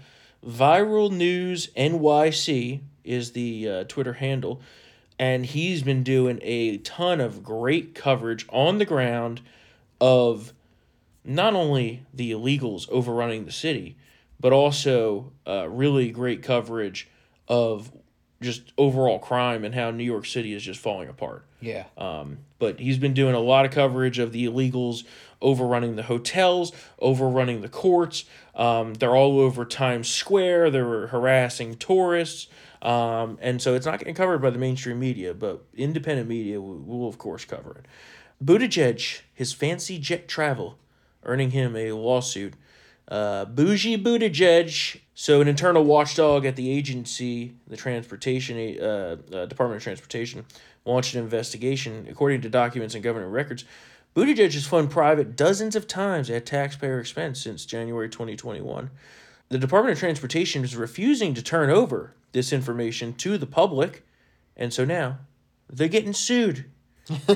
Viral 0.45 1.11
News 1.11 1.67
NYC 1.77 2.81
is 3.03 3.31
the 3.31 3.67
uh, 3.69 3.83
Twitter 3.85 4.13
handle, 4.13 4.61
and 5.23 5.45
he's 5.45 5.83
been 5.83 6.03
doing 6.03 6.37
a 6.41 6.79
ton 6.79 7.21
of 7.21 7.43
great 7.43 7.95
coverage 7.95 8.45
on 8.49 8.77
the 8.77 8.83
ground 8.83 9.39
of 10.01 10.51
not 11.23 11.53
only 11.53 12.03
the 12.13 12.31
illegals 12.31 12.89
overrunning 12.89 13.45
the 13.45 13.51
city, 13.51 13.95
but 14.37 14.51
also 14.51 15.31
uh, 15.47 15.65
really 15.69 16.11
great 16.11 16.43
coverage 16.43 17.07
of 17.47 17.89
just 18.41 18.73
overall 18.77 19.17
crime 19.17 19.63
and 19.63 19.73
how 19.73 19.91
New 19.91 20.03
York 20.03 20.25
City 20.25 20.51
is 20.51 20.61
just 20.61 20.81
falling 20.81 21.07
apart. 21.07 21.45
Yeah. 21.61 21.85
Um, 21.97 22.39
but 22.59 22.81
he's 22.81 22.97
been 22.97 23.13
doing 23.13 23.33
a 23.33 23.39
lot 23.39 23.63
of 23.63 23.71
coverage 23.71 24.19
of 24.19 24.33
the 24.33 24.45
illegals 24.45 25.05
overrunning 25.41 25.95
the 25.95 26.03
hotels, 26.03 26.73
overrunning 26.99 27.61
the 27.61 27.69
courts. 27.69 28.25
Um, 28.55 28.95
they're 28.95 29.15
all 29.15 29.39
over 29.39 29.63
Times 29.63 30.09
Square. 30.09 30.71
They're 30.71 31.07
harassing 31.07 31.75
tourists. 31.75 32.47
Um, 32.83 33.37
and 33.41 33.61
so 33.61 33.75
it's 33.75 33.85
not 33.85 33.97
getting 33.99 34.13
covered 34.13 34.39
by 34.39 34.49
the 34.49 34.59
mainstream 34.59 34.99
media, 34.99 35.33
but 35.33 35.63
independent 35.73 36.27
media 36.27 36.59
will, 36.59 36.77
will 36.79 37.07
of 37.07 37.17
course, 37.17 37.45
cover 37.45 37.77
it. 37.79 37.85
Buttigieg, 38.43 39.21
his 39.33 39.53
fancy 39.53 39.97
jet 39.97 40.27
travel, 40.27 40.77
earning 41.23 41.51
him 41.51 41.77
a 41.77 41.93
lawsuit. 41.93 42.55
Uh, 43.07 43.45
Bougie 43.45 43.97
Buttigieg, 43.97 44.99
so 45.15 45.39
an 45.39 45.47
internal 45.47 45.85
watchdog 45.85 46.45
at 46.45 46.57
the 46.57 46.69
agency, 46.69 47.55
the 47.67 47.77
transportation 47.77 48.57
uh, 48.81 49.17
uh, 49.33 49.45
Department 49.45 49.77
of 49.77 49.83
Transportation, 49.83 50.45
launched 50.83 51.15
an 51.15 51.23
investigation. 51.23 52.05
According 52.09 52.41
to 52.41 52.49
documents 52.49 52.95
and 52.95 53.03
government 53.03 53.31
records, 53.31 53.63
Buttigieg 54.13 54.53
has 54.53 54.67
flown 54.67 54.89
private 54.89 55.37
dozens 55.37 55.75
of 55.75 55.87
times 55.87 56.29
at 56.29 56.45
taxpayer 56.45 56.99
expense 56.99 57.41
since 57.41 57.65
January 57.65 58.09
2021. 58.09 58.89
The 59.53 59.59
Department 59.59 59.93
of 59.93 59.99
Transportation 59.99 60.63
is 60.63 60.75
refusing 60.75 61.35
to 61.35 61.43
turn 61.43 61.69
over 61.69 62.15
this 62.31 62.51
information 62.51 63.13
to 63.17 63.37
the 63.37 63.45
public, 63.45 64.03
and 64.57 64.73
so 64.73 64.83
now 64.83 65.19
they're 65.69 65.87
getting 65.87 66.13
sued. 66.13 66.65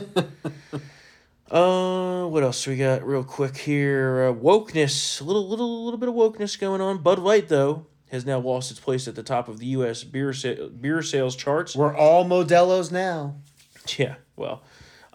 Uh, 1.50 2.26
what 2.26 2.44
else 2.44 2.68
we 2.68 2.76
got 2.76 3.08
real 3.08 3.24
quick 3.24 3.56
here? 3.56 4.28
Uh, 4.30 4.34
wokeness, 4.34 5.22
a 5.22 5.24
little, 5.24 5.48
little, 5.48 5.86
little 5.86 5.98
bit 5.98 6.10
of 6.10 6.16
wokeness 6.16 6.60
going 6.60 6.82
on. 6.82 6.98
Bud 6.98 7.20
Light 7.20 7.48
though 7.48 7.86
has 8.12 8.26
now 8.26 8.38
lost 8.38 8.70
its 8.70 8.82
place 8.82 9.08
at 9.08 9.16
the 9.16 9.24
top 9.24 9.48
of 9.48 9.58
the 9.58 9.68
U.S. 9.68 10.04
beer 10.04 10.34
sa- 10.34 10.68
beer 10.82 11.02
sales 11.02 11.38
charts. 11.38 11.74
We're 11.74 11.96
all 11.96 12.26
Modelo's 12.26 12.92
now. 12.92 13.36
Yeah, 13.98 14.16
well, 14.36 14.62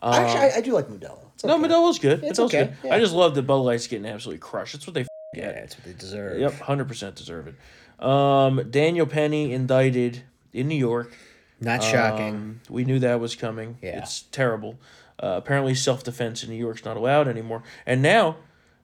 Actually, 0.03 0.41
I, 0.41 0.57
I 0.57 0.61
do 0.63 0.73
like 0.73 0.87
Modelo. 0.89 1.19
It's 1.35 1.45
no, 1.45 1.57
okay. 1.63 1.69
Modelo's 1.69 1.99
good. 1.99 2.25
It's 2.25 2.39
Modelo's 2.39 2.55
okay, 2.55 2.65
good. 2.65 2.77
yeah. 2.85 2.95
I 2.95 2.99
just 2.99 3.13
love 3.13 3.35
that 3.35 3.43
Bud 3.43 3.57
Light's 3.57 3.87
getting 3.89 4.07
absolutely 4.07 4.39
crushed. 4.41 4.73
That's 4.73 4.87
what 4.87 4.95
they 4.95 5.05
Yeah, 5.35 5.53
that's 5.53 5.77
what 5.77 5.85
they 5.85 5.93
deserve. 5.93 6.39
Yep, 6.39 6.61
hundred 6.61 6.89
percent 6.89 7.17
deserve 7.17 7.49
it. 7.49 8.05
Um, 8.05 8.71
Daniel 8.71 9.07
Penny 9.07 9.53
indicted 9.53 10.23
in 10.53 10.69
New 10.69 10.77
York. 10.77 11.13
Not 11.61 11.83
shocking. 11.83 12.35
Um, 12.35 12.61
we 12.69 12.85
knew 12.85 12.99
that 12.99 13.21
was 13.21 13.37
coming. 13.37 13.79
Yeah. 13.81 13.99
It's 13.99 14.23
terrible. 14.23 14.79
Uh, 15.23 15.35
apparently, 15.37 15.75
self 15.75 16.03
defense 16.03 16.43
in 16.43 16.51
New 16.51 16.57
York's 16.57 16.85
not 16.85 16.97
allowed 16.97 17.29
anymore. 17.29 17.63
And 17.87 18.03
now 18.03 18.37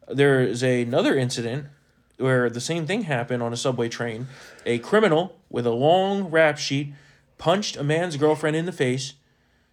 there 0.07 0.41
is 0.41 0.63
another 0.63 1.17
incident 1.17 1.67
where 2.19 2.49
the 2.49 2.61
same 2.61 2.87
thing 2.87 3.03
happened 3.03 3.43
on 3.43 3.53
a 3.53 3.57
subway 3.57 3.89
train. 3.89 4.29
A 4.65 4.79
criminal 4.79 5.37
with 5.51 5.67
a 5.67 5.73
long 5.73 6.31
rap 6.31 6.59
sheet 6.59 6.93
punched 7.37 7.77
a 7.77 7.85
man's 7.85 8.17
girlfriend 8.17 8.57
in 8.57 8.67
the 8.67 8.73
face. 8.73 9.15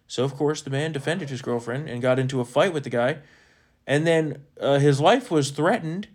So, 0.08 0.24
of 0.24 0.34
course, 0.34 0.62
the 0.62 0.70
man 0.70 0.92
defended 0.92 1.30
his 1.30 1.42
girlfriend 1.42 1.88
and 1.88 2.00
got 2.00 2.18
into 2.18 2.40
a 2.40 2.44
fight 2.44 2.72
with 2.72 2.84
the 2.84 2.90
guy. 2.90 3.18
And 3.86 4.06
then 4.06 4.42
uh, 4.60 4.78
his 4.78 5.00
life 5.00 5.30
was 5.30 5.50
threatened. 5.50 6.08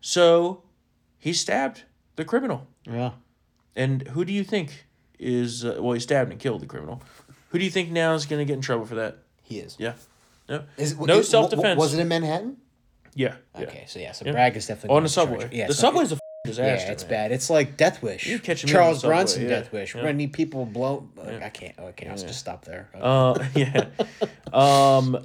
So 0.00 0.62
he 1.18 1.32
stabbed 1.32 1.82
the 2.16 2.24
criminal. 2.24 2.66
yeah. 2.84 3.12
And 3.76 4.08
who 4.08 4.24
do 4.24 4.32
you 4.32 4.42
think 4.42 4.86
is 5.20 5.64
uh, 5.64 5.76
well? 5.80 5.92
He 5.92 6.00
stabbed 6.00 6.32
and 6.32 6.40
killed 6.40 6.62
the 6.62 6.66
criminal. 6.66 7.00
Who 7.50 7.58
do 7.60 7.64
you 7.64 7.70
think 7.70 7.90
now 7.90 8.14
is 8.14 8.26
going 8.26 8.40
to 8.40 8.44
get 8.44 8.54
in 8.54 8.60
trouble 8.60 8.86
for 8.86 8.96
that? 8.96 9.18
He 9.42 9.58
is. 9.60 9.76
Yeah, 9.78 9.92
no, 10.48 10.64
Is, 10.76 10.98
no 10.98 11.18
is- 11.20 11.28
self 11.28 11.50
defense. 11.50 11.78
Was 11.78 11.94
it 11.94 12.00
in 12.00 12.08
Manhattan? 12.08 12.56
Yeah, 13.14 13.36
yeah. 13.56 13.66
Okay, 13.66 13.84
so 13.86 13.98
yeah, 14.00 14.12
so 14.12 14.24
Yeah. 14.26 14.32
Bragg 14.32 14.56
is 14.56 14.66
definitely 14.66 14.96
on 14.96 15.02
the 15.04 15.08
subway. 15.08 15.38
charge- 15.40 15.52
Yeah, 15.52 15.66
the 15.68 15.74
so- 15.74 15.80
subway's 15.82 16.10
a 16.12 16.16
f- 16.16 16.20
disaster. 16.44 16.86
Yeah, 16.86 16.92
it's 16.92 17.02
man. 17.04 17.10
bad. 17.10 17.32
It's 17.32 17.50
like 17.50 17.76
Death 17.76 18.02
Wish. 18.02 18.26
You 18.26 18.38
catch 18.40 18.62
in 18.64 18.68
Charles 18.68 19.00
subway, 19.00 19.14
Bronson 19.16 19.42
yeah, 19.42 19.48
Death 19.48 19.72
Wish. 19.72 19.94
yeah. 19.94 20.02
When 20.04 20.16
need 20.16 20.32
people 20.32 20.66
blow. 20.66 21.08
I 21.40 21.48
can't. 21.50 21.74
Oh, 21.78 21.86
I 21.88 21.92
can't. 21.92 22.10
I'll 22.10 22.18
just 22.18 22.38
stop 22.40 22.64
there. 22.64 22.88
Uh, 22.94 23.38
yeah. 23.54 23.86
Um, 24.52 25.24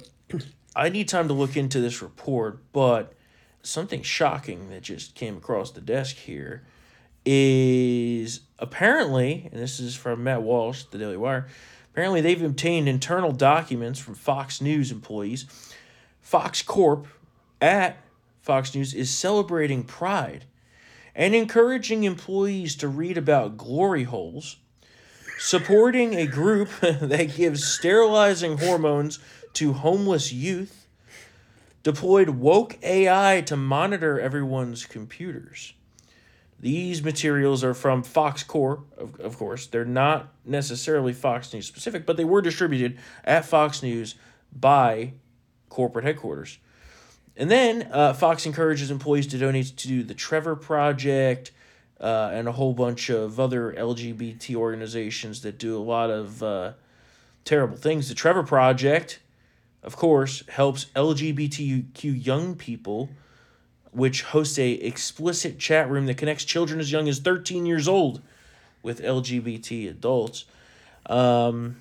I 0.76 0.88
need 0.90 1.08
time 1.08 1.26
to 1.28 1.34
look 1.34 1.56
into 1.56 1.80
this 1.80 2.02
report, 2.02 2.60
but 2.72 3.13
something 3.64 4.02
shocking 4.02 4.70
that 4.70 4.82
just 4.82 5.14
came 5.14 5.36
across 5.36 5.70
the 5.70 5.80
desk 5.80 6.16
here 6.16 6.62
is 7.24 8.40
apparently, 8.58 9.48
and 9.50 9.60
this 9.60 9.80
is 9.80 9.96
from 9.96 10.22
Matt 10.24 10.42
Walsh, 10.42 10.84
the 10.84 10.98
Daily 10.98 11.16
Wire. 11.16 11.48
Apparently, 11.92 12.20
they've 12.20 12.42
obtained 12.42 12.88
internal 12.88 13.32
documents 13.32 13.98
from 13.98 14.14
Fox 14.14 14.60
News 14.60 14.92
employees. 14.92 15.46
Fox 16.20 16.62
Corp 16.62 17.06
at 17.60 17.96
Fox 18.42 18.74
News 18.74 18.94
is 18.94 19.10
celebrating 19.10 19.84
Pride 19.84 20.44
and 21.14 21.34
encouraging 21.34 22.04
employees 22.04 22.74
to 22.76 22.88
read 22.88 23.16
about 23.16 23.56
glory 23.56 24.04
holes 24.04 24.56
supporting 25.38 26.14
a 26.14 26.26
group 26.26 26.68
that 26.80 27.36
gives 27.36 27.64
sterilizing 27.64 28.58
hormones 28.58 29.18
to 29.54 29.72
homeless 29.72 30.32
youth, 30.32 30.83
deployed 31.84 32.30
woke 32.30 32.78
AI 32.82 33.42
to 33.42 33.56
monitor 33.56 34.18
everyone's 34.18 34.84
computers. 34.86 35.74
These 36.58 37.04
materials 37.04 37.62
are 37.62 37.74
from 37.74 38.02
Fox 38.02 38.42
Corp, 38.42 38.86
of, 38.96 39.20
of 39.20 39.36
course. 39.36 39.66
They're 39.66 39.84
not 39.84 40.32
necessarily 40.46 41.12
Fox 41.12 41.52
News 41.52 41.66
specific, 41.66 42.06
but 42.06 42.16
they 42.16 42.24
were 42.24 42.40
distributed 42.40 42.98
at 43.22 43.44
Fox 43.44 43.82
News 43.82 44.14
by 44.50 45.12
corporate 45.68 46.06
headquarters. 46.06 46.58
And 47.36 47.50
then 47.50 47.88
uh, 47.92 48.14
Fox 48.14 48.46
encourages 48.46 48.90
employees 48.90 49.26
to 49.28 49.38
donate 49.38 49.76
to 49.76 50.02
the 50.02 50.14
Trevor 50.14 50.56
Project 50.56 51.50
uh, 52.00 52.30
and 52.32 52.48
a 52.48 52.52
whole 52.52 52.72
bunch 52.72 53.10
of 53.10 53.38
other 53.38 53.74
LGBT 53.74 54.54
organizations 54.54 55.42
that 55.42 55.58
do 55.58 55.76
a 55.76 55.82
lot 55.82 56.08
of 56.10 56.42
uh, 56.42 56.72
terrible 57.44 57.76
things. 57.76 58.08
The 58.08 58.14
Trevor 58.14 58.42
Project 58.42 59.18
of 59.84 59.96
course, 59.96 60.42
helps 60.48 60.86
LGBTQ 60.96 62.24
young 62.24 62.56
people, 62.56 63.10
which 63.92 64.22
hosts 64.22 64.58
a 64.58 64.72
explicit 64.72 65.58
chat 65.58 65.88
room 65.88 66.06
that 66.06 66.16
connects 66.16 66.44
children 66.44 66.80
as 66.80 66.90
young 66.90 67.08
as 67.08 67.20
13 67.20 67.66
years 67.66 67.86
old 67.86 68.20
with 68.82 69.00
LGBT 69.00 69.88
adults. 69.90 70.46
Um, 71.06 71.76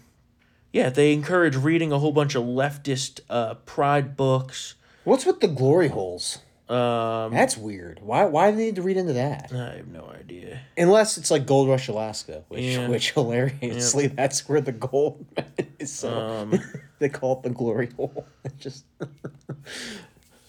yeah, 0.72 0.89
they 0.89 1.13
encourage 1.13 1.56
reading 1.56 1.92
a 1.92 2.00
whole 2.00 2.12
bunch 2.12 2.36
of 2.36 2.44
leftist 2.44 3.22
uh, 3.30 3.56
pride 3.66 4.18
books. 4.18 4.76
What's 5.04 5.26
with 5.26 5.39
the 5.39 5.48
glory 5.48 5.88
holes? 5.88 6.39
Um, 6.69 7.34
That's 7.34 7.58
weird. 7.58 7.99
Why? 8.02 8.23
Why 8.26 8.49
do 8.52 8.58
they 8.58 8.65
need 8.65 8.76
to 8.78 8.82
read 8.82 8.95
into 8.97 9.13
that? 9.13 9.52
I 9.54 9.76
have 9.76 9.88
no 9.89 10.06
idea. 10.17 10.62
Unless 10.78 11.17
it's 11.17 11.30
like 11.30 11.45
Gold 11.45 11.67
Rush 11.67 11.88
Alaska, 11.89 12.43
which 12.47 12.62
Yeah. 12.62 12.88
which 12.88 13.12
hilariously 13.15 14.08
that's 14.08 14.47
where 14.47 14.62
the 14.62 14.71
gold 14.71 15.26
is. 15.80 15.91
So 15.91 16.10
Um, 16.17 16.60
they 16.99 17.10
call 17.10 17.38
it 17.38 17.43
the 17.43 17.49
glory 17.49 17.89
hole. 17.97 18.26
It 18.45 18.58
just 18.58 18.86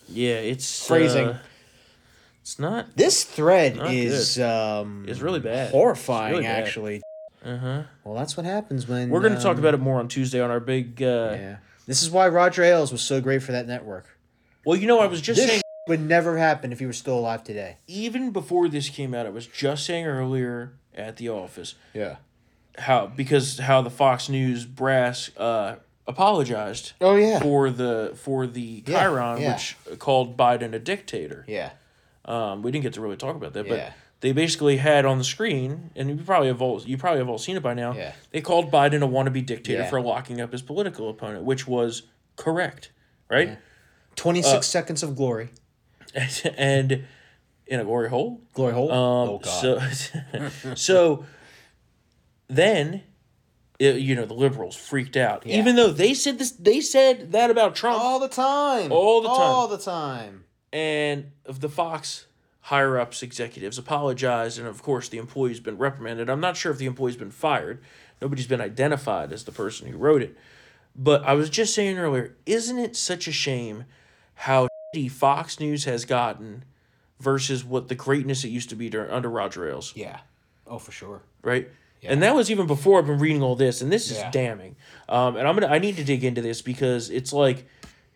yeah, 0.09 0.35
it's 0.37 0.87
Phrasing. 0.87 1.27
uh, 1.29 1.38
it's 2.42 2.59
not. 2.59 2.96
this 2.96 3.24
thread 3.24 3.77
Not 3.77 3.92
is 3.92 4.38
um 4.38 5.07
is 5.09 5.20
really 5.20 5.40
bad. 5.40 5.70
horrifying. 5.72 6.35
Really 6.35 6.46
actually. 6.46 7.03
Uh 7.44 7.57
huh. 7.57 7.83
Well, 8.05 8.14
that's 8.14 8.37
what 8.37 8.46
happens 8.46 8.87
when 8.87 9.11
We're 9.11 9.20
gonna 9.20 9.40
talk 9.40 9.55
um, 9.55 9.59
about 9.59 9.74
it 9.74 9.81
more 9.81 9.98
on 9.98 10.09
Tuesday 10.09 10.40
on 10.40 10.50
our 10.50 10.61
big. 10.61 11.03
Uh, 11.03 11.33
Yeah, 11.37 11.57
this 11.87 12.03
is 12.03 12.11
why 12.11 12.29
Roger 12.29 12.62
Ailes 12.62 12.92
was 12.92 13.03
so 13.03 13.20
great 13.20 13.42
for 13.42 13.53
that 13.53 13.66
network. 13.66 14.07
Well, 14.64 14.79
you 14.79 14.87
know, 14.87 15.00
I 15.00 15.07
was 15.07 15.20
just 15.20 15.38
This 15.40 15.50
saying. 15.50 15.61
Would 15.87 16.01
never 16.01 16.38
happen 16.38 16.73
if 16.73 16.79
he 16.79 16.87
were 16.87 16.92
still 16.92 17.18
alive 17.18 17.44
today. 17.44 17.77
even 17.87 18.31
before 18.31 18.68
this 18.68 18.88
came 18.88 19.14
out, 19.14 19.27
I 19.27 19.31
was 19.31 19.47
just 19.47 19.85
saying 19.85 20.07
earlier 20.07 20.73
at 20.94 21.16
the 21.16 21.29
office 21.29 21.75
Yeah. 21.92 22.16
how 22.79 23.07
because 23.07 23.59
how 23.59 23.83
the 23.83 23.90
Fox 23.90 24.29
News 24.29 24.64
brass 24.64 25.31
uh, 25.37 25.77
apologized 26.07 26.92
Oh 27.01 27.16
yeah. 27.16 27.38
for 27.40 27.70
the 27.70 28.12
for 28.16 28.47
the 28.47 28.83
Yeah, 28.87 29.01
Chiron, 29.01 29.40
yeah. 29.42 29.53
which 29.55 29.77
called 29.99 30.37
Biden 30.37 30.73
a 30.73 30.79
dictator. 30.79 31.44
yeah. 31.49 31.70
Um, 32.25 32.62
we 32.62 32.70
didn't 32.70 32.85
get 32.85 32.94
to 32.94 33.03
really 33.03 33.16
talk 33.18 33.37
about 33.37 33.53
that, 33.53 33.68
but 33.68 33.77
Yeah. 33.77 33.92
they 34.20 34.33
basically 34.33 34.79
had 34.79 35.05
on 35.05 35.18
the 35.18 35.25
screen, 35.25 35.90
and 35.94 36.09
you 36.09 36.16
probably 36.25 36.49
have 36.49 36.62
all 36.62 36.81
you 36.83 36.97
probably 36.97 37.18
have 37.18 37.29
all 37.29 37.37
seen 37.38 37.57
it 37.57 37.62
by 37.62 37.75
now. 37.75 37.92
Yeah. 37.92 38.12
They 38.31 38.40
called 38.40 38.70
Biden 38.73 39.03
a 39.03 39.09
wannabe 39.09 39.44
dictator 39.44 39.83
Yeah. 39.83 39.90
for 39.90 40.01
locking 40.01 40.40
up 40.40 40.53
his 40.53 40.62
political 40.62 41.11
opponent, 41.11 41.44
which 41.44 41.66
was 41.68 42.03
correct, 42.37 42.90
right? 43.29 43.59
Twenty 44.16 44.40
six 44.40 44.55
Uh, 44.55 44.61
seconds 44.62 45.03
of 45.03 45.16
glory. 45.16 45.51
and 46.57 47.05
in 47.66 47.81
a 47.81 47.85
glory 47.85 48.09
hole. 48.09 48.40
Glory 48.53 48.74
hole. 48.74 48.90
Um, 48.92 49.29
oh 49.31 49.38
God. 49.38 49.92
So, 49.92 50.74
so 50.74 51.24
then, 52.48 53.03
it, 53.79 53.96
you 53.96 54.14
know, 54.14 54.24
the 54.27 54.35
liberals 54.35 54.77
freaked 54.77 55.16
out, 55.16 55.46
Yeah. 55.46 55.57
even 55.59 55.77
though 55.77 55.90
they 55.90 56.14
said 56.14 56.38
this. 56.38 56.53
They 56.53 56.81
said 56.81 57.33
that 57.33 57.50
about 57.50 57.74
Trump, 57.74 57.98
all 58.00 58.20
the 58.20 58.29
time. 58.29 58.92
All 58.92 59.22
the 59.22 59.29
time. 59.29 59.40
All 59.40 59.68
the 59.68 59.79
time. 59.79 60.44
and 60.72 61.31
of 61.46 61.61
the 61.61 61.68
Fox 61.68 62.27
higher 62.68 62.98
ups 62.98 63.22
executives 63.22 63.77
apologized, 63.77 64.59
and 64.59 64.66
of 64.66 64.83
course 64.83 65.09
the 65.09 65.18
employee's 65.18 65.61
been 65.61 65.77
reprimanded. 65.77 66.31
I'm 66.31 66.40
not 66.40 66.57
sure 66.57 66.72
if 66.72 66.79
the 66.79 66.87
employee's 66.87 67.16
been 67.16 67.31
fired. 67.31 67.83
Nobody's 68.22 68.46
been 68.46 68.61
identified 68.61 69.33
as 69.33 69.44
the 69.44 69.53
person 69.53 69.87
who 69.88 69.98
wrote 69.98 70.22
it. 70.22 70.37
But 70.96 71.24
I 71.24 71.35
was 71.35 71.50
just 71.50 71.74
saying 71.74 71.98
earlier, 71.98 72.37
isn't 72.46 72.79
it 72.79 72.96
such 72.96 73.27
a 73.29 73.33
shame 73.33 73.85
how 74.35 74.68
Fox 75.09 75.61
News 75.61 75.85
has 75.85 76.05
gotten 76.05 76.65
versus 77.21 77.65
what 77.65 77.89
the 77.89 77.95
greatness 77.95 78.45
it 78.45 78.49
used 78.49 78.69
to 78.71 78.77
be 78.77 78.91
under 78.97 79.29
Roger 79.29 79.69
Ailes? 79.69 79.93
Yeah. 79.97 80.19
Oh, 80.67 80.79
for 80.79 80.93
sure. 80.93 81.23
right? 81.43 81.69
And 82.07 82.23
that 82.23 82.35
was 82.35 82.51
even 82.51 82.67
before 82.67 82.99
I've 82.99 83.07
been 83.07 83.19
reading 83.19 83.41
all 83.43 83.57
this, 83.57 83.81
and 83.81 83.91
this 83.91 84.11
is 84.11 84.19
Yeah. 84.19 84.31
damning. 84.31 84.77
Um, 85.09 85.37
and 85.37 85.49
I'm 85.49 85.55
gonna 85.57 85.73
I 85.73 85.79
need 85.79 85.97
to 85.97 86.05
dig 86.05 86.23
into 86.23 86.43
this 86.43 86.61
because 86.61 87.09
it's 87.09 87.33
like 87.33 87.67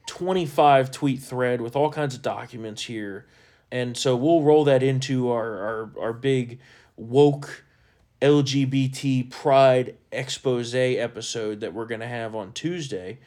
25 0.06 0.90
tweet 0.90 1.20
thread 1.22 1.60
with 1.62 1.74
all 1.74 1.90
kinds 1.90 2.14
of 2.14 2.20
documents 2.20 2.82
here, 2.84 3.24
and 3.72 3.96
so 3.96 4.14
we'll 4.14 4.42
roll 4.42 4.64
that 4.64 4.82
into 4.82 5.30
our 5.30 5.58
our, 5.58 5.90
our 6.00 6.12
big 6.12 6.58
woke 6.96 7.64
LGBT 8.20 9.30
pride 9.30 9.96
expose 10.12 10.74
episode 10.74 11.60
that 11.60 11.72
we're 11.72 11.86
gonna 11.86 12.06
have 12.08 12.34
on 12.34 12.52
Tuesday. 12.52 13.18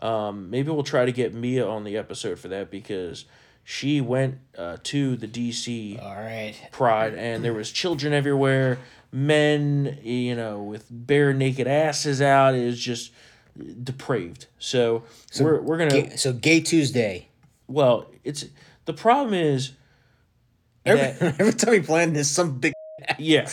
Um, 0.00 0.50
maybe 0.50 0.70
we'll 0.70 0.84
try 0.84 1.04
to 1.04 1.12
get 1.12 1.34
Mia 1.34 1.66
on 1.66 1.84
the 1.84 1.96
episode 1.96 2.38
for 2.38 2.48
that 2.48 2.70
because 2.70 3.24
she 3.64 4.00
went 4.00 4.38
uh, 4.56 4.76
to 4.84 5.16
the 5.16 5.28
DC 5.28 6.00
All 6.02 6.14
right. 6.14 6.54
pride 6.72 7.14
and 7.14 7.44
there 7.44 7.52
was 7.52 7.70
children 7.70 8.12
everywhere 8.12 8.78
men 9.12 9.98
you 10.02 10.34
know 10.36 10.62
with 10.62 10.86
bare 10.90 11.32
naked 11.34 11.66
asses 11.66 12.22
out 12.22 12.54
it 12.54 12.64
was 12.64 12.78
just 12.78 13.12
depraved 13.82 14.46
so, 14.58 15.02
we're, 15.40 15.60
we're 15.60 15.78
gonna 15.78 15.90
Gay, 15.90 16.16
so 16.16 16.32
Gay 16.32 16.60
Tuesday. 16.60 17.28
well 17.66 18.06
it's 18.24 18.44
the 18.84 18.92
problem 18.92 19.34
is 19.34 19.72
Every, 20.86 21.28
every 21.38 21.52
time 21.52 21.70
we 21.72 21.80
plan 21.80 22.12
this, 22.12 22.30
some 22.30 22.58
big. 22.58 22.72
yeah 23.20 23.50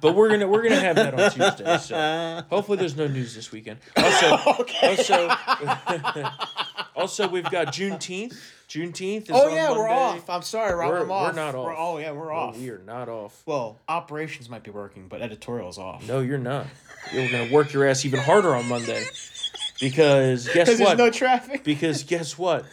but 0.00 0.14
we're 0.14 0.28
gonna 0.28 0.46
we're 0.46 0.62
gonna 0.62 0.80
have 0.80 0.96
that 0.96 1.18
on 1.18 1.30
tuesday 1.30 1.78
so 1.78 2.42
hopefully 2.50 2.78
there's 2.78 2.96
no 2.96 3.06
news 3.06 3.34
this 3.34 3.50
weekend 3.52 3.78
also 3.96 4.36
also 4.82 5.28
also 6.96 7.28
we've 7.28 7.50
got 7.50 7.68
juneteenth 7.68 8.36
juneteenth 8.68 9.22
is 9.22 9.30
Oh 9.30 9.48
yeah, 9.48 9.70
we're 9.70 9.88
off. 9.88 10.28
I'm 10.28 10.42
sorry, 10.42 10.74
Rob. 10.74 10.90
We're- 10.90 11.02
I'm 11.02 11.10
off. 11.10 11.34
we're 11.34 11.40
not 11.40 11.54
off. 11.54 11.64
We're, 11.66 11.76
oh 11.76 11.98
yeah, 11.98 12.10
we're 12.10 12.32
off. 12.32 12.58
we 12.58 12.68
are 12.70 12.78
not 12.84 13.08
off 13.08 13.42
Well, 13.46 13.78
operations 13.88 14.50
might 14.50 14.64
be 14.64 14.72
working, 14.72 15.06
but 15.06 15.22
editorial's 15.22 15.78
off. 15.78 16.06
No, 16.08 16.18
you're 16.20 16.36
not. 16.36 16.66
You're 17.12 17.30
gonna 17.30 17.52
work 17.52 17.72
your 17.72 17.86
ass 17.86 18.04
even 18.04 18.18
harder 18.20 18.54
on 18.56 18.68
Monday. 18.68 19.04
Because 19.80 20.48
guess 20.48 20.68
what? 20.68 20.78
there's 20.78 20.98
no 20.98 21.10
traffic. 21.10 21.62
because 21.62 22.02
guess 22.02 22.36
what? 22.36 22.64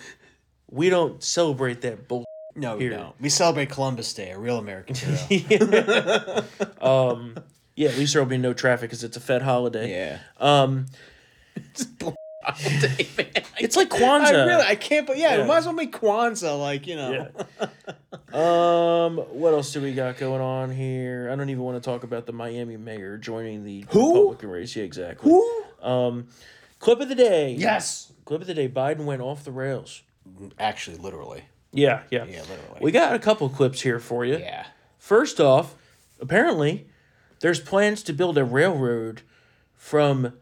We 0.71 0.89
don't 0.89 1.21
celebrate 1.23 1.81
that 1.81 2.07
bull. 2.07 2.25
No, 2.55 2.77
don't. 2.79 3.15
We 3.19 3.29
celebrate 3.29 3.69
Columbus 3.69 4.13
Day, 4.13 4.31
a 4.31 4.37
real 4.39 4.57
American 4.57 4.95
hero. 5.29 6.43
um, 6.81 7.35
yeah, 7.75 7.89
at 7.89 7.97
least 7.97 8.13
there'll 8.13 8.27
be 8.29 8.37
no 8.37 8.53
traffic 8.53 8.89
because 8.89 9.03
it's 9.03 9.17
a 9.17 9.19
Fed 9.19 9.41
holiday. 9.41 9.89
yeah. 9.91 10.19
Um, 10.39 10.85
man. 12.01 12.15
it's 13.59 13.75
like 13.77 13.93
I 13.93 13.97
Kwanzaa. 13.99 14.45
really, 14.45 14.63
I 14.63 14.75
can't. 14.75 15.07
But 15.07 15.17
yeah, 15.17 15.35
Yeah. 15.35 15.43
it 15.43 15.47
might 15.47 15.57
as 15.59 15.65
well 15.65 15.73
make 15.73 15.93
Kwanzaa. 15.93 16.59
Like 16.59 16.85
you 16.87 16.95
know. 16.95 17.29
Yeah. 17.61 17.67
um, 19.05 19.17
what 19.17 19.53
else 19.53 19.71
do 19.73 19.81
we 19.81 19.93
got 19.93 20.17
going 20.17 20.41
on 20.41 20.69
here? 20.71 21.29
I 21.31 21.35
don't 21.35 21.49
even 21.49 21.63
want 21.63 21.81
to 21.81 21.89
talk 21.89 22.03
about 22.03 22.25
the 22.25 22.33
Miami 22.33 22.77
mayor 22.77 23.17
joining 23.17 23.63
the 23.63 23.85
Who? 23.91 24.13
Republican 24.13 24.49
race. 24.49 24.75
Yeah, 24.75 24.83
exactly. 24.83 25.31
Who? 25.31 25.63
Um, 25.81 26.27
clip 26.79 26.99
of 26.99 27.09
the 27.09 27.15
day. 27.15 27.53
Yes. 27.53 28.11
Clip 28.25 28.41
of 28.41 28.47
the 28.47 28.53
day. 28.53 28.67
Biden 28.69 29.05
went 29.05 29.21
off 29.21 29.43
the 29.43 29.51
rails. 29.51 30.03
Actually, 30.59 30.97
literally. 30.97 31.45
Yeah, 31.73 32.01
yeah. 32.11 32.25
Yeah, 32.25 32.41
literally. 32.41 32.79
We 32.81 32.91
got 32.91 33.13
a 33.15 33.19
couple 33.19 33.49
clips 33.49 33.81
here 33.81 33.99
for 33.99 34.23
you. 34.23 34.37
Yeah. 34.37 34.65
First 34.99 35.39
off, 35.39 35.75
apparently, 36.19 36.87
there's 37.39 37.59
plans 37.59 38.03
to 38.03 38.13
build 38.13 38.37
a 38.37 38.45
railroad 38.45 39.21
from 39.75 40.33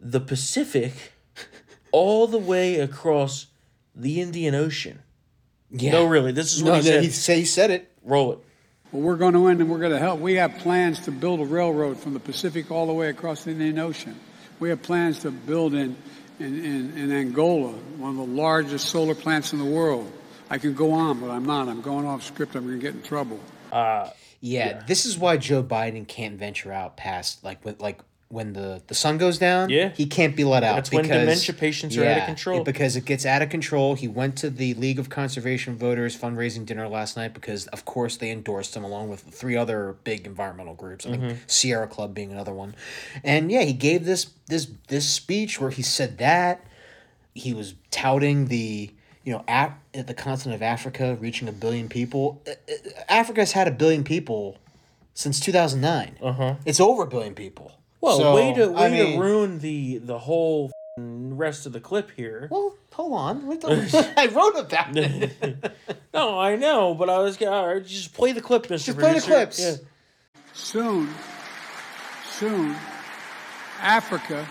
the 0.00 0.20
Pacific 0.20 0.92
all 1.92 2.26
the 2.26 2.38
way 2.38 2.80
across 2.80 3.46
the 3.94 4.20
Indian 4.20 4.54
Ocean. 4.54 5.00
Yeah. 5.70 5.92
No, 5.92 6.06
really, 6.06 6.32
this 6.32 6.54
is 6.56 6.62
what 6.62 6.70
No, 6.70 6.74
he 6.76 6.82
said. 6.82 7.02
he 7.04 7.10
said 7.10 7.38
he 7.38 7.44
said 7.44 7.70
it. 7.70 7.90
Roll 8.02 8.32
it. 8.32 8.38
Well, 8.90 9.02
we're 9.02 9.16
going 9.16 9.34
to 9.34 9.40
win 9.40 9.60
and 9.60 9.70
we're 9.70 9.78
going 9.80 9.92
to 9.92 9.98
help. 9.98 10.18
We 10.20 10.34
have 10.34 10.56
plans 10.58 11.00
to 11.00 11.10
build 11.10 11.40
a 11.40 11.44
railroad 11.44 11.98
from 11.98 12.14
the 12.14 12.20
Pacific 12.20 12.70
all 12.70 12.86
the 12.86 12.92
way 12.92 13.08
across 13.10 13.44
the 13.44 13.50
Indian 13.50 13.78
Ocean. 13.78 14.18
We 14.60 14.70
have 14.70 14.82
plans 14.82 15.20
to 15.20 15.30
build 15.30 15.74
in, 15.74 15.94
in, 16.40 16.64
in, 16.64 16.96
in 16.96 17.12
Angola, 17.12 17.72
one 17.98 18.12
of 18.12 18.16
the 18.16 18.34
largest 18.34 18.86
solar 18.88 19.14
plants 19.14 19.52
in 19.52 19.58
the 19.58 19.64
world. 19.64 20.10
I 20.50 20.58
can 20.58 20.74
go 20.74 20.92
on, 20.92 21.20
but 21.20 21.30
I'm 21.30 21.44
not. 21.44 21.68
I'm 21.68 21.80
going 21.82 22.06
off 22.06 22.22
script. 22.22 22.54
I'm 22.54 22.66
going 22.66 22.78
to 22.78 22.82
get 22.82 22.94
in 22.94 23.02
trouble. 23.02 23.40
Yeah, 24.40 24.82
this 24.86 25.04
is 25.04 25.18
why 25.18 25.36
Joe 25.36 25.62
Biden 25.62 26.06
can't 26.06 26.38
venture 26.38 26.72
out 26.72 26.96
past 26.96 27.42
like 27.42 27.64
with 27.64 27.80
like 27.80 28.00
when 28.28 28.52
the 28.52 28.80
the 28.86 28.94
sun 28.94 29.18
goes 29.18 29.36
down. 29.38 29.68
Yeah. 29.68 29.88
he 29.88 30.06
can't 30.06 30.36
be 30.36 30.44
let 30.44 30.62
out. 30.62 30.76
That's 30.76 30.92
when 30.92 31.02
because, 31.02 31.20
dementia 31.20 31.54
patients 31.54 31.96
are 31.96 32.04
out 32.04 32.18
of 32.18 32.24
control. 32.26 32.62
because 32.62 32.94
it 32.94 33.04
gets 33.04 33.26
out 33.26 33.42
of 33.42 33.48
control. 33.48 33.94
He 33.96 34.06
went 34.06 34.36
to 34.38 34.50
the 34.50 34.74
League 34.74 34.98
of 35.00 35.08
Conservation 35.10 35.76
Voters 35.76 36.16
fundraising 36.16 36.64
dinner 36.66 36.86
last 36.88 37.16
night 37.16 37.34
because, 37.34 37.66
of 37.68 37.84
course, 37.84 38.16
they 38.16 38.30
endorsed 38.30 38.76
him 38.76 38.84
along 38.84 39.08
with 39.08 39.22
three 39.22 39.56
other 39.56 39.96
big 40.04 40.24
environmental 40.26 40.74
groups. 40.74 41.04
I 41.04 41.10
think 41.10 41.22
Mm-hmm. 41.24 41.38
Sierra 41.48 41.88
Club 41.88 42.14
being 42.14 42.30
another 42.30 42.52
one. 42.52 42.76
And 43.24 43.50
yeah, 43.50 43.62
he 43.62 43.72
gave 43.72 44.04
this 44.04 44.26
this 44.46 44.68
this 44.86 45.08
speech 45.08 45.60
where 45.60 45.70
he 45.70 45.82
said 45.82 46.18
that 46.18 46.64
he 47.34 47.52
was 47.54 47.74
touting 47.90 48.46
the 48.46 48.92
you 49.24 49.32
know 49.32 49.44
at, 49.48 49.78
at 49.94 50.06
the 50.06 50.14
continent 50.14 50.54
of 50.56 50.62
Africa 50.62 51.16
reaching 51.20 51.48
a 51.48 51.52
billion 51.52 51.88
people. 51.88 52.42
Uh, 52.46 52.52
uh, 52.52 52.74
Africa's 53.08 53.52
had 53.52 53.68
a 53.68 53.72
billion 53.72 54.04
people 54.04 54.58
since 55.14 55.40
two 55.40 55.52
thousand 55.52 55.80
nine. 55.80 56.16
Uh 56.22 56.32
huh. 56.32 56.54
It's 56.64 56.80
over 56.80 57.02
a 57.02 57.06
billion 57.06 57.34
people. 57.34 57.72
Well, 58.00 58.18
So, 58.18 58.34
way 58.34 58.52
to 58.54 58.68
way 58.68 58.86
I 58.86 58.90
mean- 58.90 59.12
to 59.16 59.20
ruin 59.20 59.58
the 59.60 59.98
the 59.98 60.18
whole 60.18 60.70
rest 60.98 61.66
of 61.66 61.72
the 61.72 61.80
clip 61.80 62.10
here. 62.16 62.48
Well, 62.50 62.74
hold 62.92 63.12
on. 63.12 63.58
I 64.16 64.28
wrote 64.32 64.58
about 64.58 64.96
it. 64.96 65.72
No, 66.14 66.36
I 66.40 66.56
know, 66.56 66.94
but 66.94 67.08
I 67.08 67.18
was 67.18 67.36
gonna 67.36 67.80
just 67.80 68.12
play 68.12 68.32
the 68.32 68.40
clip, 68.40 68.68
Mister. 68.68 68.92
Just 68.92 68.98
play 68.98 69.12
the 69.12 69.20
clips. 69.20 69.60
Yeah. 69.60 69.76
Soon, 70.52 71.08
soon, 72.32 72.74
Africa 73.80 74.48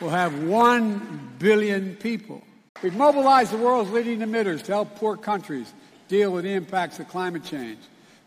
will 0.00 0.10
have 0.10 0.42
1 0.42 1.36
billion 1.38 1.96
people. 1.96 2.42
We've 2.82 2.94
mobilized 2.94 3.52
the 3.52 3.56
world's 3.56 3.90
leading 3.90 4.18
emitters 4.18 4.62
to 4.64 4.72
help 4.72 4.96
poor 4.96 5.16
countries 5.16 5.72
deal 6.08 6.30
with 6.30 6.44
the 6.44 6.52
impacts 6.52 6.98
of 6.98 7.08
climate 7.08 7.42
change. 7.44 7.78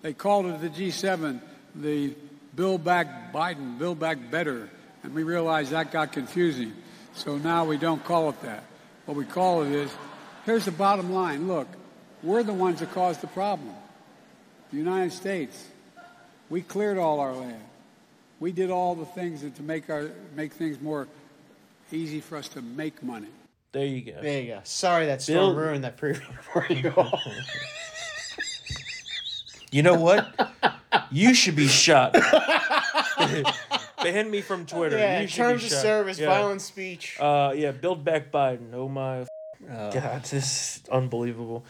They 0.02 0.14
called 0.14 0.48
it 0.48 0.60
the 0.62 0.70
G7 0.70 1.40
the 1.76 2.16
Build 2.56 2.84
Back 2.84 3.32
Biden, 3.32 3.78
Build 3.78 4.00
Back 4.00 4.18
Better, 4.32 4.68
and 5.04 5.14
we 5.14 5.24
realized 5.24 5.72
that 5.72 5.92
got 5.92 6.12
confusing. 6.12 6.74
So 7.14 7.38
now 7.38 7.66
we 7.66 7.78
don't 7.78 8.04
call 8.04 8.30
it 8.30 8.42
that. 8.42 8.64
What 9.06 9.16
we 9.16 9.26
call 9.26 9.64
it 9.64 9.72
is 9.72 9.92
here's 10.46 10.66
the 10.66 10.72
bottom 10.72 11.14
line 11.14 11.48
look, 11.48 11.68
we're 12.24 12.44
the 12.44 12.54
ones 12.54 12.80
that 12.80 12.92
caused 12.92 13.22
the 13.22 13.28
problem. 13.28 13.74
The 14.72 14.78
United 14.78 15.14
States, 15.14 15.64
we 16.50 16.62
cleared 16.62 16.98
all 16.98 17.20
our 17.20 17.34
land. 17.34 17.62
We 18.40 18.52
did 18.52 18.72
all 18.72 18.96
the 18.96 19.06
things 19.06 19.42
to 19.42 19.64
make, 19.64 19.90
our, 19.90 20.10
make 20.36 20.54
things 20.54 20.82
more 20.82 21.08
easy 21.92 22.20
for 22.20 22.38
us 22.38 22.48
to 22.50 22.62
make 22.62 23.04
money. 23.04 23.28
There 23.72 23.86
you 23.86 24.02
go. 24.02 24.22
There 24.22 24.42
you 24.42 24.48
go. 24.48 24.60
Sorry 24.64 25.06
that 25.08 25.22
storm 25.22 25.54
Bill- 25.54 25.56
ruined 25.56 25.84
that 25.84 25.98
preview 25.98 26.22
for 26.54 26.66
you 26.74 26.92
all. 26.98 27.20
You 29.72 29.84
know 29.84 29.94
what? 29.96 30.28
you 31.12 31.34
should 31.36 31.56
be 31.56 31.68
shot. 31.68 32.14
Ban 34.04 34.32
me 34.32 34.42
from 34.42 34.66
Twitter. 34.66 34.98
yeah, 34.98 35.22
you 35.22 35.28
should 35.28 35.38
terms 35.38 35.62
be 35.62 35.68
of 35.68 35.72
shot. 35.74 35.82
service, 35.82 36.18
Yeah. 36.20 36.28
violent 36.28 36.62
speech. 36.62 37.18
Uh, 37.20 37.54
yeah, 37.56 37.72
build 37.72 38.04
back 38.04 38.32
Biden. 38.32 38.74
Oh 38.74 38.88
my 38.90 39.26
Oh. 39.70 39.92
God, 39.92 40.24
this 40.24 40.78
is 40.78 40.84
unbelievable. 40.90 41.66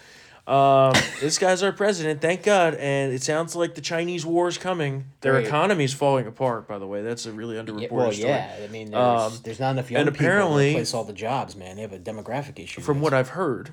Um, 0.50 0.94
this 1.22 1.38
guy's 1.38 1.62
our 1.62 1.72
president, 1.72 2.22
thank 2.22 2.42
God. 2.42 2.74
And 2.74 3.14
it 3.14 3.22
sounds 3.22 3.56
like 3.56 3.76
the 3.76 3.82
Chinese 3.82 4.26
war 4.26 4.48
is 4.48 4.58
coming. 4.58 5.06
Their 5.22 5.42
Great. 5.44 5.80
is 5.82 5.94
falling 5.94 6.26
apart. 6.26 6.68
By 6.68 6.80
the 6.80 6.88
way, 6.88 7.04
that's 7.04 7.28
a 7.28 7.32
really 7.32 7.56
underreported 7.56 7.82
Yeah, 7.84 7.88
well, 7.92 8.12
story. 8.12 8.30
yeah. 8.30 8.56
I 8.64 8.68
mean, 8.68 8.90
there's, 8.90 9.22
Um, 9.34 9.40
there's 9.44 9.60
not 9.60 9.72
enough 9.72 9.92
young 9.92 10.02
and 10.02 10.12
people 10.12 10.26
apparently- 10.26 10.70
to 10.72 10.76
replace 10.78 10.94
all 10.96 11.04
the 11.04 11.14
jobs, 11.14 11.56
man. 11.56 11.76
They 11.76 11.84
have 11.84 11.94
a 11.94 12.00
demographic 12.00 12.58
issue. 12.58 12.82
From 12.82 13.00
what 13.00 13.14
I've 13.14 13.30
heard, 13.30 13.70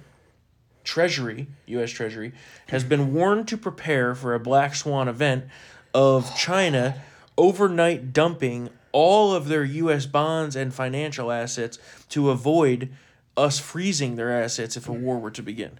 Treasury, 0.84 1.46
U.S. 1.66 1.90
Treasury, 1.90 2.32
has 2.68 2.84
been 2.84 3.14
warned 3.14 3.48
to 3.48 3.56
prepare 3.56 4.14
for 4.14 4.34
a 4.34 4.38
black 4.38 4.74
swan 4.74 5.08
event 5.08 5.46
of 5.94 6.36
China 6.36 6.96
overnight 7.38 8.12
dumping 8.12 8.68
all 8.92 9.34
of 9.34 9.48
their 9.48 9.64
U.S. 9.64 10.04
bonds 10.06 10.54
and 10.54 10.72
financial 10.74 11.32
assets 11.32 11.78
to 12.10 12.30
avoid 12.30 12.90
us 13.36 13.58
freezing 13.58 14.16
their 14.16 14.30
assets 14.30 14.76
if 14.76 14.88
a 14.88 14.92
war 14.92 15.18
were 15.18 15.30
to 15.30 15.42
begin. 15.42 15.78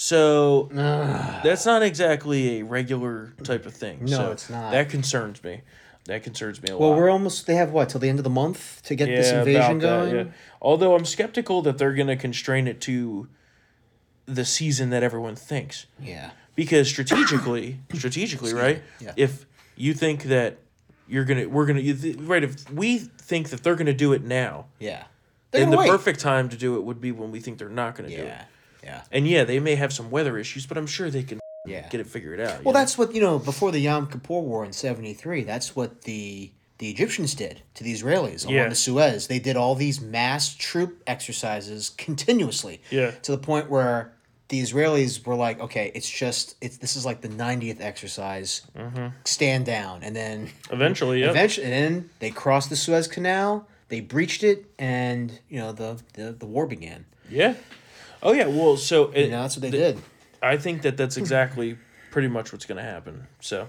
So 0.00 0.68
that's 1.42 1.66
not 1.66 1.82
exactly 1.82 2.60
a 2.60 2.62
regular 2.62 3.34
type 3.42 3.66
of 3.66 3.74
thing. 3.74 4.04
No, 4.04 4.16
So 4.16 4.30
it's 4.30 4.48
not. 4.48 4.70
That 4.70 4.90
concerns 4.90 5.42
me. 5.42 5.62
That 6.04 6.22
concerns 6.22 6.62
me 6.62 6.70
a 6.70 6.78
well, 6.78 6.90
lot. 6.90 6.94
Well, 6.94 7.02
we're 7.02 7.10
almost. 7.10 7.48
They 7.48 7.56
have 7.56 7.72
what 7.72 7.88
till 7.88 7.98
the 7.98 8.08
end 8.08 8.20
of 8.20 8.22
the 8.22 8.30
month 8.30 8.80
to 8.84 8.94
get 8.94 9.06
this 9.06 9.32
invasion 9.32 9.78
about 9.78 9.80
that, 9.80 10.10
going. 10.12 10.26
yeah. 10.28 10.32
Although 10.62 10.94
I'm 10.94 11.04
skeptical 11.04 11.62
that 11.62 11.78
they're 11.78 11.94
going 11.94 12.06
to 12.06 12.14
constrain 12.14 12.68
it 12.68 12.80
to 12.82 13.26
the 14.26 14.44
season 14.44 14.90
that 14.90 15.02
everyone 15.02 15.34
thinks. 15.34 15.86
yeah. 16.00 16.30
Because 16.54 16.88
strategically, 16.88 17.80
strategically, 17.94 18.54
right? 18.54 18.82
Yeah. 19.00 19.14
If 19.16 19.46
you 19.74 19.94
think 19.94 20.24
that 20.24 20.58
you're 21.08 21.24
gonna, 21.24 21.48
we're 21.48 21.66
gonna, 21.66 21.80
you 21.80 21.94
th- 21.94 22.16
right? 22.18 22.44
If 22.44 22.70
we 22.70 22.98
think 22.98 23.48
that 23.50 23.64
they're 23.64 23.74
gonna 23.76 23.92
do 23.92 24.12
it 24.12 24.22
now, 24.22 24.66
Yeah. 24.78 25.04
They're 25.50 25.62
then 25.62 25.70
the 25.70 25.76
wait. 25.78 25.90
perfect 25.90 26.20
time 26.20 26.48
to 26.50 26.56
do 26.56 26.76
it 26.76 26.84
would 26.84 27.00
be 27.00 27.10
when 27.10 27.32
we 27.32 27.40
think 27.40 27.58
they're 27.58 27.68
not 27.68 27.96
gonna 27.96 28.10
do 28.10 28.14
it. 28.22 28.38
Yeah. 28.88 29.02
And 29.12 29.26
yeah, 29.28 29.44
they 29.44 29.60
may 29.60 29.74
have 29.76 29.92
some 29.92 30.10
weather 30.10 30.38
issues, 30.38 30.66
but 30.66 30.76
I'm 30.78 30.86
sure 30.86 31.10
they 31.10 31.22
can 31.22 31.38
Yeah. 31.66 31.86
get 31.88 32.00
it 32.00 32.06
figured 32.06 32.40
out. 32.40 32.64
Well, 32.64 32.72
that's 32.74 32.96
what 32.98 33.14
you 33.14 33.20
know. 33.20 33.38
Before 33.38 33.70
the 33.72 33.80
Yom 33.80 34.06
Kippur 34.06 34.40
War 34.40 34.64
in 34.64 34.72
'73, 34.72 35.44
that's 35.44 35.76
what 35.76 36.02
the 36.02 36.50
the 36.78 36.88
Egyptians 36.90 37.34
did 37.34 37.62
to 37.74 37.82
the 37.84 37.92
Israelis 37.92 38.44
along 38.44 38.54
Yeah. 38.56 38.68
the 38.68 38.74
Suez. 38.76 39.26
They 39.26 39.40
did 39.40 39.56
all 39.56 39.74
these 39.74 40.00
mass 40.00 40.54
troop 40.54 41.02
exercises 41.06 41.90
continuously. 41.90 42.80
Yeah. 42.90 43.10
To 43.22 43.32
the 43.32 43.38
point 43.38 43.68
where 43.68 44.12
the 44.48 44.62
Israelis 44.62 45.26
were 45.26 45.34
like, 45.34 45.60
"Okay, 45.60 45.90
it's 45.94 46.08
just 46.08 46.54
it's 46.62 46.76
this 46.78 46.96
is 46.96 47.04
like 47.04 47.20
the 47.20 47.28
90th 47.28 47.80
exercise. 47.80 48.62
Mm-hmm. 48.76 49.08
Stand 49.24 49.66
down." 49.66 50.02
And 50.02 50.14
then 50.16 50.48
eventually, 50.70 51.20
yeah. 51.20 51.30
eventually, 51.30 51.66
and 51.66 51.74
then 51.74 52.10
they 52.20 52.30
crossed 52.30 52.70
the 52.70 52.76
Suez 52.76 53.06
Canal. 53.08 53.66
They 53.88 54.00
breached 54.00 54.42
it, 54.44 54.66
and 54.78 55.38
you 55.50 55.58
know 55.58 55.72
the 55.72 56.00
the, 56.14 56.32
the 56.32 56.46
war 56.46 56.66
began. 56.66 57.04
yeah. 57.30 57.54
Oh 58.22 58.32
yeah. 58.32 58.46
Well, 58.46 58.76
so 58.76 59.10
it, 59.10 59.26
You 59.26 59.30
know, 59.30 59.42
that's 59.42 59.56
what 59.56 59.62
they 59.62 59.70
did. 59.70 59.98
I 60.42 60.56
think 60.56 60.82
that 60.82 60.96
that's 60.96 61.16
exactly 61.16 61.78
pretty 62.10 62.28
much 62.28 62.52
what's 62.52 62.64
going 62.64 62.78
to 62.78 62.82
happen. 62.82 63.26
So, 63.40 63.68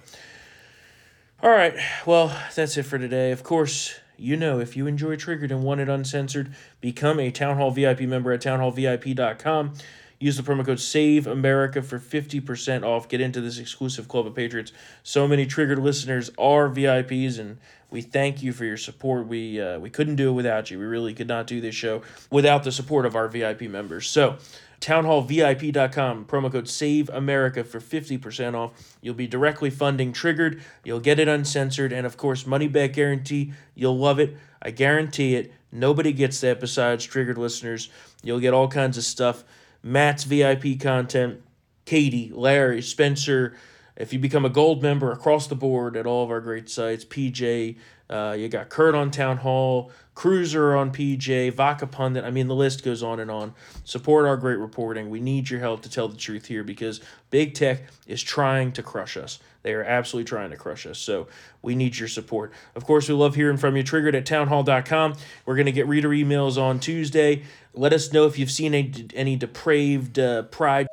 all 1.41 1.49
right. 1.49 1.73
Well, 2.05 2.35
that's 2.55 2.77
it 2.77 2.83
for 2.83 2.97
today. 2.99 3.31
Of 3.31 3.43
course, 3.43 3.95
you 4.17 4.35
know, 4.35 4.59
if 4.59 4.75
you 4.77 4.85
enjoy 4.87 5.15
Triggered 5.15 5.51
and 5.51 5.63
want 5.63 5.81
it 5.81 5.89
uncensored, 5.89 6.53
become 6.81 7.19
a 7.19 7.31
Town 7.31 7.57
Hall 7.57 7.71
VIP 7.71 8.01
member 8.01 8.31
at 8.31 8.41
townhallvip.com. 8.41 9.73
Use 10.21 10.35
the 10.35 10.43
promo 10.43 10.65
code 10.65 10.81
Save 10.81 11.27
America 11.27 11.81
for 11.81 11.97
50% 11.97 12.83
off. 12.83 13.07
Get 13.07 13.21
into 13.21 13.39
this 13.39 13.57
exclusive 13.57 14.09
club 14.09 14.27
of 14.27 14.35
patriots. 14.35 14.73
So 15.01 15.27
many 15.29 15.45
Triggered 15.45 15.79
listeners 15.79 16.29
are 16.37 16.69
VIPs, 16.69 17.39
and 17.39 17.57
we 17.89 18.01
thank 18.01 18.43
you 18.43 18.51
for 18.51 18.65
your 18.65 18.75
support. 18.75 19.27
We 19.27 19.61
uh, 19.61 19.79
we 19.79 19.89
couldn't 19.89 20.17
do 20.17 20.29
it 20.29 20.33
without 20.33 20.69
you. 20.69 20.77
We 20.77 20.83
really 20.83 21.13
could 21.13 21.29
not 21.29 21.47
do 21.47 21.61
this 21.61 21.73
show 21.73 22.01
without 22.29 22.65
the 22.65 22.71
support 22.73 23.05
of 23.05 23.15
our 23.15 23.29
VIP 23.29 23.61
members. 23.61 24.07
So, 24.07 24.35
townhallvip.com, 24.81 26.25
promo 26.25 26.51
code 26.51 26.67
Save 26.67 27.09
America 27.09 27.63
for 27.63 27.79
50% 27.79 28.55
off. 28.55 28.97
You'll 29.01 29.15
be 29.15 29.27
directly 29.27 29.69
funding 29.69 30.11
Triggered. 30.11 30.61
You'll 30.83 30.99
get 30.99 31.19
it 31.19 31.29
uncensored, 31.29 31.93
and 31.93 32.05
of 32.05 32.17
course, 32.17 32.45
money 32.45 32.67
back 32.67 32.91
guarantee. 32.91 33.53
You'll 33.73 33.97
love 33.97 34.19
it. 34.19 34.35
I 34.61 34.71
guarantee 34.71 35.35
it. 35.35 35.53
Nobody 35.71 36.11
gets 36.11 36.41
that 36.41 36.59
besides 36.59 37.05
Triggered 37.05 37.37
listeners. 37.37 37.89
You'll 38.21 38.41
get 38.41 38.53
all 38.53 38.67
kinds 38.67 38.97
of 38.97 39.05
stuff. 39.05 39.45
Matt's 39.83 40.23
VIP 40.23 40.79
content, 40.79 41.41
Katie, 41.85 42.31
Larry, 42.33 42.81
Spencer. 42.81 43.55
If 43.95 44.13
you 44.13 44.19
become 44.19 44.45
a 44.45 44.49
gold 44.49 44.81
member 44.81 45.11
across 45.11 45.47
the 45.47 45.55
board 45.55 45.97
at 45.97 46.05
all 46.05 46.23
of 46.23 46.31
our 46.31 46.41
great 46.41 46.69
sites, 46.69 47.03
PJ, 47.05 47.77
uh, 48.09 48.35
you 48.37 48.49
got 48.49 48.69
Kurt 48.69 48.95
on 48.95 49.11
Town 49.11 49.37
Hall, 49.37 49.91
Kruiser 50.15 50.77
on 50.77 50.91
PJ, 50.91 51.53
Vodka 51.53 51.87
Pundit. 51.87 52.25
I 52.25 52.31
mean, 52.31 52.47
the 52.47 52.55
list 52.55 52.83
goes 52.83 53.03
on 53.03 53.19
and 53.19 53.29
on. 53.29 53.53
Support 53.85 54.25
our 54.25 54.35
great 54.35 54.57
reporting. 54.57 55.09
We 55.09 55.19
need 55.19 55.49
your 55.49 55.59
help 55.59 55.81
to 55.83 55.89
tell 55.89 56.07
the 56.07 56.17
truth 56.17 56.47
here 56.47 56.63
because 56.63 57.01
big 57.29 57.53
tech 57.53 57.83
is 58.07 58.21
trying 58.21 58.71
to 58.73 58.83
crush 58.83 59.15
us. 59.15 59.39
They 59.61 59.73
are 59.73 59.83
absolutely 59.83 60.27
trying 60.27 60.49
to 60.49 60.57
crush 60.57 60.85
us. 60.85 60.97
So 60.97 61.27
we 61.61 61.75
need 61.75 61.97
your 61.97 62.07
support. 62.07 62.51
Of 62.75 62.85
course, 62.85 63.07
we 63.07 63.13
love 63.13 63.35
hearing 63.35 63.57
from 63.57 63.77
you. 63.77 63.83
Triggered 63.83 64.15
at 64.15 64.25
townhall.com. 64.25 65.15
We're 65.45 65.55
going 65.55 65.67
to 65.67 65.71
get 65.71 65.87
reader 65.87 66.09
emails 66.09 66.61
on 66.61 66.79
Tuesday. 66.79 67.43
Let 67.73 67.93
us 67.93 68.11
know 68.11 68.25
if 68.25 68.39
you've 68.39 68.51
seen 68.51 68.73
any, 68.73 69.07
any 69.13 69.35
depraved 69.35 70.17
uh, 70.17 70.43
pride 70.43 70.87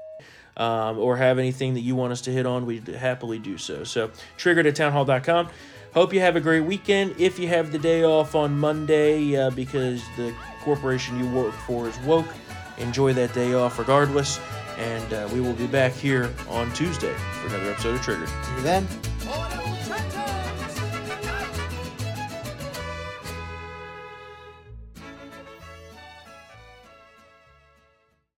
um, 0.57 0.99
or 0.99 1.17
have 1.17 1.39
anything 1.39 1.75
that 1.75 1.81
you 1.81 1.95
want 1.95 2.13
us 2.13 2.21
to 2.23 2.31
hit 2.31 2.47
on, 2.47 2.67
we'd 2.67 2.87
happily 2.89 3.39
do 3.39 3.59
so. 3.59 3.85
So, 3.85 4.11
triggered 4.37 4.67
at 4.67 4.75
townhall.com. 4.75 5.49
Hope 5.97 6.13
you 6.13 6.21
have 6.21 6.37
a 6.37 6.41
great 6.43 6.61
weekend. 6.61 7.15
If 7.19 7.39
you 7.39 7.49
have 7.49 7.73
the 7.73 7.79
day 7.79 8.05
off 8.05 8.35
on 8.35 8.59
Monday 8.59 9.35
uh, 9.35 9.49
because 9.49 10.05
the 10.19 10.31
corporation 10.61 11.19
you 11.19 11.27
work 11.31 11.55
for 11.55 11.89
is 11.89 11.99
woke, 12.01 12.29
enjoy 12.77 13.15
that 13.15 13.33
day 13.33 13.55
off 13.55 13.79
regardless. 13.79 14.39
And 14.77 15.15
uh, 15.15 15.27
we 15.33 15.41
will 15.41 15.55
be 15.55 15.67
back 15.67 15.93
here 15.93 16.31
on 16.51 16.71
Tuesday 16.75 17.15
for 17.15 17.47
another 17.47 17.71
episode 17.71 17.95
of 17.95 18.03
Triggered. 18.03 18.29
See 18.29 18.55
you 18.57 18.61
then. 18.61 18.87